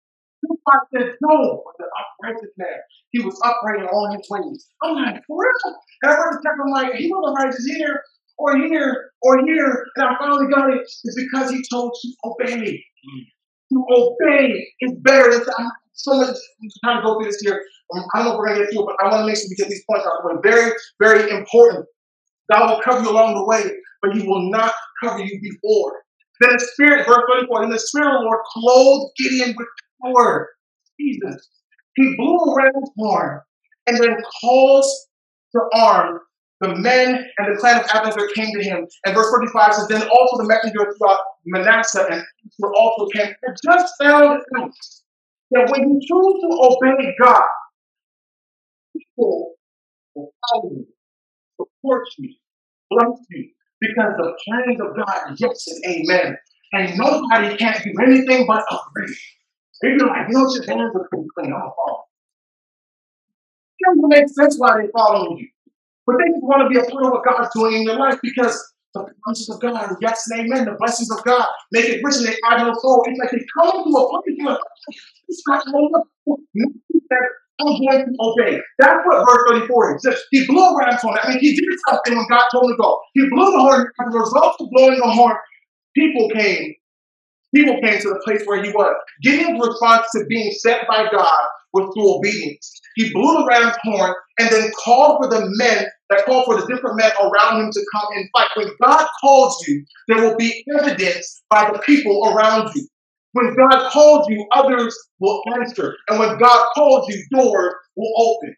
God 0.44 0.80
said, 0.92 1.14
no, 1.22 1.62
but 1.64 1.74
the 1.78 1.86
upright 2.28 2.42
man, 2.58 2.68
he 3.12 3.20
was 3.20 3.40
upright 3.44 3.80
in 3.80 3.86
all 3.86 4.12
his 4.12 4.28
ways. 4.28 4.68
I'm 4.82 4.94
like, 4.94 5.22
for 5.26 5.38
real? 5.40 5.76
The 6.02 6.08
I'm 6.10 6.70
like, 6.70 6.94
he 6.94 7.10
wasn't 7.10 7.36
righteous 7.38 7.64
here 7.66 8.02
or 8.38 8.56
here 8.58 9.10
or 9.22 9.46
here, 9.46 9.86
and 9.96 10.06
I 10.06 10.18
finally 10.18 10.52
got 10.52 10.72
it, 10.72 10.82
is 10.82 11.28
because 11.30 11.50
he 11.50 11.62
told 11.70 11.96
you 12.02 12.14
obey. 12.24 12.84
Mm. 12.84 13.24
To 13.72 13.84
obey 13.90 14.66
is 14.80 14.92
better 15.02 15.30
than 15.30 15.54
I'm 15.58 15.70
so 15.92 16.16
much 16.18 16.36
I'm 16.36 16.68
trying 16.84 16.96
to 16.98 17.02
go 17.02 17.18
through 17.18 17.30
this 17.30 17.40
here. 17.40 17.62
I 17.92 18.18
don't 18.18 18.26
know 18.26 18.32
if 18.32 18.38
we're 18.38 18.48
gonna 18.48 18.60
get 18.60 18.72
through 18.72 18.82
it, 18.82 18.86
but 18.86 19.06
I 19.06 19.10
want 19.10 19.22
to 19.22 19.26
make 19.26 19.36
sure 19.36 19.46
we 19.48 19.56
get 19.56 19.68
these 19.68 19.84
points 19.88 20.06
out. 20.06 20.42
Very, 20.42 20.72
very 21.00 21.30
important. 21.30 21.86
God 22.52 22.70
will 22.70 22.82
cover 22.82 23.02
you 23.02 23.10
along 23.10 23.34
the 23.34 23.44
way, 23.44 23.70
but 24.02 24.14
he 24.14 24.26
will 24.26 24.50
not 24.50 24.72
cover 25.02 25.20
you 25.20 25.40
before. 25.40 26.02
Then 26.40 26.50
the 26.52 26.68
Spirit, 26.74 27.06
verse 27.06 27.22
34, 27.32 27.60
then 27.62 27.70
the 27.70 27.78
Spirit 27.78 28.08
of 28.08 28.20
the 28.20 28.24
Lord 28.24 28.40
clothed 28.52 29.12
Gideon 29.16 29.54
with 29.56 29.68
power. 30.02 30.50
Jesus. 30.98 31.48
He 31.96 32.14
blew 32.16 32.36
a 32.36 32.56
ram's 32.56 32.90
horn 32.96 33.40
and 33.86 33.98
then 33.98 34.16
calls 34.40 35.08
to 35.52 35.60
arm 35.74 36.20
the 36.60 36.74
men 36.76 37.26
and 37.38 37.54
the 37.54 37.60
clan 37.60 37.80
of 37.80 37.86
Abinadab 37.92 38.28
came 38.34 38.52
to 38.54 38.62
him. 38.62 38.86
And 39.04 39.14
verse 39.14 39.28
45 39.30 39.74
says, 39.74 39.88
Then 39.88 40.02
also 40.02 40.36
the 40.38 40.48
messenger 40.48 40.94
throughout 40.96 41.18
Manasseh 41.46 42.06
and 42.10 42.22
Israel 42.46 42.72
also 42.76 43.06
came. 43.10 43.34
And 43.42 43.56
just 43.62 43.94
found 44.00 44.40
out 44.56 44.72
that 45.50 45.70
when 45.70 45.90
you 45.90 46.00
choose 46.00 46.40
to 46.40 46.48
obey 46.62 47.14
God, 47.20 47.42
people 48.96 49.54
will 50.14 50.32
follow 50.50 50.70
you, 50.70 50.86
support 51.56 52.04
you, 52.18 52.34
bless 52.90 53.18
you, 53.30 53.50
because 53.80 54.12
the 54.16 54.32
plans 54.46 54.80
of 54.80 54.96
God 54.96 55.36
yes 55.38 55.66
and 55.68 55.96
amen. 55.96 56.36
And 56.72 56.98
nobody 56.98 57.56
can't 57.56 57.82
do 57.84 57.92
anything 58.02 58.46
but 58.46 58.64
agree. 58.68 59.16
If 59.80 59.98
you're 59.98 60.08
like, 60.08 60.28
you 60.28 60.34
know, 60.34 60.52
your 60.52 60.64
hands 60.64 60.92
are 60.94 61.08
pretty 61.08 61.28
clean, 61.36 61.52
I'm 61.52 61.60
fall. 61.60 62.08
It 63.78 63.86
doesn't 63.86 64.08
make 64.08 64.28
sense 64.28 64.56
why 64.58 64.80
they 64.80 64.88
follow 64.92 65.36
you. 65.36 65.48
But 66.06 66.16
they 66.18 66.30
just 66.30 66.44
want 66.44 66.62
to 66.62 66.68
be 66.68 66.78
a 66.78 66.84
part 66.90 67.06
of 67.06 67.12
what 67.12 67.24
God's 67.24 67.50
doing 67.54 67.80
in 67.80 67.84
their 67.84 67.96
life 67.96 68.18
because 68.22 68.72
the 68.94 69.06
promises 69.22 69.50
of 69.50 69.60
God 69.60 69.96
yes 70.00 70.24
and 70.30 70.46
amen. 70.46 70.66
The 70.66 70.76
blessings 70.78 71.10
of 71.10 71.24
God 71.24 71.46
make 71.72 71.86
it 71.86 72.00
rich 72.04 72.16
and 72.16 72.26
they 72.26 72.36
add 72.50 72.62
no 72.62 72.72
soul. 72.78 73.04
It's 73.06 73.18
like 73.18 73.30
they 73.30 73.44
come 73.58 73.84
to 73.84 73.98
a 73.98 74.08
place 74.22 74.38
where 74.44 74.58
I'm 75.50 75.72
going 75.72 75.90
to 77.60 78.14
obey. 78.20 78.60
That's 78.78 79.00
what 79.04 79.26
verse 79.26 79.60
34 79.60 79.96
is. 79.96 80.24
He 80.30 80.46
blew 80.46 80.62
a 80.62 80.76
ram's 80.76 81.02
horn. 81.02 81.18
I 81.22 81.30
mean, 81.30 81.38
he 81.40 81.54
did 81.54 81.78
something 81.88 82.16
when 82.16 82.26
God 82.28 82.42
told 82.52 82.70
him 82.70 82.76
to 82.76 82.82
go. 82.82 83.00
He 83.14 83.28
blew 83.30 83.50
the 83.50 83.60
horn. 83.60 83.86
As 84.00 84.14
a 84.14 84.18
result 84.18 84.56
of 84.60 84.68
blowing 84.70 84.98
the 84.98 85.10
horn, 85.10 85.36
people 85.96 86.28
came. 86.30 86.74
People 87.54 87.80
came 87.80 88.00
to 88.00 88.08
the 88.08 88.20
place 88.24 88.42
where 88.46 88.62
he 88.62 88.70
was. 88.70 88.94
Gideon's 89.22 89.64
response 89.64 90.06
to 90.16 90.24
being 90.28 90.50
sent 90.52 90.86
by 90.88 91.08
God 91.10 91.46
was 91.72 91.92
through 91.94 92.16
obedience. 92.16 92.80
He 92.96 93.12
blew 93.12 93.38
the 93.38 93.46
ram's 93.48 93.76
horn 93.82 94.14
and 94.38 94.50
then 94.50 94.70
called 94.84 95.22
for 95.22 95.30
the 95.30 95.46
men 95.58 95.86
that 96.16 96.26
called 96.26 96.46
for 96.46 96.60
the 96.60 96.66
different 96.66 96.96
men 96.96 97.10
around 97.20 97.62
him 97.62 97.70
to 97.70 97.84
come 97.94 98.08
and 98.16 98.28
fight. 98.36 98.48
When 98.56 98.68
God 98.82 99.06
calls 99.20 99.66
you, 99.66 99.84
there 100.08 100.22
will 100.22 100.36
be 100.36 100.64
evidence 100.78 101.42
by 101.50 101.70
the 101.70 101.78
people 101.80 102.32
around 102.34 102.70
you. 102.74 102.86
When 103.32 103.54
God 103.56 103.90
calls 103.90 104.28
you, 104.28 104.46
others 104.54 104.96
will 105.18 105.42
answer. 105.58 105.94
And 106.08 106.18
when 106.18 106.38
God 106.38 106.66
calls 106.74 107.08
you, 107.08 107.22
doors 107.32 107.74
will 107.96 108.12
open. 108.16 108.54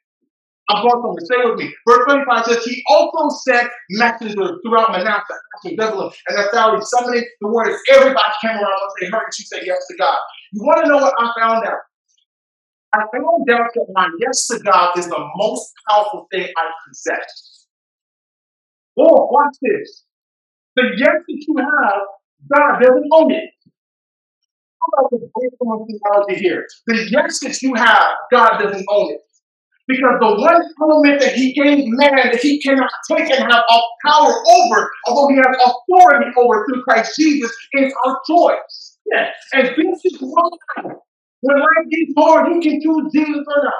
I'm 0.69 0.83
going 0.83 1.01
somewhere. 1.01 1.25
Stay 1.25 1.49
with 1.49 1.59
me. 1.59 1.73
Verse 1.87 2.05
25 2.07 2.45
says, 2.45 2.65
He 2.65 2.83
also 2.89 3.35
sent 3.47 3.71
messengers 3.91 4.59
throughout 4.67 4.93
Manasseh, 4.93 5.39
Zebulun, 5.63 6.11
and 6.29 6.37
Naphtali, 6.37 6.81
summoning 6.83 7.25
the 7.41 7.49
warriors. 7.49 7.81
Everybody 7.91 8.35
came 8.43 8.51
around 8.51 8.63
once 8.63 8.95
they 9.01 9.07
heard 9.07 9.23
that 9.27 9.39
you 9.39 9.45
say 9.45 9.61
yes 9.65 9.79
to 9.89 9.97
God. 9.97 10.17
You 10.53 10.63
want 10.65 10.85
to 10.85 10.89
know 10.91 10.99
what 10.99 11.15
I 11.19 11.31
found 11.39 11.67
out? 11.67 11.79
I 12.97 13.05
found 13.13 13.51
out 13.51 13.71
that 13.75 13.87
my 13.93 14.09
yes 14.21 14.47
to 14.47 14.59
God 14.61 14.97
is 14.97 15.07
the 15.07 15.31
most 15.37 15.73
powerful 15.91 16.27
thing 16.33 16.49
I 16.57 16.71
possess. 16.89 17.67
Oh, 18.99 19.29
watch 19.31 19.55
this. 19.61 20.05
The 20.77 20.83
yes 20.97 21.17
that 21.29 21.45
you 21.47 21.57
have, 21.59 22.01
God 22.55 22.81
doesn't 22.81 23.09
own 23.13 23.33
it. 23.33 23.51
I'm 24.83 25.05
about 25.05 25.11
to 25.11 25.19
break 25.19 25.53
some 25.59 25.87
theology 25.87 26.41
here. 26.41 26.67
The 26.87 27.09
yes 27.11 27.41
that 27.41 27.61
you 27.61 27.75
have, 27.75 28.07
God 28.31 28.59
doesn't 28.59 28.87
own 28.89 29.13
it. 29.13 29.21
Because 29.89 30.17
the 30.19 30.35
one 30.35 30.63
element 30.83 31.21
that 31.21 31.35
he 31.35 31.53
gave 31.53 31.85
man 31.87 32.17
that 32.17 32.41
he 32.41 32.61
cannot 32.61 32.91
take 33.09 33.31
and 33.31 33.53
have 33.53 33.63
all 33.69 33.89
power 34.07 34.33
over, 34.51 34.91
although 35.07 35.29
he 35.29 35.37
has 35.37 35.57
authority 35.65 36.31
over 36.37 36.67
through 36.67 36.83
Christ 36.83 37.15
Jesus, 37.17 37.55
is 37.75 37.93
our 38.05 38.19
choice. 38.27 38.99
Yes. 39.13 39.35
And 39.53 39.69
this 39.69 40.05
is 40.05 40.19
why 40.21 40.49
when 41.41 41.59
life 41.59 41.91
gets 41.91 42.13
hard, 42.17 42.53
you 42.55 42.61
can 42.61 42.81
choose 42.81 43.13
Jesus 43.13 43.45
or 43.47 43.65
not. 43.65 43.75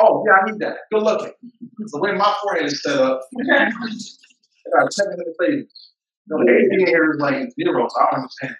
Oh, 0.00 0.24
yeah, 0.26 0.34
I 0.42 0.50
need 0.50 0.60
that. 0.60 0.76
Good 0.92 1.02
looking. 1.02 1.32
The 1.78 2.00
way 2.00 2.12
my 2.12 2.34
forehead 2.42 2.66
is 2.66 2.82
set 2.82 2.98
up, 2.98 3.20
I 3.52 3.70
got 4.80 4.92
seven 4.92 5.16
minute 5.18 5.34
savings. 5.40 5.72
No, 6.28 6.40
everything 6.40 6.86
here 6.86 7.12
is 7.12 7.20
like 7.20 7.48
zero, 7.60 7.88
so 7.88 8.00
I 8.00 8.06
don't 8.10 8.20
understand. 8.20 8.56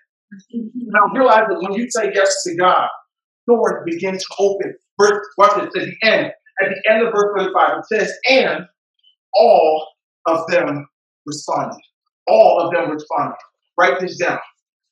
Now 0.74 1.07
realize 1.14 1.47
that 1.49 1.61
when 1.61 1.74
you 1.74 1.91
say 1.91 2.11
yes 2.14 2.43
to 2.45 2.57
God, 2.57 2.89
doors 3.47 3.82
begin 3.84 4.18
to 4.18 4.26
open. 4.39 4.74
Verse, 5.01 5.26
watch 5.36 5.55
this, 5.57 5.84
at 5.84 5.89
the 5.89 5.97
end. 6.09 6.32
At 6.62 6.70
the 6.70 6.93
end 6.93 7.07
of 7.07 7.12
verse 7.14 7.32
35, 7.36 7.78
it 7.78 7.84
says, 7.86 8.12
and 8.28 8.66
all 9.34 9.86
of 10.26 10.47
them 10.49 10.86
responded. 11.26 11.78
All 12.26 12.61
of 12.61 12.72
them 12.72 12.91
responded. 12.91 13.36
Write 13.78 14.01
this 14.01 14.18
down. 14.18 14.39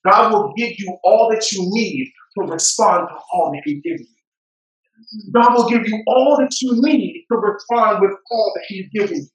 God 0.07 0.33
will 0.33 0.53
give 0.57 0.73
you 0.79 0.97
all 1.05 1.31
that 1.31 1.51
you 1.53 1.61
need 1.71 2.13
to 2.39 2.45
respond 2.45 3.09
to 3.09 3.15
all 3.33 3.53
that 3.53 3.63
He 3.65 3.81
gives 3.81 4.03
you. 4.03 5.33
God 5.33 5.55
will 5.55 5.69
give 5.69 5.87
you 5.87 6.03
all 6.07 6.37
that 6.39 6.61
you 6.61 6.81
need 6.83 7.25
to 7.31 7.39
respond 7.39 8.01
with 8.01 8.13
all 8.31 8.53
that 8.55 8.65
He's 8.69 8.87
giving 8.93 9.19
you. 9.19 9.29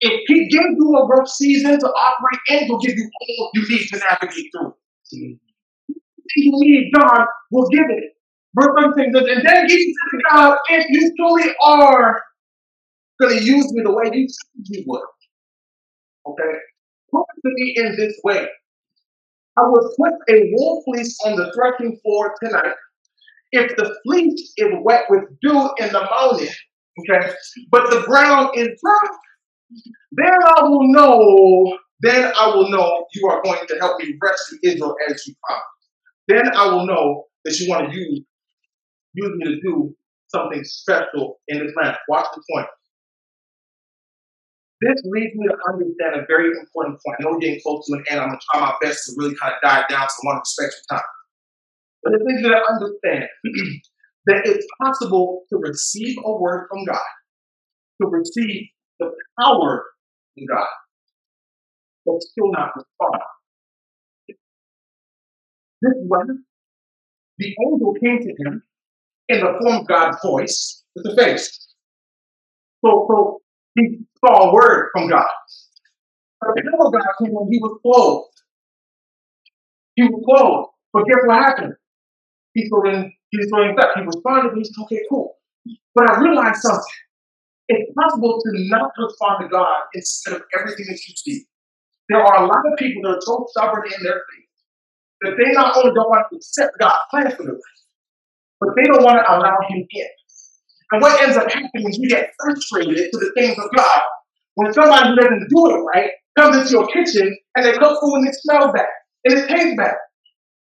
If 0.00 0.20
He 0.26 0.48
gives 0.48 0.74
you 0.76 0.96
a 0.96 1.06
rough 1.06 1.28
season 1.28 1.78
to 1.78 1.86
operate 1.86 2.40
in, 2.60 2.66
He'll 2.66 2.78
give 2.78 2.96
you 2.96 3.10
all 3.20 3.50
you 3.54 3.68
need 3.68 3.86
to 3.88 3.98
navigate 4.10 4.50
through. 4.56 4.74
If 5.10 6.36
you 6.36 6.52
need, 6.54 6.92
God 6.94 7.26
will 7.50 7.68
give 7.68 7.86
it. 7.88 8.14
Verse 8.54 8.74
13 8.96 9.12
says, 9.14 9.24
and 9.28 9.46
then 9.46 9.68
he 9.68 9.94
said 9.94 10.16
to 10.16 10.22
God, 10.32 10.58
if 10.70 10.86
you 10.88 11.14
truly 11.16 11.54
are 11.62 12.22
going 13.20 13.38
to 13.38 13.44
use 13.44 13.72
me 13.72 13.82
the 13.82 13.92
way 13.92 14.10
you 14.12 14.26
said 14.28 14.64
you 14.64 14.84
would. 14.86 15.02
Okay? 16.26 16.58
It 17.12 17.26
to 17.42 17.50
me 17.54 17.74
in 17.76 17.96
this 17.96 18.18
way. 18.24 18.48
I 19.58 19.66
will 19.66 19.90
put 19.98 20.12
a 20.30 20.52
wool 20.54 20.82
fleece 20.84 21.18
on 21.26 21.36
the 21.36 21.52
threshing 21.54 21.98
floor 22.02 22.34
tonight. 22.42 22.74
If 23.52 23.76
the 23.76 23.94
fleece 24.04 24.52
is 24.56 24.68
wet 24.82 25.04
with 25.08 25.24
dew 25.42 25.70
in 25.78 25.92
the 25.92 26.08
morning, 26.10 26.52
okay, 27.00 27.32
but 27.70 27.90
the 27.90 28.02
ground 28.02 28.50
is 28.54 28.68
dry, 28.82 29.08
then 30.12 30.38
I 30.56 30.62
will 30.64 30.92
know, 30.92 31.78
then 32.00 32.30
I 32.38 32.48
will 32.48 32.70
know 32.70 33.06
you 33.14 33.28
are 33.28 33.42
going 33.42 33.66
to 33.66 33.76
help 33.80 34.00
me 34.00 34.14
rescue 34.22 34.58
Israel 34.62 34.94
as 35.08 35.26
you 35.26 35.34
promised. 35.44 35.66
Then 36.28 36.56
I 36.56 36.66
will 36.66 36.86
know 36.86 37.24
that 37.44 37.58
you 37.58 37.70
want 37.70 37.90
to 37.90 37.96
use, 37.96 38.20
use 39.14 39.32
me 39.36 39.44
to 39.46 39.60
do 39.62 39.96
something 40.28 40.62
special 40.64 41.40
in 41.48 41.58
this 41.58 41.72
land. 41.80 41.96
Watch 42.08 42.26
the 42.34 42.42
point. 42.52 42.68
This 44.80 45.02
leads 45.04 45.34
me 45.34 45.48
to 45.48 45.56
understand 45.68 46.22
a 46.22 46.26
very 46.28 46.50
important 46.56 47.00
point. 47.04 47.18
I 47.18 47.24
know 47.24 47.30
we're 47.32 47.40
getting 47.40 47.60
close 47.62 47.86
to 47.86 47.94
an 47.94 48.04
end. 48.10 48.20
I'm 48.20 48.28
going 48.28 48.38
to 48.38 48.46
try 48.52 48.60
my 48.60 48.74
best 48.80 49.06
to 49.06 49.14
really 49.16 49.34
kind 49.34 49.52
of 49.52 49.60
dive 49.60 49.88
down 49.88 50.06
to 50.06 50.38
respect 50.38 50.74
your 50.74 50.98
time. 50.98 51.06
But 52.04 52.14
it 52.14 52.22
leads 52.24 52.42
me 52.42 52.48
to 52.50 52.62
understand 52.70 53.24
that 54.26 54.46
it's 54.46 54.66
possible 54.80 55.42
to 55.50 55.56
receive 55.58 56.16
a 56.24 56.32
word 56.32 56.68
from 56.70 56.84
God, 56.84 57.10
to 58.02 58.08
receive 58.08 58.68
the 59.00 59.10
power 59.40 59.84
from 60.34 60.46
God, 60.46 60.66
but 62.06 62.22
still 62.22 62.52
not 62.52 62.70
respond. 62.76 63.22
This 65.82 65.94
one, 66.06 66.44
the 67.38 67.54
angel 67.66 67.94
came 68.02 68.20
to 68.20 68.44
him 68.44 68.62
in 69.28 69.40
the 69.40 69.58
form 69.60 69.80
of 69.80 69.88
God's 69.88 70.18
voice 70.22 70.84
with 70.94 71.04
the 71.04 71.16
face. 71.20 71.68
So, 72.84 73.06
so 73.10 73.40
he 73.78 73.98
saw 74.24 74.50
a 74.50 74.54
word 74.54 74.90
from 74.92 75.08
God. 75.08 75.26
But 76.40 76.50
the 76.56 76.62
devil 76.70 76.90
God 76.90 77.02
came 77.20 77.32
when 77.34 77.52
he 77.52 77.58
was 77.58 77.78
clothed. 77.82 78.34
He 79.96 80.04
was 80.04 80.22
clothed. 80.24 80.70
But 80.92 81.04
guess 81.06 81.22
what 81.26 81.38
happened? 81.44 81.74
He 82.54 82.66
still 82.66 82.82
in 82.84 83.12
he 83.30 83.42
still 83.42 83.62
in 83.62 83.76
He 83.76 84.02
responded, 84.02 84.56
he 84.56 84.64
said, 84.64 84.82
okay, 84.84 85.02
cool. 85.10 85.36
But 85.94 86.10
I 86.10 86.20
realized 86.20 86.62
something. 86.62 86.98
It's 87.68 87.92
possible 87.94 88.40
to 88.40 88.50
not 88.70 88.92
respond 88.98 89.42
to 89.42 89.48
God 89.48 89.82
instead 89.94 90.34
of 90.34 90.42
everything 90.58 90.86
that 90.88 91.00
you 91.06 91.14
see. 91.16 91.44
There 92.08 92.22
are 92.22 92.44
a 92.44 92.46
lot 92.46 92.64
of 92.72 92.78
people 92.78 93.02
that 93.02 93.18
are 93.18 93.20
so 93.20 93.46
stubborn 93.50 93.84
in 93.86 94.02
their 94.02 94.14
faith 94.14 94.48
that 95.22 95.34
they 95.36 95.52
not 95.52 95.76
only 95.76 95.94
don't 95.94 96.08
want 96.08 96.26
to 96.30 96.36
accept 96.36 96.78
God's 96.78 96.96
plan 97.10 97.30
for 97.36 97.44
their 97.44 97.54
life, 97.54 97.80
but 98.60 98.70
they 98.76 98.84
don't 98.84 99.04
want 99.04 99.18
to 99.18 99.30
allow 99.30 99.58
Him 99.68 99.86
in. 99.90 100.08
And 100.92 101.02
what 101.02 101.20
ends 101.22 101.36
up 101.36 101.50
happening 101.50 101.88
is 101.88 101.98
you 101.98 102.08
get 102.08 102.30
frustrated 102.40 103.12
to 103.12 103.18
the 103.18 103.32
things 103.36 103.58
of 103.58 103.70
God 103.76 104.00
when 104.54 104.72
somebody 104.72 105.10
who 105.10 105.16
doesn't 105.16 105.48
do 105.48 105.66
it 105.70 105.80
right 105.94 106.10
comes 106.38 106.56
into 106.56 106.70
your 106.70 106.86
kitchen 106.88 107.36
and 107.56 107.64
they 107.66 107.72
cook 107.72 108.00
food 108.00 108.14
and 108.16 108.28
it 108.28 108.34
smells 108.34 108.72
bad 108.74 108.86
and 109.24 109.38
it 109.38 109.48
tastes 109.48 109.76
bad. 109.76 109.94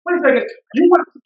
Wait 0.05 0.17
a 0.17 0.21
second, 0.23 0.47
you 0.75 0.89
want 0.89 1.05
to 1.07 1.21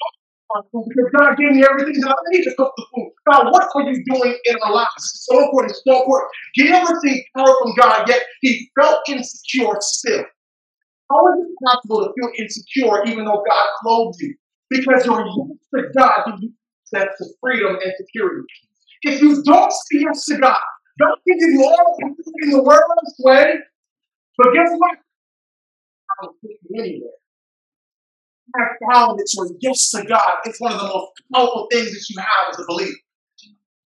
on 0.55 0.63
food 0.71 0.85
because 0.87 1.11
God 1.19 1.37
gave 1.37 1.51
me 1.51 1.65
everything 1.69 1.99
that 2.01 2.11
I 2.11 2.21
need 2.31 2.43
to 2.43 2.55
cook 2.55 2.71
the 2.77 2.85
food. 2.95 3.11
God, 3.29 3.51
what 3.51 3.67
are 3.75 3.91
you 3.91 4.03
doing 4.09 4.37
in 4.45 4.55
lives? 4.71 4.89
It's 4.97 5.25
so 5.25 5.43
important. 5.43 5.75
So 5.85 5.99
important. 5.99 6.31
He 6.53 6.69
never 6.69 6.93
received 6.93 7.25
power 7.35 7.53
from 7.61 7.73
God, 7.77 8.07
yet 8.07 8.21
he 8.41 8.69
felt 8.79 9.01
insecure 9.09 9.75
still. 9.81 10.23
How 11.11 11.27
is 11.33 11.45
it 11.45 11.65
possible 11.65 12.05
to 12.05 12.13
feel 12.15 12.31
insecure 12.37 13.03
even 13.05 13.25
though 13.25 13.43
God 13.47 13.67
clothed 13.81 14.17
you? 14.19 14.35
Because 14.69 15.05
you're 15.05 15.25
used 15.25 15.63
to 15.75 15.83
God 15.97 16.23
you 16.39 16.51
sense 16.83 17.11
of 17.19 17.27
freedom 17.41 17.77
and 17.83 17.93
security. 17.97 18.47
If 19.03 19.21
you 19.21 19.43
don't 19.43 19.71
say 19.71 19.99
yes 20.01 20.25
to 20.25 20.37
God, 20.37 20.57
can 20.99 21.13
give 21.25 21.49
you 21.49 21.63
all 21.63 21.97
in 22.41 22.49
the 22.51 22.63
world's 22.63 23.15
way, 23.19 23.55
but 24.37 24.53
guess 24.53 24.69
what? 24.77 24.97
I 26.09 26.25
don't 26.25 26.35
take 26.45 26.57
you 26.69 26.81
anywhere. 26.81 27.11
I 28.55 28.93
found 28.93 29.19
that 29.19 29.29
your 29.35 29.47
yes 29.59 29.91
to 29.91 30.03
God 30.05 30.33
is 30.45 30.55
one 30.59 30.73
of 30.73 30.79
the 30.79 30.87
most 30.87 31.11
powerful 31.33 31.67
things 31.71 31.91
that 31.91 32.05
you 32.09 32.19
have 32.19 32.53
as 32.53 32.59
a 32.59 32.65
believer. 32.67 32.97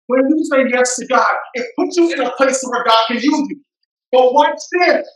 When 0.08 0.20
you 0.28 0.44
say 0.44 0.64
yes 0.70 0.96
to 0.96 1.06
God, 1.06 1.34
it 1.54 1.66
puts 1.78 1.96
you 1.96 2.12
in 2.12 2.20
a 2.20 2.32
place 2.32 2.62
where 2.66 2.84
God 2.84 3.04
can 3.06 3.16
use 3.16 3.24
you. 3.24 3.60
But 4.10 4.32
watch 4.32 4.58
this. 4.72 5.08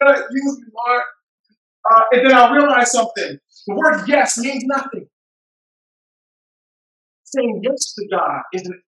God, 0.00 0.22
use 0.30 0.58
me, 0.58 0.66
Lord. 0.74 1.02
Uh, 1.90 2.02
and 2.12 2.26
then 2.26 2.36
I 2.36 2.54
realized 2.54 2.92
something. 2.92 3.38
The 3.66 3.74
word 3.74 4.08
yes 4.08 4.38
means 4.38 4.64
nothing. 4.66 5.06
Saying 7.26 7.60
yes 7.62 7.92
to 7.94 8.06
God 8.10 8.42
is 8.52 8.66
an 8.66 8.82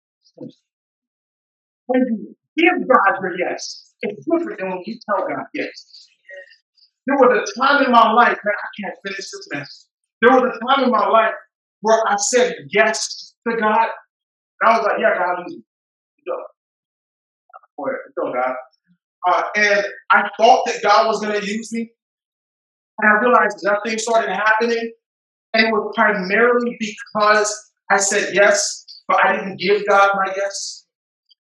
when 1.87 2.05
you 2.05 2.35
give 2.55 2.87
God 2.87 3.19
your 3.21 3.37
yes, 3.39 3.93
it's 4.01 4.25
different 4.25 4.59
than 4.59 4.69
when 4.69 4.83
you 4.85 4.99
tell 5.09 5.27
God 5.27 5.45
yes. 5.53 6.07
There 7.07 7.17
was 7.17 7.49
a 7.49 7.59
time 7.59 7.83
in 7.83 7.91
my 7.91 8.11
life, 8.11 8.37
man, 8.43 8.53
I 8.53 8.81
can't 8.81 8.95
finish 9.03 9.17
this 9.17 9.47
mess. 9.51 9.87
There 10.21 10.31
was 10.31 10.55
a 10.55 10.65
time 10.65 10.83
in 10.85 10.91
my 10.91 11.07
life 11.07 11.33
where 11.81 11.99
I 12.07 12.15
said 12.17 12.55
yes 12.69 13.33
to 13.47 13.57
God. 13.57 13.87
And 14.61 14.71
I 14.71 14.77
was 14.77 14.85
like, 14.85 14.99
yeah, 14.99 15.17
God, 15.17 15.43
me. 15.47 15.63
Go. 16.27 16.35
Go, 18.21 18.33
God. 18.33 18.55
Uh, 19.27 19.43
and 19.55 19.85
I 20.11 20.29
thought 20.37 20.65
that 20.65 20.83
God 20.83 21.07
was 21.07 21.21
going 21.21 21.39
to 21.39 21.47
use 21.47 21.73
me. 21.73 21.89
And 22.99 23.11
I 23.11 23.19
realized 23.21 23.59
nothing 23.63 23.97
started 23.97 24.31
happening. 24.31 24.91
And 25.53 25.67
it 25.67 25.71
was 25.71 25.91
primarily 25.95 26.77
because 26.79 27.68
I 27.89 27.97
said 27.97 28.33
yes, 28.33 28.85
but 29.07 29.23
I 29.23 29.35
didn't 29.35 29.59
give 29.59 29.87
God 29.87 30.11
my 30.15 30.33
yes. 30.35 30.85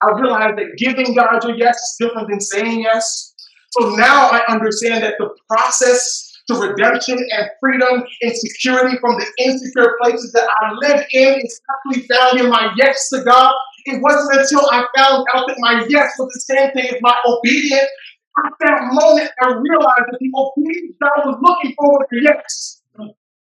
I 0.02 0.12
realized 0.20 0.58
that 0.58 0.76
giving 0.76 1.14
God 1.14 1.42
your 1.44 1.56
yes 1.56 1.76
is 1.76 1.96
different 2.00 2.28
than 2.28 2.40
saying 2.40 2.82
yes. 2.82 3.34
So 3.78 3.90
now 3.96 4.28
I 4.30 4.42
understand 4.48 5.04
that 5.04 5.14
the 5.18 5.30
process 5.48 6.32
to 6.48 6.54
redemption 6.54 7.18
and 7.18 7.50
freedom 7.60 8.04
and 8.22 8.36
security 8.36 8.96
from 9.00 9.18
the 9.18 9.26
insecure 9.38 9.96
places 10.02 10.32
that 10.32 10.48
I 10.62 10.72
live 10.82 11.04
in 11.12 11.40
is 11.40 11.60
actually 11.70 12.06
found 12.06 12.40
in 12.40 12.48
my 12.48 12.72
yes 12.76 13.08
to 13.10 13.24
God. 13.24 13.52
It 13.86 14.00
wasn't 14.02 14.40
until 14.40 14.68
I 14.70 14.84
found 14.96 15.26
out 15.34 15.46
that 15.48 15.56
my 15.58 15.84
yes 15.88 16.12
was 16.18 16.28
the 16.34 16.54
same 16.54 16.72
thing 16.72 16.94
as 16.94 17.00
my 17.00 17.16
obedience. 17.26 17.88
At 18.44 18.52
that 18.60 18.80
moment, 18.92 19.30
I 19.42 19.46
realized 19.46 20.06
that 20.10 20.18
the 20.20 20.30
obedience 20.36 20.96
God 21.02 21.24
was 21.24 21.38
looking 21.42 21.74
for 21.76 21.88
was 21.88 22.06
yes. 22.12 22.82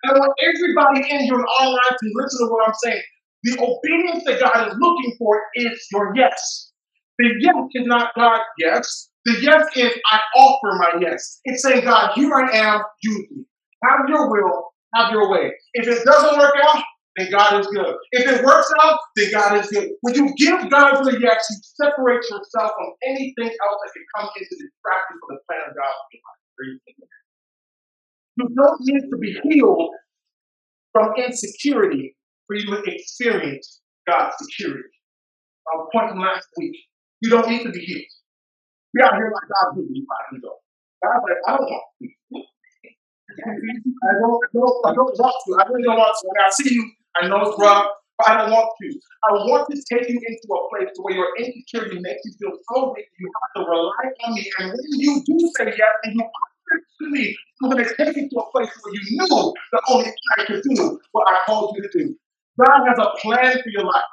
And 0.03 0.13
I 0.13 0.19
want 0.19 0.33
everybody 0.43 1.01
in 1.11 1.21
here 1.25 1.35
in 1.35 1.41
online 1.41 1.97
to 1.99 2.07
listen 2.15 2.47
to 2.47 2.53
what 2.53 2.69
I'm 2.69 2.75
saying. 2.85 3.03
The 3.45 3.59
obedience 3.61 4.25
that 4.27 4.41
God 4.41 4.69
is 4.69 4.75
looking 4.79 5.15
for 5.19 5.41
is 5.55 5.87
your 5.93 6.13
yes. 6.15 6.73
The 7.19 7.33
yes 7.41 7.55
is 7.75 7.87
not 7.87 8.13
God, 8.15 8.41
yes. 8.59 9.09
The 9.25 9.41
yes 9.41 9.65
is 9.75 9.93
I 10.07 10.21
offer 10.37 10.79
my 10.79 11.01
yes. 11.01 11.41
It's 11.45 11.63
saying, 11.63 11.85
God, 11.85 12.13
here 12.15 12.33
I 12.35 12.57
am, 12.57 12.83
use 13.03 13.27
me. 13.31 13.45
Have 13.85 14.09
your 14.09 14.31
will, 14.31 14.71
have 14.95 15.13
your 15.13 15.31
way. 15.31 15.53
If 15.75 15.89
it 15.89 16.05
doesn't 16.05 16.39
work 16.39 16.55
out, 16.63 16.83
then 17.17 17.31
God 17.31 17.61
is 17.61 17.67
good. 17.69 17.95
If 18.13 18.29
it 18.29 18.45
works 18.45 18.71
out, 18.85 18.99
then 19.17 19.31
God 19.33 19.59
is 19.59 19.71
good. 19.71 19.89
When 20.03 20.15
you 20.15 20.35
give 20.37 20.69
God 20.71 21.05
the 21.05 21.19
yes, 21.21 21.47
you 21.51 21.57
separate 21.87 22.23
yourself 22.29 22.73
from 22.77 22.93
anything 23.05 23.49
else 23.49 23.79
that 23.81 23.93
can 23.95 24.05
come 24.17 24.29
into 24.37 24.51
distraction 24.51 25.17
from 25.21 25.37
the 25.37 25.41
plan 25.49 25.71
of 25.71 25.77
God 25.77 25.95
You 28.37 28.49
don't 28.55 28.81
need 28.81 29.01
to 29.11 29.17
be 29.17 29.39
healed 29.45 29.91
from 30.93 31.15
insecurity 31.17 32.17
for 32.47 32.57
you 32.57 32.67
to 32.67 32.83
experience 32.87 33.81
God's 34.07 34.35
security. 34.39 34.89
Our 35.73 35.89
point 35.93 36.11
from 36.11 36.21
last 36.21 36.47
week. 36.59 36.77
You 37.21 37.31
don't 37.31 37.49
need 37.49 37.65
to 37.65 37.71
be 37.71 37.81
healed. 37.81 38.13
We 38.95 39.03
out 39.03 39.15
here 39.15 39.33
like 39.33 39.49
God 39.49 39.75
do. 39.75 39.87
You 39.91 40.07
probably 40.07 40.41
go. 40.41 40.57
God's 41.03 41.25
like, 41.25 41.41
I 41.49 41.57
don't 41.57 41.69
want 41.69 41.85
to. 42.01 42.09
I 43.37 44.13
don't, 44.21 44.41
I 44.41 44.53
don't, 44.53 44.75
I 44.85 44.93
don't 44.95 45.13
want 45.17 45.37
to. 45.45 45.51
I 45.59 45.69
really 45.69 45.83
don't 45.85 45.97
want 45.97 46.13
to. 46.13 46.29
When 46.29 46.45
I 46.45 46.51
see 46.51 46.75
you, 46.75 46.85
I 47.17 47.29
know 47.29 47.41
it's 47.45 47.61
rough, 47.61 47.89
but 48.19 48.29
I 48.29 48.37
don't 48.39 48.53
want 48.53 48.69
to. 48.81 48.89
I 49.25 49.33
want 49.49 49.69
to 49.71 49.77
take 49.89 50.09
you 50.09 50.17
into 50.17 50.47
a 50.49 50.61
place 50.71 50.93
where 51.01 51.15
your 51.17 51.29
insecurity 51.37 52.01
makes 52.01 52.21
you 52.25 52.33
feel 52.41 52.57
so 52.73 52.93
weak 52.95 53.09
you 53.19 53.31
have 53.33 53.65
to 53.65 53.71
rely 53.71 54.07
on 54.25 54.35
me. 54.35 54.51
And 54.61 54.71
when 54.73 55.01
you 55.01 55.23
do 55.25 55.37
say 55.57 55.73
yes 55.77 55.95
and 56.05 56.15
you 56.15 56.23
offer 56.23 56.56
to 57.03 57.11
me, 57.11 57.37
I'm 57.63 57.71
going 57.71 57.85
to 57.85 57.97
take 57.97 58.17
you 58.17 58.29
to 58.29 58.37
a 58.37 58.51
place 58.53 58.71
where 58.83 58.95
you 58.95 59.17
know 59.19 59.55
that 59.73 59.83
only 59.91 60.05
thing 60.05 60.15
I 60.39 60.45
can 60.45 60.61
do 60.63 61.01
what 61.13 61.27
I 61.29 61.39
called 61.47 61.77
you 61.77 61.83
to 61.83 61.99
do. 61.99 62.17
God 62.65 62.87
has 62.89 62.99
a 62.99 63.11
plan 63.21 63.53
for 63.53 63.69
your 63.71 63.85
life, 63.85 64.05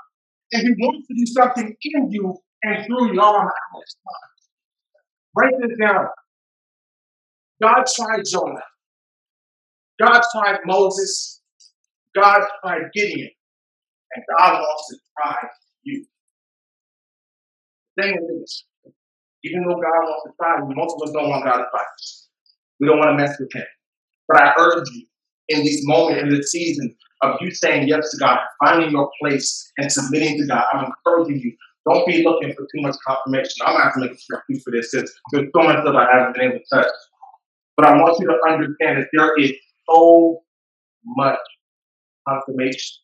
and 0.53 0.63
He 0.63 0.69
wants 0.79 1.07
to 1.07 1.13
do 1.15 1.25
something 1.27 1.75
in 1.81 2.11
you 2.11 2.37
and 2.63 2.85
through 2.85 3.13
you. 3.13 3.19
Oh, 3.21 3.37
I'm 3.39 3.47
Write 5.35 5.53
this 5.61 5.77
down. 5.79 6.07
God 7.61 7.85
tried 7.95 8.23
Jonah. 8.25 8.61
God 9.99 10.21
tried 10.33 10.59
Moses. 10.65 11.41
God 12.15 12.41
tried 12.61 12.83
Gideon. 12.93 13.29
And 14.15 14.23
God 14.37 14.53
wants 14.59 14.89
to 14.89 14.97
try 15.17 15.37
you. 15.83 16.05
The 17.97 18.03
thing 18.03 18.17
is 18.43 18.65
even 19.43 19.63
though 19.63 19.75
God 19.75 20.03
wants 20.03 20.23
to 20.25 20.31
try 20.39 20.57
you, 20.59 20.75
most 20.75 20.95
of 20.95 21.07
us 21.09 21.13
don't 21.13 21.29
want 21.29 21.45
God 21.45 21.57
to 21.57 21.65
try 21.71 21.81
us. 21.81 22.22
We 22.83 22.89
don't 22.89 22.99
want 22.99 23.17
to 23.17 23.23
mess 23.23 23.37
with 23.39 23.49
Him. 23.53 23.63
But 24.27 24.41
I 24.41 24.53
urge 24.59 24.89
you 24.91 25.05
in 25.47 25.61
these 25.61 25.87
moments, 25.87 26.21
in 26.21 26.29
this 26.29 26.51
season 26.51 26.93
of 27.21 27.37
you 27.39 27.49
saying 27.51 27.87
yes 27.87 28.11
to 28.11 28.17
God, 28.17 28.39
finding 28.61 28.91
your 28.91 29.09
place 29.21 29.71
and 29.77 29.89
submitting 29.89 30.37
to 30.37 30.47
God. 30.47 30.65
I'm 30.73 30.85
encouraging 30.85 31.39
you. 31.39 31.53
Don't 31.89 32.05
be 32.05 32.25
looking 32.25 32.53
for 32.53 32.63
too 32.63 32.81
much 32.81 32.95
confirmation. 33.07 33.65
I'm 33.65 33.77
not 33.77 33.95
going 33.95 34.09
to 34.09 34.37
you 34.49 34.59
for 34.59 34.71
this 34.71 34.91
there's 34.91 35.13
so 35.31 35.63
much 35.63 35.85
that 35.85 35.95
I 35.95 36.07
haven't 36.13 36.35
been 36.35 36.51
able 36.51 36.59
to 36.59 36.75
touch. 36.75 36.91
But 37.77 37.85
I 37.85 37.95
want 38.01 38.19
you 38.19 38.27
to 38.27 38.37
understand 38.51 38.97
that 38.97 39.07
there 39.13 39.33
is 39.37 39.53
so 39.89 40.41
much 41.05 41.39
confirmation. 42.27 42.97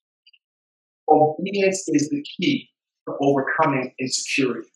Obedience 1.10 1.86
is 1.88 2.10
the 2.10 2.22
key 2.38 2.68
to 3.08 3.16
overcoming 3.22 3.94
insecurity. 3.98 4.68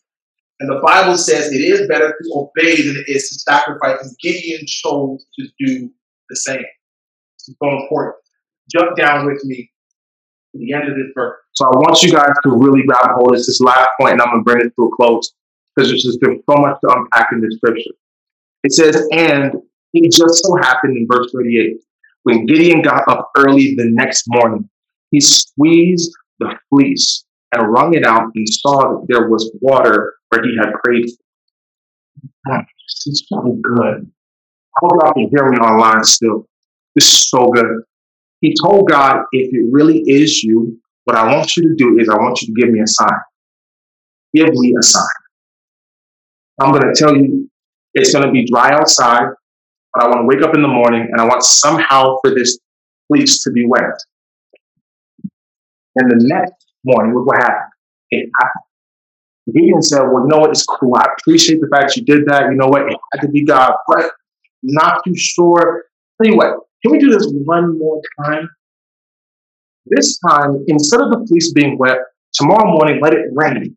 And 0.64 0.78
the 0.78 0.80
Bible 0.80 1.18
says 1.18 1.52
it 1.52 1.60
is 1.60 1.86
better 1.88 2.08
to 2.08 2.30
obey 2.34 2.76
than 2.76 2.96
it 2.96 3.04
is 3.06 3.28
to 3.28 3.34
sacrifice. 3.40 3.98
And 4.00 4.16
Gideon 4.22 4.64
chose 4.66 5.26
to 5.38 5.46
do 5.58 5.90
the 6.30 6.36
same. 6.36 6.64
It's 7.34 7.50
so 7.62 7.70
important. 7.82 8.14
Jump 8.74 8.96
down 8.96 9.26
with 9.26 9.44
me 9.44 9.70
to 10.52 10.58
the 10.58 10.72
end 10.72 10.88
of 10.88 10.96
this 10.96 11.08
verse. 11.14 11.36
So 11.52 11.66
I 11.66 11.68
want 11.68 12.02
you 12.02 12.10
guys 12.10 12.32
to 12.44 12.50
really 12.50 12.82
grab 12.86 13.10
hold 13.14 13.32
of 13.32 13.36
this 13.36 13.60
last 13.60 13.90
point, 14.00 14.12
and 14.12 14.22
I'm 14.22 14.28
going 14.28 14.40
to 14.40 14.44
bring 14.44 14.66
it 14.66 14.72
to 14.74 14.86
a 14.86 14.96
close 14.96 15.34
because 15.76 15.90
there's 15.90 16.02
just 16.02 16.20
been 16.22 16.42
so 16.48 16.56
much 16.56 16.78
to 16.82 16.96
unpack 16.96 17.28
in 17.32 17.42
this 17.42 17.56
scripture. 17.56 17.90
It 18.62 18.72
says, 18.72 19.06
and 19.12 19.52
it 19.92 20.12
just 20.12 20.42
so 20.46 20.56
happened 20.62 20.96
in 20.96 21.06
verse 21.12 21.30
38, 21.34 21.76
when 22.22 22.46
Gideon 22.46 22.80
got 22.80 23.06
up 23.06 23.32
early 23.36 23.74
the 23.74 23.84
next 23.84 24.24
morning, 24.28 24.66
he 25.10 25.20
squeezed 25.20 26.10
the 26.38 26.56
fleece 26.70 27.23
and 27.58 27.72
wrung 27.72 27.94
it 27.94 28.04
out 28.04 28.30
and 28.34 28.48
saw 28.48 28.80
that 28.80 29.06
there 29.08 29.28
was 29.28 29.50
water 29.60 30.14
where 30.28 30.42
he 30.42 30.56
had 30.58 30.72
prayed. 30.84 31.04
This 31.04 33.06
is 33.06 33.26
so 33.28 33.58
good. 33.62 34.10
I 34.76 34.80
hope 34.80 34.92
y'all 35.02 35.12
can 35.12 35.30
hear 35.30 35.50
me 35.50 35.58
online 35.58 36.04
still. 36.04 36.46
This 36.94 37.06
is 37.06 37.28
so 37.28 37.48
good. 37.48 37.82
He 38.40 38.54
told 38.62 38.88
God, 38.88 39.22
if 39.32 39.52
it 39.52 39.66
really 39.70 40.02
is 40.06 40.42
you, 40.42 40.78
what 41.04 41.16
I 41.16 41.34
want 41.34 41.56
you 41.56 41.62
to 41.62 41.74
do 41.76 41.98
is 41.98 42.08
I 42.08 42.16
want 42.16 42.42
you 42.42 42.54
to 42.54 42.60
give 42.60 42.70
me 42.70 42.80
a 42.80 42.86
sign. 42.86 43.08
Give 44.34 44.48
me 44.52 44.74
a 44.78 44.82
sign. 44.82 45.06
I'm 46.60 46.72
going 46.72 46.82
to 46.82 46.92
tell 46.94 47.16
you 47.16 47.48
it's 47.94 48.12
going 48.12 48.26
to 48.26 48.32
be 48.32 48.46
dry 48.46 48.72
outside, 48.72 49.28
but 49.92 50.04
I 50.04 50.08
want 50.08 50.22
to 50.22 50.26
wake 50.26 50.46
up 50.46 50.54
in 50.54 50.62
the 50.62 50.68
morning 50.68 51.08
and 51.10 51.20
I 51.20 51.24
want 51.24 51.42
somehow 51.42 52.18
for 52.22 52.34
this 52.34 52.58
fleece 53.08 53.42
to 53.44 53.50
be 53.50 53.64
wet. 53.66 53.98
And 55.96 56.10
the 56.10 56.26
next 56.26 56.63
morning, 56.84 57.14
look 57.14 57.26
what 57.26 57.38
happened. 57.38 57.72
It 58.10 58.30
happened. 58.40 58.64
Gideon 59.52 59.82
said, 59.82 60.02
Well, 60.02 60.22
you 60.22 60.28
know 60.28 60.38
what? 60.38 60.50
It's 60.50 60.64
cool. 60.64 60.94
I 60.96 61.06
appreciate 61.18 61.60
the 61.60 61.68
fact 61.68 61.96
you 61.96 62.04
did 62.04 62.26
that. 62.26 62.44
You 62.50 62.56
know 62.56 62.68
what? 62.68 62.82
It 62.82 62.96
had 63.12 63.22
to 63.22 63.28
be 63.28 63.44
God, 63.44 63.72
but 63.86 64.10
not 64.62 65.02
too 65.04 65.14
sure. 65.16 65.84
What, 66.18 66.54
can 66.82 66.92
we 66.92 66.98
do 66.98 67.10
this 67.10 67.26
one 67.44 67.78
more 67.78 68.00
time? 68.24 68.48
This 69.86 70.18
time, 70.18 70.64
instead 70.68 71.00
of 71.00 71.10
the 71.10 71.26
fleece 71.28 71.52
being 71.52 71.76
wet, 71.76 71.98
tomorrow 72.32 72.70
morning, 72.70 73.00
let 73.02 73.12
it 73.12 73.26
rain. 73.32 73.76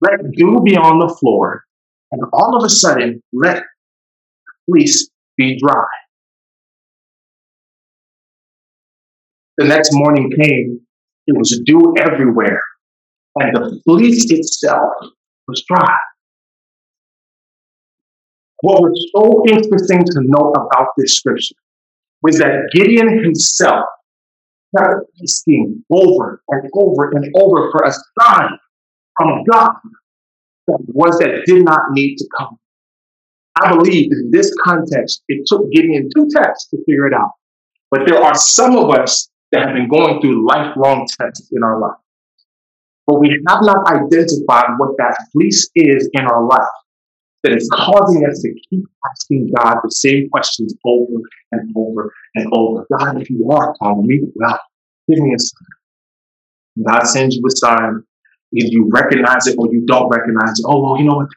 Let 0.00 0.30
dew 0.32 0.60
be 0.64 0.76
on 0.76 0.98
the 0.98 1.14
floor. 1.20 1.64
And 2.12 2.22
all 2.32 2.56
of 2.56 2.64
a 2.64 2.70
sudden, 2.70 3.22
let 3.32 3.56
the 3.56 4.52
fleece 4.70 5.10
be 5.36 5.58
dry. 5.58 5.84
The 9.58 9.66
next 9.66 9.90
morning 9.92 10.30
came, 10.40 10.85
it 11.26 11.36
was 11.36 11.60
dew 11.64 11.94
everywhere, 11.98 12.60
and 13.36 13.54
the 13.54 13.80
fleece 13.84 14.30
itself 14.30 14.92
was 15.48 15.64
dry. 15.68 15.96
What 18.62 18.80
was 18.80 19.10
so 19.14 19.42
interesting 19.46 20.04
to 20.04 20.20
note 20.22 20.54
about 20.54 20.88
this 20.96 21.14
scripture 21.14 21.56
was 22.22 22.38
that 22.38 22.70
Gideon 22.72 23.22
himself 23.22 23.84
kept 24.76 25.04
asking 25.22 25.84
over 25.92 26.42
and 26.48 26.70
over 26.74 27.10
and 27.10 27.34
over 27.36 27.70
for 27.70 27.84
a 27.84 27.92
sign 27.92 28.50
from 29.18 29.44
God 29.50 29.72
that 30.66 30.78
was 30.88 31.18
that 31.18 31.42
did 31.46 31.64
not 31.64 31.80
need 31.92 32.16
to 32.16 32.26
come. 32.36 32.58
I 33.62 33.70
believe 33.74 34.10
in 34.12 34.30
this 34.30 34.52
context, 34.62 35.22
it 35.28 35.44
took 35.46 35.70
Gideon 35.72 36.08
two 36.14 36.28
texts 36.30 36.68
to 36.70 36.78
figure 36.84 37.06
it 37.06 37.14
out. 37.14 37.30
But 37.90 38.00
there 38.06 38.22
are 38.22 38.34
some 38.34 38.76
of 38.76 38.90
us 38.90 39.28
that 39.52 39.66
have 39.66 39.74
been 39.74 39.88
going 39.88 40.20
through 40.20 40.46
lifelong 40.46 41.06
tests 41.18 41.50
in 41.52 41.62
our 41.62 41.78
life. 41.78 41.98
But 43.06 43.20
we 43.20 43.30
have 43.30 43.62
not 43.62 43.86
identified 43.88 44.70
what 44.78 44.96
that 44.98 45.16
fleece 45.32 45.70
is 45.74 46.10
in 46.12 46.24
our 46.26 46.44
life 46.44 46.68
that 47.44 47.52
is 47.52 47.70
causing 47.72 48.26
us 48.28 48.42
to 48.42 48.52
keep 48.68 48.84
asking 49.08 49.52
God 49.56 49.76
the 49.84 49.90
same 49.90 50.28
questions 50.30 50.74
over 50.84 51.22
and 51.52 51.72
over 51.76 52.12
and 52.34 52.48
over. 52.52 52.86
God, 52.98 53.20
if 53.22 53.30
you 53.30 53.48
are 53.50 53.74
calling 53.74 54.06
me, 54.06 54.22
well, 54.34 54.58
give 55.08 55.20
me 55.20 55.32
a 55.34 55.38
sign. 55.38 56.84
God 56.84 57.04
sends 57.04 57.36
you 57.36 57.42
a 57.46 57.56
sign. 57.56 58.02
Either 58.52 58.68
you 58.68 58.88
recognize 58.92 59.46
it 59.46 59.56
or 59.58 59.68
you 59.72 59.84
don't 59.86 60.08
recognize 60.08 60.58
it. 60.58 60.66
Oh, 60.66 60.82
well, 60.82 60.98
you 60.98 61.04
know 61.04 61.16
what? 61.16 61.28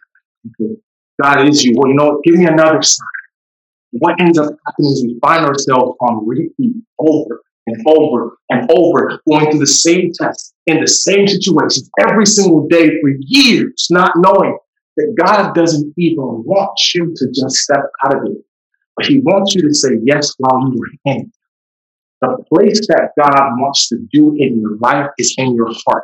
God 1.22 1.48
is 1.48 1.64
you. 1.64 1.74
Well, 1.76 1.90
you 1.90 1.96
know 1.96 2.14
what? 2.14 2.24
Give 2.24 2.36
me 2.36 2.46
another 2.46 2.82
sign. 2.82 3.06
What 3.92 4.20
ends 4.20 4.38
up 4.40 4.54
happening 4.66 4.92
is 4.92 5.04
we 5.06 5.20
find 5.20 5.46
ourselves 5.46 5.96
on 6.02 6.28
repeat 6.28 6.76
over 7.00 7.42
and 7.70 7.86
over 7.88 8.38
and 8.50 8.70
over, 8.72 9.22
going 9.28 9.50
through 9.52 9.60
the 9.60 9.68
same 9.68 10.12
tests 10.14 10.54
in 10.66 10.80
the 10.80 10.88
same 10.88 11.28
situations 11.28 11.90
every 12.00 12.26
single 12.26 12.68
day 12.68 12.90
for 13.02 13.12
years, 13.20 13.88
not 13.90 14.12
knowing 14.18 14.58
that 14.98 15.16
God 15.24 15.54
doesn't 15.54 15.94
even 15.98 16.44
want 16.46 16.78
you 16.94 17.14
to 17.16 17.28
just 17.28 17.56
step 17.58 17.84
out 18.06 18.18
of 18.18 18.24
it, 18.26 18.38
but 18.96 19.06
He 19.06 19.20
wants 19.20 19.56
you 19.56 19.62
to 19.62 19.74
say 19.74 19.92
yes 20.04 20.34
while 20.38 20.72
you 20.74 20.82
are 20.82 21.14
in. 21.14 21.32
The 22.22 22.44
place 22.54 22.86
that 22.88 23.12
God 23.18 23.52
wants 23.60 23.88
to 23.90 23.98
do 24.12 24.36
in 24.38 24.60
your 24.60 24.78
life 24.78 25.08
is 25.18 25.34
in 25.38 25.56
your 25.56 25.72
heart. 25.88 26.04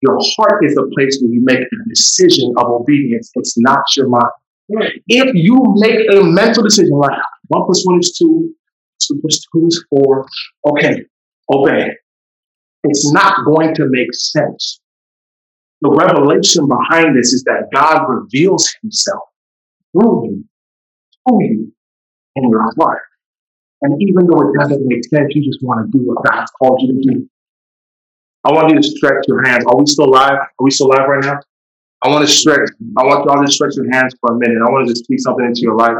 Your 0.00 0.18
heart 0.36 0.64
is 0.64 0.74
the 0.74 0.90
place 0.94 1.18
where 1.20 1.32
you 1.32 1.42
make 1.44 1.60
a 1.60 1.88
decision 1.88 2.54
of 2.56 2.70
obedience. 2.70 3.30
It's 3.34 3.58
not 3.58 3.84
your 3.96 4.08
mind. 4.08 4.32
If 5.08 5.34
you 5.34 5.62
make 5.76 6.10
a 6.10 6.24
mental 6.24 6.62
decision 6.62 6.96
like 6.96 7.18
one 7.48 7.64
plus 7.66 7.84
one 7.86 7.98
is 7.98 8.16
two, 8.16 8.54
two 9.08 9.66
is 9.66 9.84
four, 9.90 10.26
okay, 10.68 11.02
obey. 11.52 11.88
It's 12.84 13.12
not 13.12 13.44
going 13.46 13.74
to 13.74 13.86
make 13.88 14.12
sense. 14.12 14.80
The 15.80 15.90
revelation 15.90 16.68
behind 16.68 17.16
this 17.16 17.32
is 17.32 17.44
that 17.44 17.68
God 17.74 18.06
reveals 18.08 18.68
himself 18.80 19.22
through 19.92 20.26
you, 20.26 20.44
through 21.28 21.44
you, 21.44 21.72
in 22.36 22.48
your 22.48 22.62
heart. 22.78 23.02
And 23.82 24.00
even 24.00 24.26
though 24.26 24.40
it 24.48 24.58
doesn't 24.58 24.86
make 24.86 25.04
sense, 25.04 25.34
you 25.34 25.44
just 25.44 25.62
want 25.62 25.90
to 25.90 25.98
do 25.98 26.04
what 26.04 26.24
God's 26.24 26.50
called 26.52 26.80
you 26.80 26.94
to 26.94 27.14
do. 27.14 27.28
I 28.44 28.52
want 28.52 28.70
you 28.70 28.76
to 28.76 28.82
stretch 28.82 29.24
your 29.26 29.44
hands. 29.46 29.64
Are 29.66 29.76
we 29.76 29.86
still 29.86 30.10
live? 30.10 30.32
Are 30.32 30.62
we 30.62 30.70
still 30.70 30.88
live 30.88 31.08
right 31.08 31.24
now? 31.24 31.38
I 32.02 32.08
want 32.08 32.26
to 32.26 32.32
stretch. 32.32 32.68
I 32.98 33.04
want 33.04 33.24
y'all 33.24 33.42
to 33.42 33.50
stretch 33.50 33.76
your 33.76 33.90
hands 33.90 34.14
for 34.20 34.34
a 34.34 34.38
minute. 34.38 34.58
I 34.60 34.70
want 34.70 34.86
to 34.86 34.92
just 34.92 35.04
speak 35.04 35.20
something 35.20 35.44
into 35.44 35.60
your 35.62 35.76
life. 35.76 35.96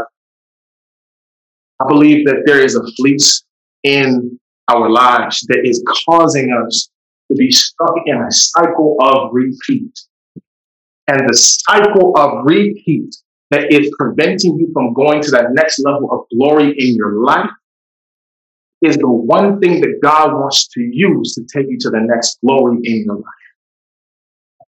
I 1.81 1.89
believe 1.89 2.27
that 2.27 2.43
there 2.47 2.63
is 2.63 2.77
a 2.77 2.83
fleece 2.97 3.45
in 3.83 4.39
our 4.69 4.89
lives 4.91 5.41
that 5.49 5.61
is 5.65 5.83
causing 6.07 6.53
us 6.67 6.89
to 7.31 7.37
be 7.37 7.51
stuck 7.51 7.95
in 8.07 8.17
a 8.17 8.31
cycle 8.31 8.97
of 9.01 9.31
repeat. 9.33 9.99
And 11.09 11.29
the 11.29 11.37
cycle 11.37 12.13
of 12.17 12.45
repeat 12.45 13.15
that 13.51 13.73
is 13.73 13.91
preventing 13.99 14.59
you 14.59 14.71
from 14.73 14.95
going 14.95 15.23
to 15.23 15.31
that 15.33 15.53
next 15.53 15.83
level 15.85 16.11
of 16.11 16.27
glory 16.37 16.75
in 16.79 16.95
your 16.95 17.23
life 17.23 17.51
is 18.83 18.97
the 18.97 19.09
one 19.09 19.61
thing 19.61 19.81
that 19.81 19.99
God 20.03 20.33
wants 20.33 20.69
to 20.69 20.81
use 20.81 21.35
to 21.35 21.43
take 21.55 21.67
you 21.69 21.79
to 21.81 21.91
the 21.91 22.01
next 22.01 22.39
glory 22.45 22.79
in 22.85 23.05
your 23.05 23.17
life. 23.17 23.45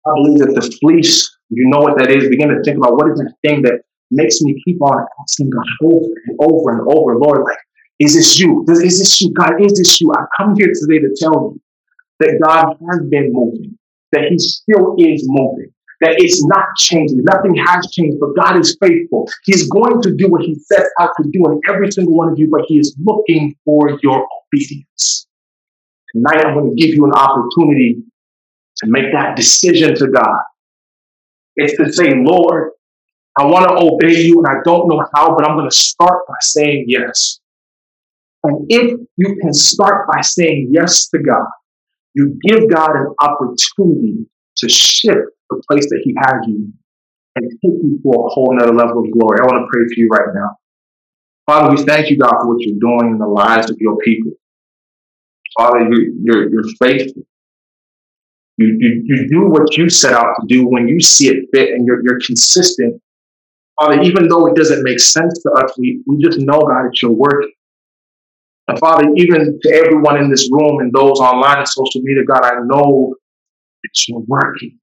I 0.06 0.10
believe 0.14 0.38
that 0.38 0.54
the 0.54 0.78
fleece, 0.80 1.28
you 1.50 1.68
know 1.68 1.80
what 1.80 1.98
that 1.98 2.10
is. 2.10 2.28
Begin 2.28 2.48
to 2.48 2.62
think 2.64 2.76
about 2.76 2.94
what 2.94 3.10
is 3.10 3.18
that 3.18 3.32
thing 3.42 3.62
that 3.62 3.80
makes 4.10 4.40
me 4.40 4.60
keep 4.64 4.80
on 4.82 5.06
asking 5.20 5.50
God 5.50 5.64
over 5.82 6.14
and 6.26 6.38
over 6.40 6.70
and 6.72 6.80
over, 6.92 7.16
Lord, 7.16 7.44
like, 7.44 7.58
is 7.98 8.14
this 8.14 8.38
you? 8.38 8.64
Is 8.68 8.98
this 8.98 9.20
you? 9.20 9.32
God, 9.32 9.60
is 9.60 9.78
this 9.78 10.00
you? 10.00 10.12
I 10.12 10.24
come 10.36 10.54
here 10.56 10.68
today 10.68 10.98
to 10.98 11.14
tell 11.18 11.32
you 11.54 11.60
that 12.20 12.38
God 12.42 12.76
has 12.90 13.08
been 13.08 13.32
moving, 13.32 13.78
that 14.12 14.24
He 14.28 14.38
still 14.38 14.94
is 14.98 15.24
moving, 15.26 15.72
that 16.02 16.16
it's 16.18 16.44
not 16.46 16.66
changing. 16.78 17.24
Nothing 17.24 17.54
has 17.56 17.90
changed, 17.92 18.18
but 18.20 18.36
God 18.36 18.60
is 18.60 18.76
faithful. 18.80 19.28
He's 19.44 19.68
going 19.70 20.02
to 20.02 20.14
do 20.14 20.28
what 20.28 20.42
He 20.42 20.54
sets 20.56 20.90
out 21.00 21.10
to 21.20 21.28
do 21.30 21.44
in 21.52 21.60
every 21.68 21.90
single 21.90 22.14
one 22.14 22.28
of 22.28 22.38
you, 22.38 22.48
but 22.50 22.62
He 22.68 22.78
is 22.78 22.94
looking 23.02 23.56
for 23.64 23.98
your 24.02 24.26
obedience. 24.52 25.26
Tonight, 26.12 26.44
I'm 26.44 26.54
going 26.54 26.76
to 26.76 26.82
give 26.82 26.94
you 26.94 27.04
an 27.06 27.12
opportunity 27.12 28.02
to 28.78 28.86
make 28.88 29.12
that 29.12 29.36
decision 29.36 29.94
to 29.96 30.08
God. 30.08 30.38
It's 31.56 31.76
to 31.78 31.90
say, 31.90 32.12
Lord, 32.14 32.72
I 33.38 33.44
want 33.44 33.68
to 33.68 33.84
obey 33.84 34.22
you 34.22 34.38
and 34.38 34.46
I 34.46 34.62
don't 34.64 34.88
know 34.88 35.04
how, 35.14 35.36
but 35.36 35.46
I'm 35.46 35.56
going 35.56 35.68
to 35.68 35.76
start 35.76 36.26
by 36.26 36.36
saying 36.40 36.86
yes. 36.88 37.40
And 38.44 38.66
if 38.68 38.98
you 39.16 39.36
can 39.42 39.52
start 39.52 40.06
by 40.12 40.20
saying 40.22 40.70
yes 40.72 41.08
to 41.08 41.18
God, 41.18 41.46
you 42.14 42.38
give 42.42 42.70
God 42.70 42.90
an 42.96 43.14
opportunity 43.20 44.26
to 44.56 44.68
shift 44.68 45.28
the 45.50 45.62
place 45.68 45.84
that 45.90 46.00
He 46.02 46.14
has 46.18 46.46
you 46.46 46.72
and 47.36 47.50
take 47.50 47.82
you 47.82 48.00
to 48.02 48.08
a 48.08 48.28
whole 48.30 48.56
nother 48.56 48.72
level 48.72 49.04
of 49.04 49.10
glory. 49.10 49.38
I 49.40 49.44
want 49.44 49.64
to 49.64 49.68
pray 49.70 49.84
for 49.86 49.94
you 49.96 50.08
right 50.08 50.34
now. 50.34 50.56
Father, 51.46 51.76
we 51.76 51.82
thank 51.84 52.10
you, 52.10 52.18
God, 52.18 52.32
for 52.40 52.54
what 52.54 52.60
you're 52.60 52.78
doing 52.80 53.12
in 53.12 53.18
the 53.18 53.26
lives 53.26 53.70
of 53.70 53.76
your 53.78 53.98
people. 53.98 54.32
Father, 55.58 55.80
you're, 55.80 56.08
you're, 56.22 56.50
you're 56.50 56.68
faithful. 56.80 57.22
You, 58.56 58.76
you, 58.78 59.02
you 59.04 59.28
do 59.28 59.50
what 59.50 59.76
you 59.76 59.90
set 59.90 60.14
out 60.14 60.34
to 60.40 60.46
do 60.46 60.66
when 60.66 60.88
you 60.88 61.00
see 61.00 61.28
it 61.28 61.46
fit 61.52 61.74
and 61.74 61.86
you're, 61.86 62.02
you're 62.02 62.20
consistent. 62.24 63.00
Father, 63.78 64.00
even 64.02 64.28
though 64.28 64.46
it 64.46 64.56
doesn't 64.56 64.82
make 64.82 65.00
sense 65.00 65.42
to 65.42 65.50
us, 65.62 65.74
we, 65.78 66.02
we 66.06 66.16
just 66.18 66.38
know, 66.38 66.58
God, 66.60 66.84
that 66.84 67.02
you're 67.02 67.10
working. 67.10 67.52
And 68.68 68.78
Father, 68.78 69.08
even 69.16 69.58
to 69.62 69.72
everyone 69.72 70.18
in 70.18 70.30
this 70.30 70.48
room 70.50 70.80
and 70.80 70.92
those 70.92 71.20
online 71.20 71.58
and 71.58 71.68
social 71.68 72.00
media, 72.02 72.24
God, 72.24 72.44
I 72.44 72.54
know 72.64 73.14
that 73.82 74.08
you're 74.08 74.24
working. 74.26 74.78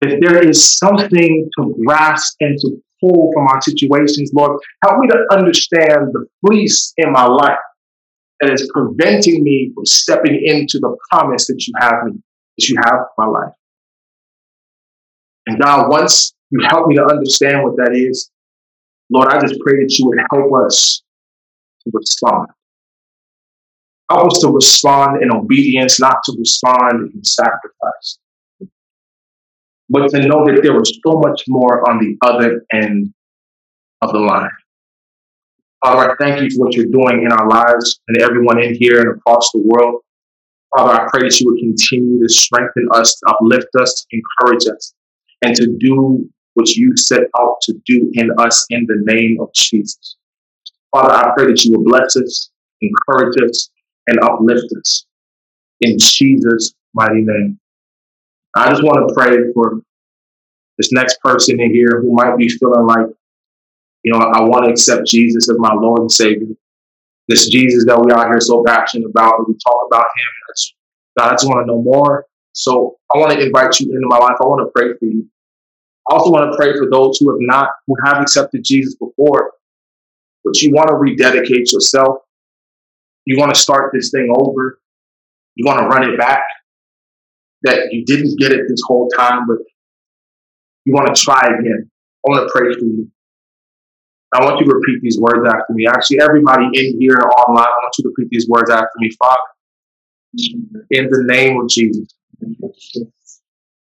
If 0.00 0.20
there 0.20 0.46
is 0.46 0.76
something 0.78 1.50
to 1.58 1.74
grasp 1.84 2.36
and 2.40 2.58
to 2.60 2.82
pull 3.00 3.30
from 3.34 3.46
our 3.48 3.60
situations, 3.60 4.30
Lord, 4.34 4.60
help 4.84 4.98
me 5.00 5.08
to 5.08 5.26
understand 5.32 6.12
the 6.12 6.26
fleece 6.40 6.92
in 6.96 7.12
my 7.12 7.26
life 7.26 7.58
that 8.40 8.52
is 8.52 8.70
preventing 8.72 9.42
me 9.42 9.72
from 9.74 9.86
stepping 9.86 10.40
into 10.44 10.78
the 10.78 10.96
promise 11.10 11.46
that 11.46 11.66
you 11.66 11.72
have 11.80 12.04
me, 12.04 12.12
that 12.58 12.68
you 12.68 12.76
have 12.84 13.00
my 13.18 13.26
life. 13.26 13.52
And 15.46 15.60
God, 15.60 15.90
once 15.90 16.34
you 16.54 16.66
help 16.68 16.86
me 16.86 16.94
to 16.96 17.04
understand 17.04 17.64
what 17.64 17.76
that 17.76 17.94
is, 17.94 18.30
Lord, 19.10 19.28
I 19.28 19.40
just 19.40 19.60
pray 19.60 19.74
that 19.82 19.98
you 19.98 20.06
would 20.06 20.18
help 20.30 20.52
us 20.66 21.02
to 21.82 21.90
respond. 21.92 22.48
Help 24.10 24.30
us 24.30 24.40
to 24.40 24.48
respond 24.50 25.22
in 25.22 25.32
obedience, 25.32 26.00
not 26.00 26.16
to 26.24 26.36
respond 26.38 27.12
in 27.12 27.24
sacrifice. 27.24 28.18
But 29.88 30.08
to 30.10 30.20
know 30.20 30.46
that 30.46 30.60
there 30.62 30.74
was 30.74 30.96
so 31.04 31.18
much 31.18 31.42
more 31.48 31.88
on 31.90 31.98
the 31.98 32.16
other 32.24 32.64
end 32.72 33.12
of 34.00 34.12
the 34.12 34.20
line. 34.20 34.48
Father, 35.84 36.12
I 36.12 36.14
thank 36.20 36.40
you 36.40 36.50
for 36.50 36.64
what 36.64 36.74
you're 36.74 36.86
doing 36.86 37.24
in 37.24 37.32
our 37.32 37.48
lives 37.48 38.00
and 38.08 38.22
everyone 38.22 38.62
in 38.62 38.74
here 38.74 39.00
and 39.00 39.18
across 39.18 39.50
the 39.52 39.60
world. 39.64 40.02
Father, 40.76 40.92
I 40.92 41.08
pray 41.12 41.28
that 41.28 41.40
you 41.40 41.50
would 41.50 41.58
continue 41.58 42.22
to 42.22 42.32
strengthen 42.32 42.88
us, 42.92 43.16
to 43.16 43.34
uplift 43.34 43.68
us, 43.78 44.06
to 44.10 44.16
encourage 44.16 44.66
us, 44.66 44.94
and 45.42 45.54
to 45.56 45.76
do 45.78 46.30
what 46.54 46.68
you 46.70 46.96
set 46.96 47.22
out 47.38 47.56
to 47.62 47.74
do 47.86 48.10
in 48.14 48.30
us 48.38 48.66
in 48.70 48.86
the 48.86 49.02
name 49.12 49.38
of 49.40 49.52
Jesus. 49.54 50.16
Father, 50.92 51.12
I 51.12 51.32
pray 51.36 51.46
that 51.46 51.64
you 51.64 51.76
will 51.76 51.84
bless 51.84 52.16
us, 52.16 52.50
encourage 52.80 53.36
us, 53.42 53.70
and 54.06 54.18
uplift 54.20 54.66
us 54.78 55.06
in 55.80 55.98
Jesus' 55.98 56.74
mighty 56.94 57.22
name. 57.22 57.58
I 58.56 58.70
just 58.70 58.82
want 58.82 59.08
to 59.08 59.14
pray 59.14 59.36
for 59.52 59.80
this 60.78 60.92
next 60.92 61.20
person 61.20 61.60
in 61.60 61.72
here 61.72 62.00
who 62.00 62.12
might 62.12 62.36
be 62.36 62.48
feeling 62.48 62.86
like, 62.86 63.06
you 64.02 64.12
know, 64.12 64.18
I 64.18 64.42
want 64.42 64.66
to 64.66 64.70
accept 64.70 65.06
Jesus 65.06 65.48
as 65.48 65.56
my 65.58 65.72
Lord 65.74 66.00
and 66.00 66.12
Savior. 66.12 66.54
This 67.26 67.48
Jesus 67.48 67.86
that 67.86 68.00
we 68.00 68.12
out 68.12 68.26
here 68.26 68.40
so 68.40 68.62
passionate 68.64 69.08
about, 69.08 69.38
and 69.38 69.46
we 69.48 69.54
talk 69.54 69.86
about 69.86 70.04
Him. 70.04 70.44
God, 71.18 71.28
I 71.28 71.34
just 71.34 71.46
want 71.46 71.62
to 71.62 71.66
know 71.66 71.82
more. 71.82 72.26
So 72.52 72.96
I 73.14 73.18
want 73.18 73.32
to 73.32 73.44
invite 73.44 73.80
you 73.80 73.86
into 73.86 74.06
my 74.06 74.18
life. 74.18 74.36
I 74.40 74.46
want 74.46 74.66
to 74.66 74.70
pray 74.74 74.92
for 74.98 75.04
you. 75.04 75.28
I 76.08 76.14
also 76.14 76.30
want 76.30 76.50
to 76.50 76.56
pray 76.56 76.72
for 76.76 76.88
those 76.90 77.18
who 77.18 77.30
have 77.30 77.38
not, 77.40 77.70
who 77.86 77.96
have 78.04 78.20
accepted 78.20 78.62
Jesus 78.62 78.94
before, 78.96 79.52
but 80.44 80.60
you 80.60 80.70
want 80.70 80.88
to 80.88 80.96
rededicate 80.96 81.72
yourself. 81.72 82.18
You 83.24 83.38
want 83.38 83.54
to 83.54 83.60
start 83.60 83.90
this 83.94 84.10
thing 84.10 84.28
over. 84.36 84.80
You 85.54 85.64
want 85.66 85.80
to 85.80 85.86
run 85.86 86.10
it 86.10 86.18
back. 86.18 86.42
That 87.62 87.88
you 87.92 88.04
didn't 88.04 88.38
get 88.38 88.52
it 88.52 88.60
this 88.68 88.82
whole 88.86 89.08
time, 89.16 89.46
but 89.48 89.56
you 90.84 90.92
want 90.92 91.14
to 91.14 91.20
try 91.20 91.40
again. 91.40 91.90
I 92.26 92.30
want 92.30 92.46
to 92.46 92.52
pray 92.52 92.74
for 92.74 92.84
you. 92.84 93.10
I 94.34 94.44
want 94.44 94.60
you 94.60 94.66
to 94.66 94.74
repeat 94.74 95.00
these 95.00 95.18
words 95.18 95.46
after 95.46 95.72
me. 95.72 95.86
Actually, 95.86 96.20
everybody 96.20 96.64
in 96.64 97.00
here 97.00 97.14
and 97.14 97.22
online, 97.22 97.64
I 97.64 97.78
want 97.82 97.94
you 97.98 98.02
to 98.02 98.08
repeat 98.14 98.28
these 98.30 98.46
words 98.48 98.70
after 98.70 98.90
me. 98.98 99.10
Father, 99.18 99.40
in 100.90 101.08
the 101.08 101.24
name 101.26 101.58
of 101.58 101.68
Jesus, 101.68 102.08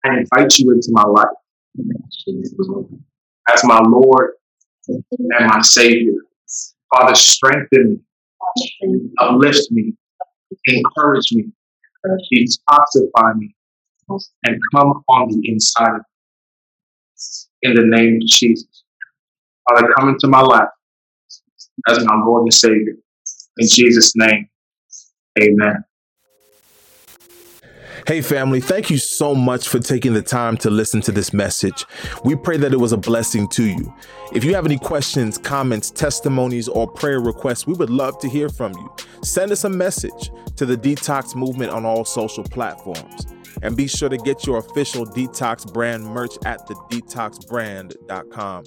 I 0.05 0.19
invite 0.19 0.59
you 0.59 0.71
into 0.71 0.91
my 0.93 1.03
life 1.03 1.27
as 3.53 3.65
my 3.65 3.81
Lord 3.81 4.33
and 4.89 5.47
my 5.47 5.61
Savior. 5.61 6.15
Father, 6.95 7.15
strengthen 7.15 8.01
me, 8.83 9.11
uplift 9.19 9.71
me, 9.71 9.93
encourage 10.67 11.33
me, 11.33 11.47
detoxify 12.33 13.37
me, 13.37 13.55
and 14.45 14.61
come 14.75 15.03
on 15.09 15.29
the 15.31 15.49
inside 15.49 15.89
of 15.89 15.97
me. 15.97 16.03
In 17.63 17.75
the 17.75 17.85
name 17.85 18.17
of 18.23 18.29
Jesus. 18.29 18.85
Father, 19.69 19.89
come 19.99 20.11
into 20.11 20.29
my 20.29 20.41
life 20.41 20.69
as 21.89 22.05
my 22.05 22.15
Lord 22.25 22.43
and 22.43 22.55
Savior. 22.55 22.95
In 23.59 23.69
Jesus' 23.69 24.15
name, 24.15 24.49
amen. 25.41 25.85
Hey, 28.07 28.21
family, 28.21 28.61
thank 28.61 28.89
you 28.89 28.99
so 28.99 29.35
much 29.35 29.69
for 29.69 29.81
taking 29.81 30.15
the 30.15 30.23
time 30.23 30.57
to 30.59 30.71
listen 30.71 31.01
to 31.01 31.11
this 31.11 31.33
message. 31.33 31.85
We 32.25 32.37
pray 32.37 32.57
that 32.57 32.73
it 32.73 32.77
was 32.77 32.93
a 32.93 32.97
blessing 32.97 33.49
to 33.49 33.65
you. 33.65 33.93
If 34.33 34.45
you 34.45 34.55
have 34.55 34.65
any 34.65 34.79
questions, 34.79 35.39
comments, 35.39 35.91
testimonies, 35.91 36.69
or 36.69 36.87
prayer 36.87 37.19
requests, 37.19 37.67
we 37.67 37.75
would 37.75 37.91
love 37.91 38.17
to 38.21 38.29
hear 38.29 38.49
from 38.49 38.75
you. 38.75 38.95
Send 39.25 39.51
us 39.51 39.65
a 39.65 39.69
message 39.69 40.31
to 40.55 40.65
the 40.65 40.77
Detox 40.77 41.35
Movement 41.35 41.73
on 41.73 41.85
all 41.85 42.05
social 42.05 42.45
platforms. 42.45 43.27
And 43.63 43.77
be 43.77 43.89
sure 43.89 44.09
to 44.09 44.19
get 44.19 44.47
your 44.47 44.59
official 44.59 45.05
Detox 45.05 45.73
brand 45.73 46.05
merch 46.05 46.37
at 46.45 46.65
thedetoxbrand.com. 46.69 48.65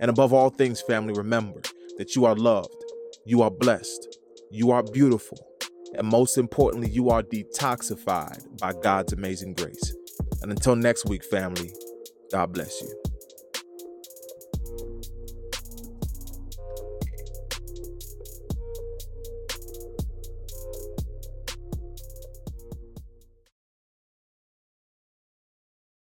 And 0.00 0.10
above 0.10 0.32
all 0.32 0.50
things, 0.50 0.80
family, 0.80 1.14
remember 1.14 1.60
that 1.98 2.16
you 2.16 2.24
are 2.24 2.34
loved, 2.34 2.74
you 3.24 3.42
are 3.42 3.50
blessed, 3.50 4.18
you 4.50 4.72
are 4.72 4.82
beautiful 4.82 5.51
and 5.94 6.06
most 6.06 6.38
importantly, 6.38 6.88
you 6.90 7.10
are 7.10 7.22
detoxified 7.22 8.58
by 8.58 8.72
God's 8.72 9.12
amazing 9.12 9.54
grace. 9.54 9.94
And 10.42 10.50
until 10.50 10.76
next 10.76 11.06
week, 11.06 11.24
family, 11.24 11.72
God 12.30 12.52
bless 12.52 12.80
you. 12.80 13.01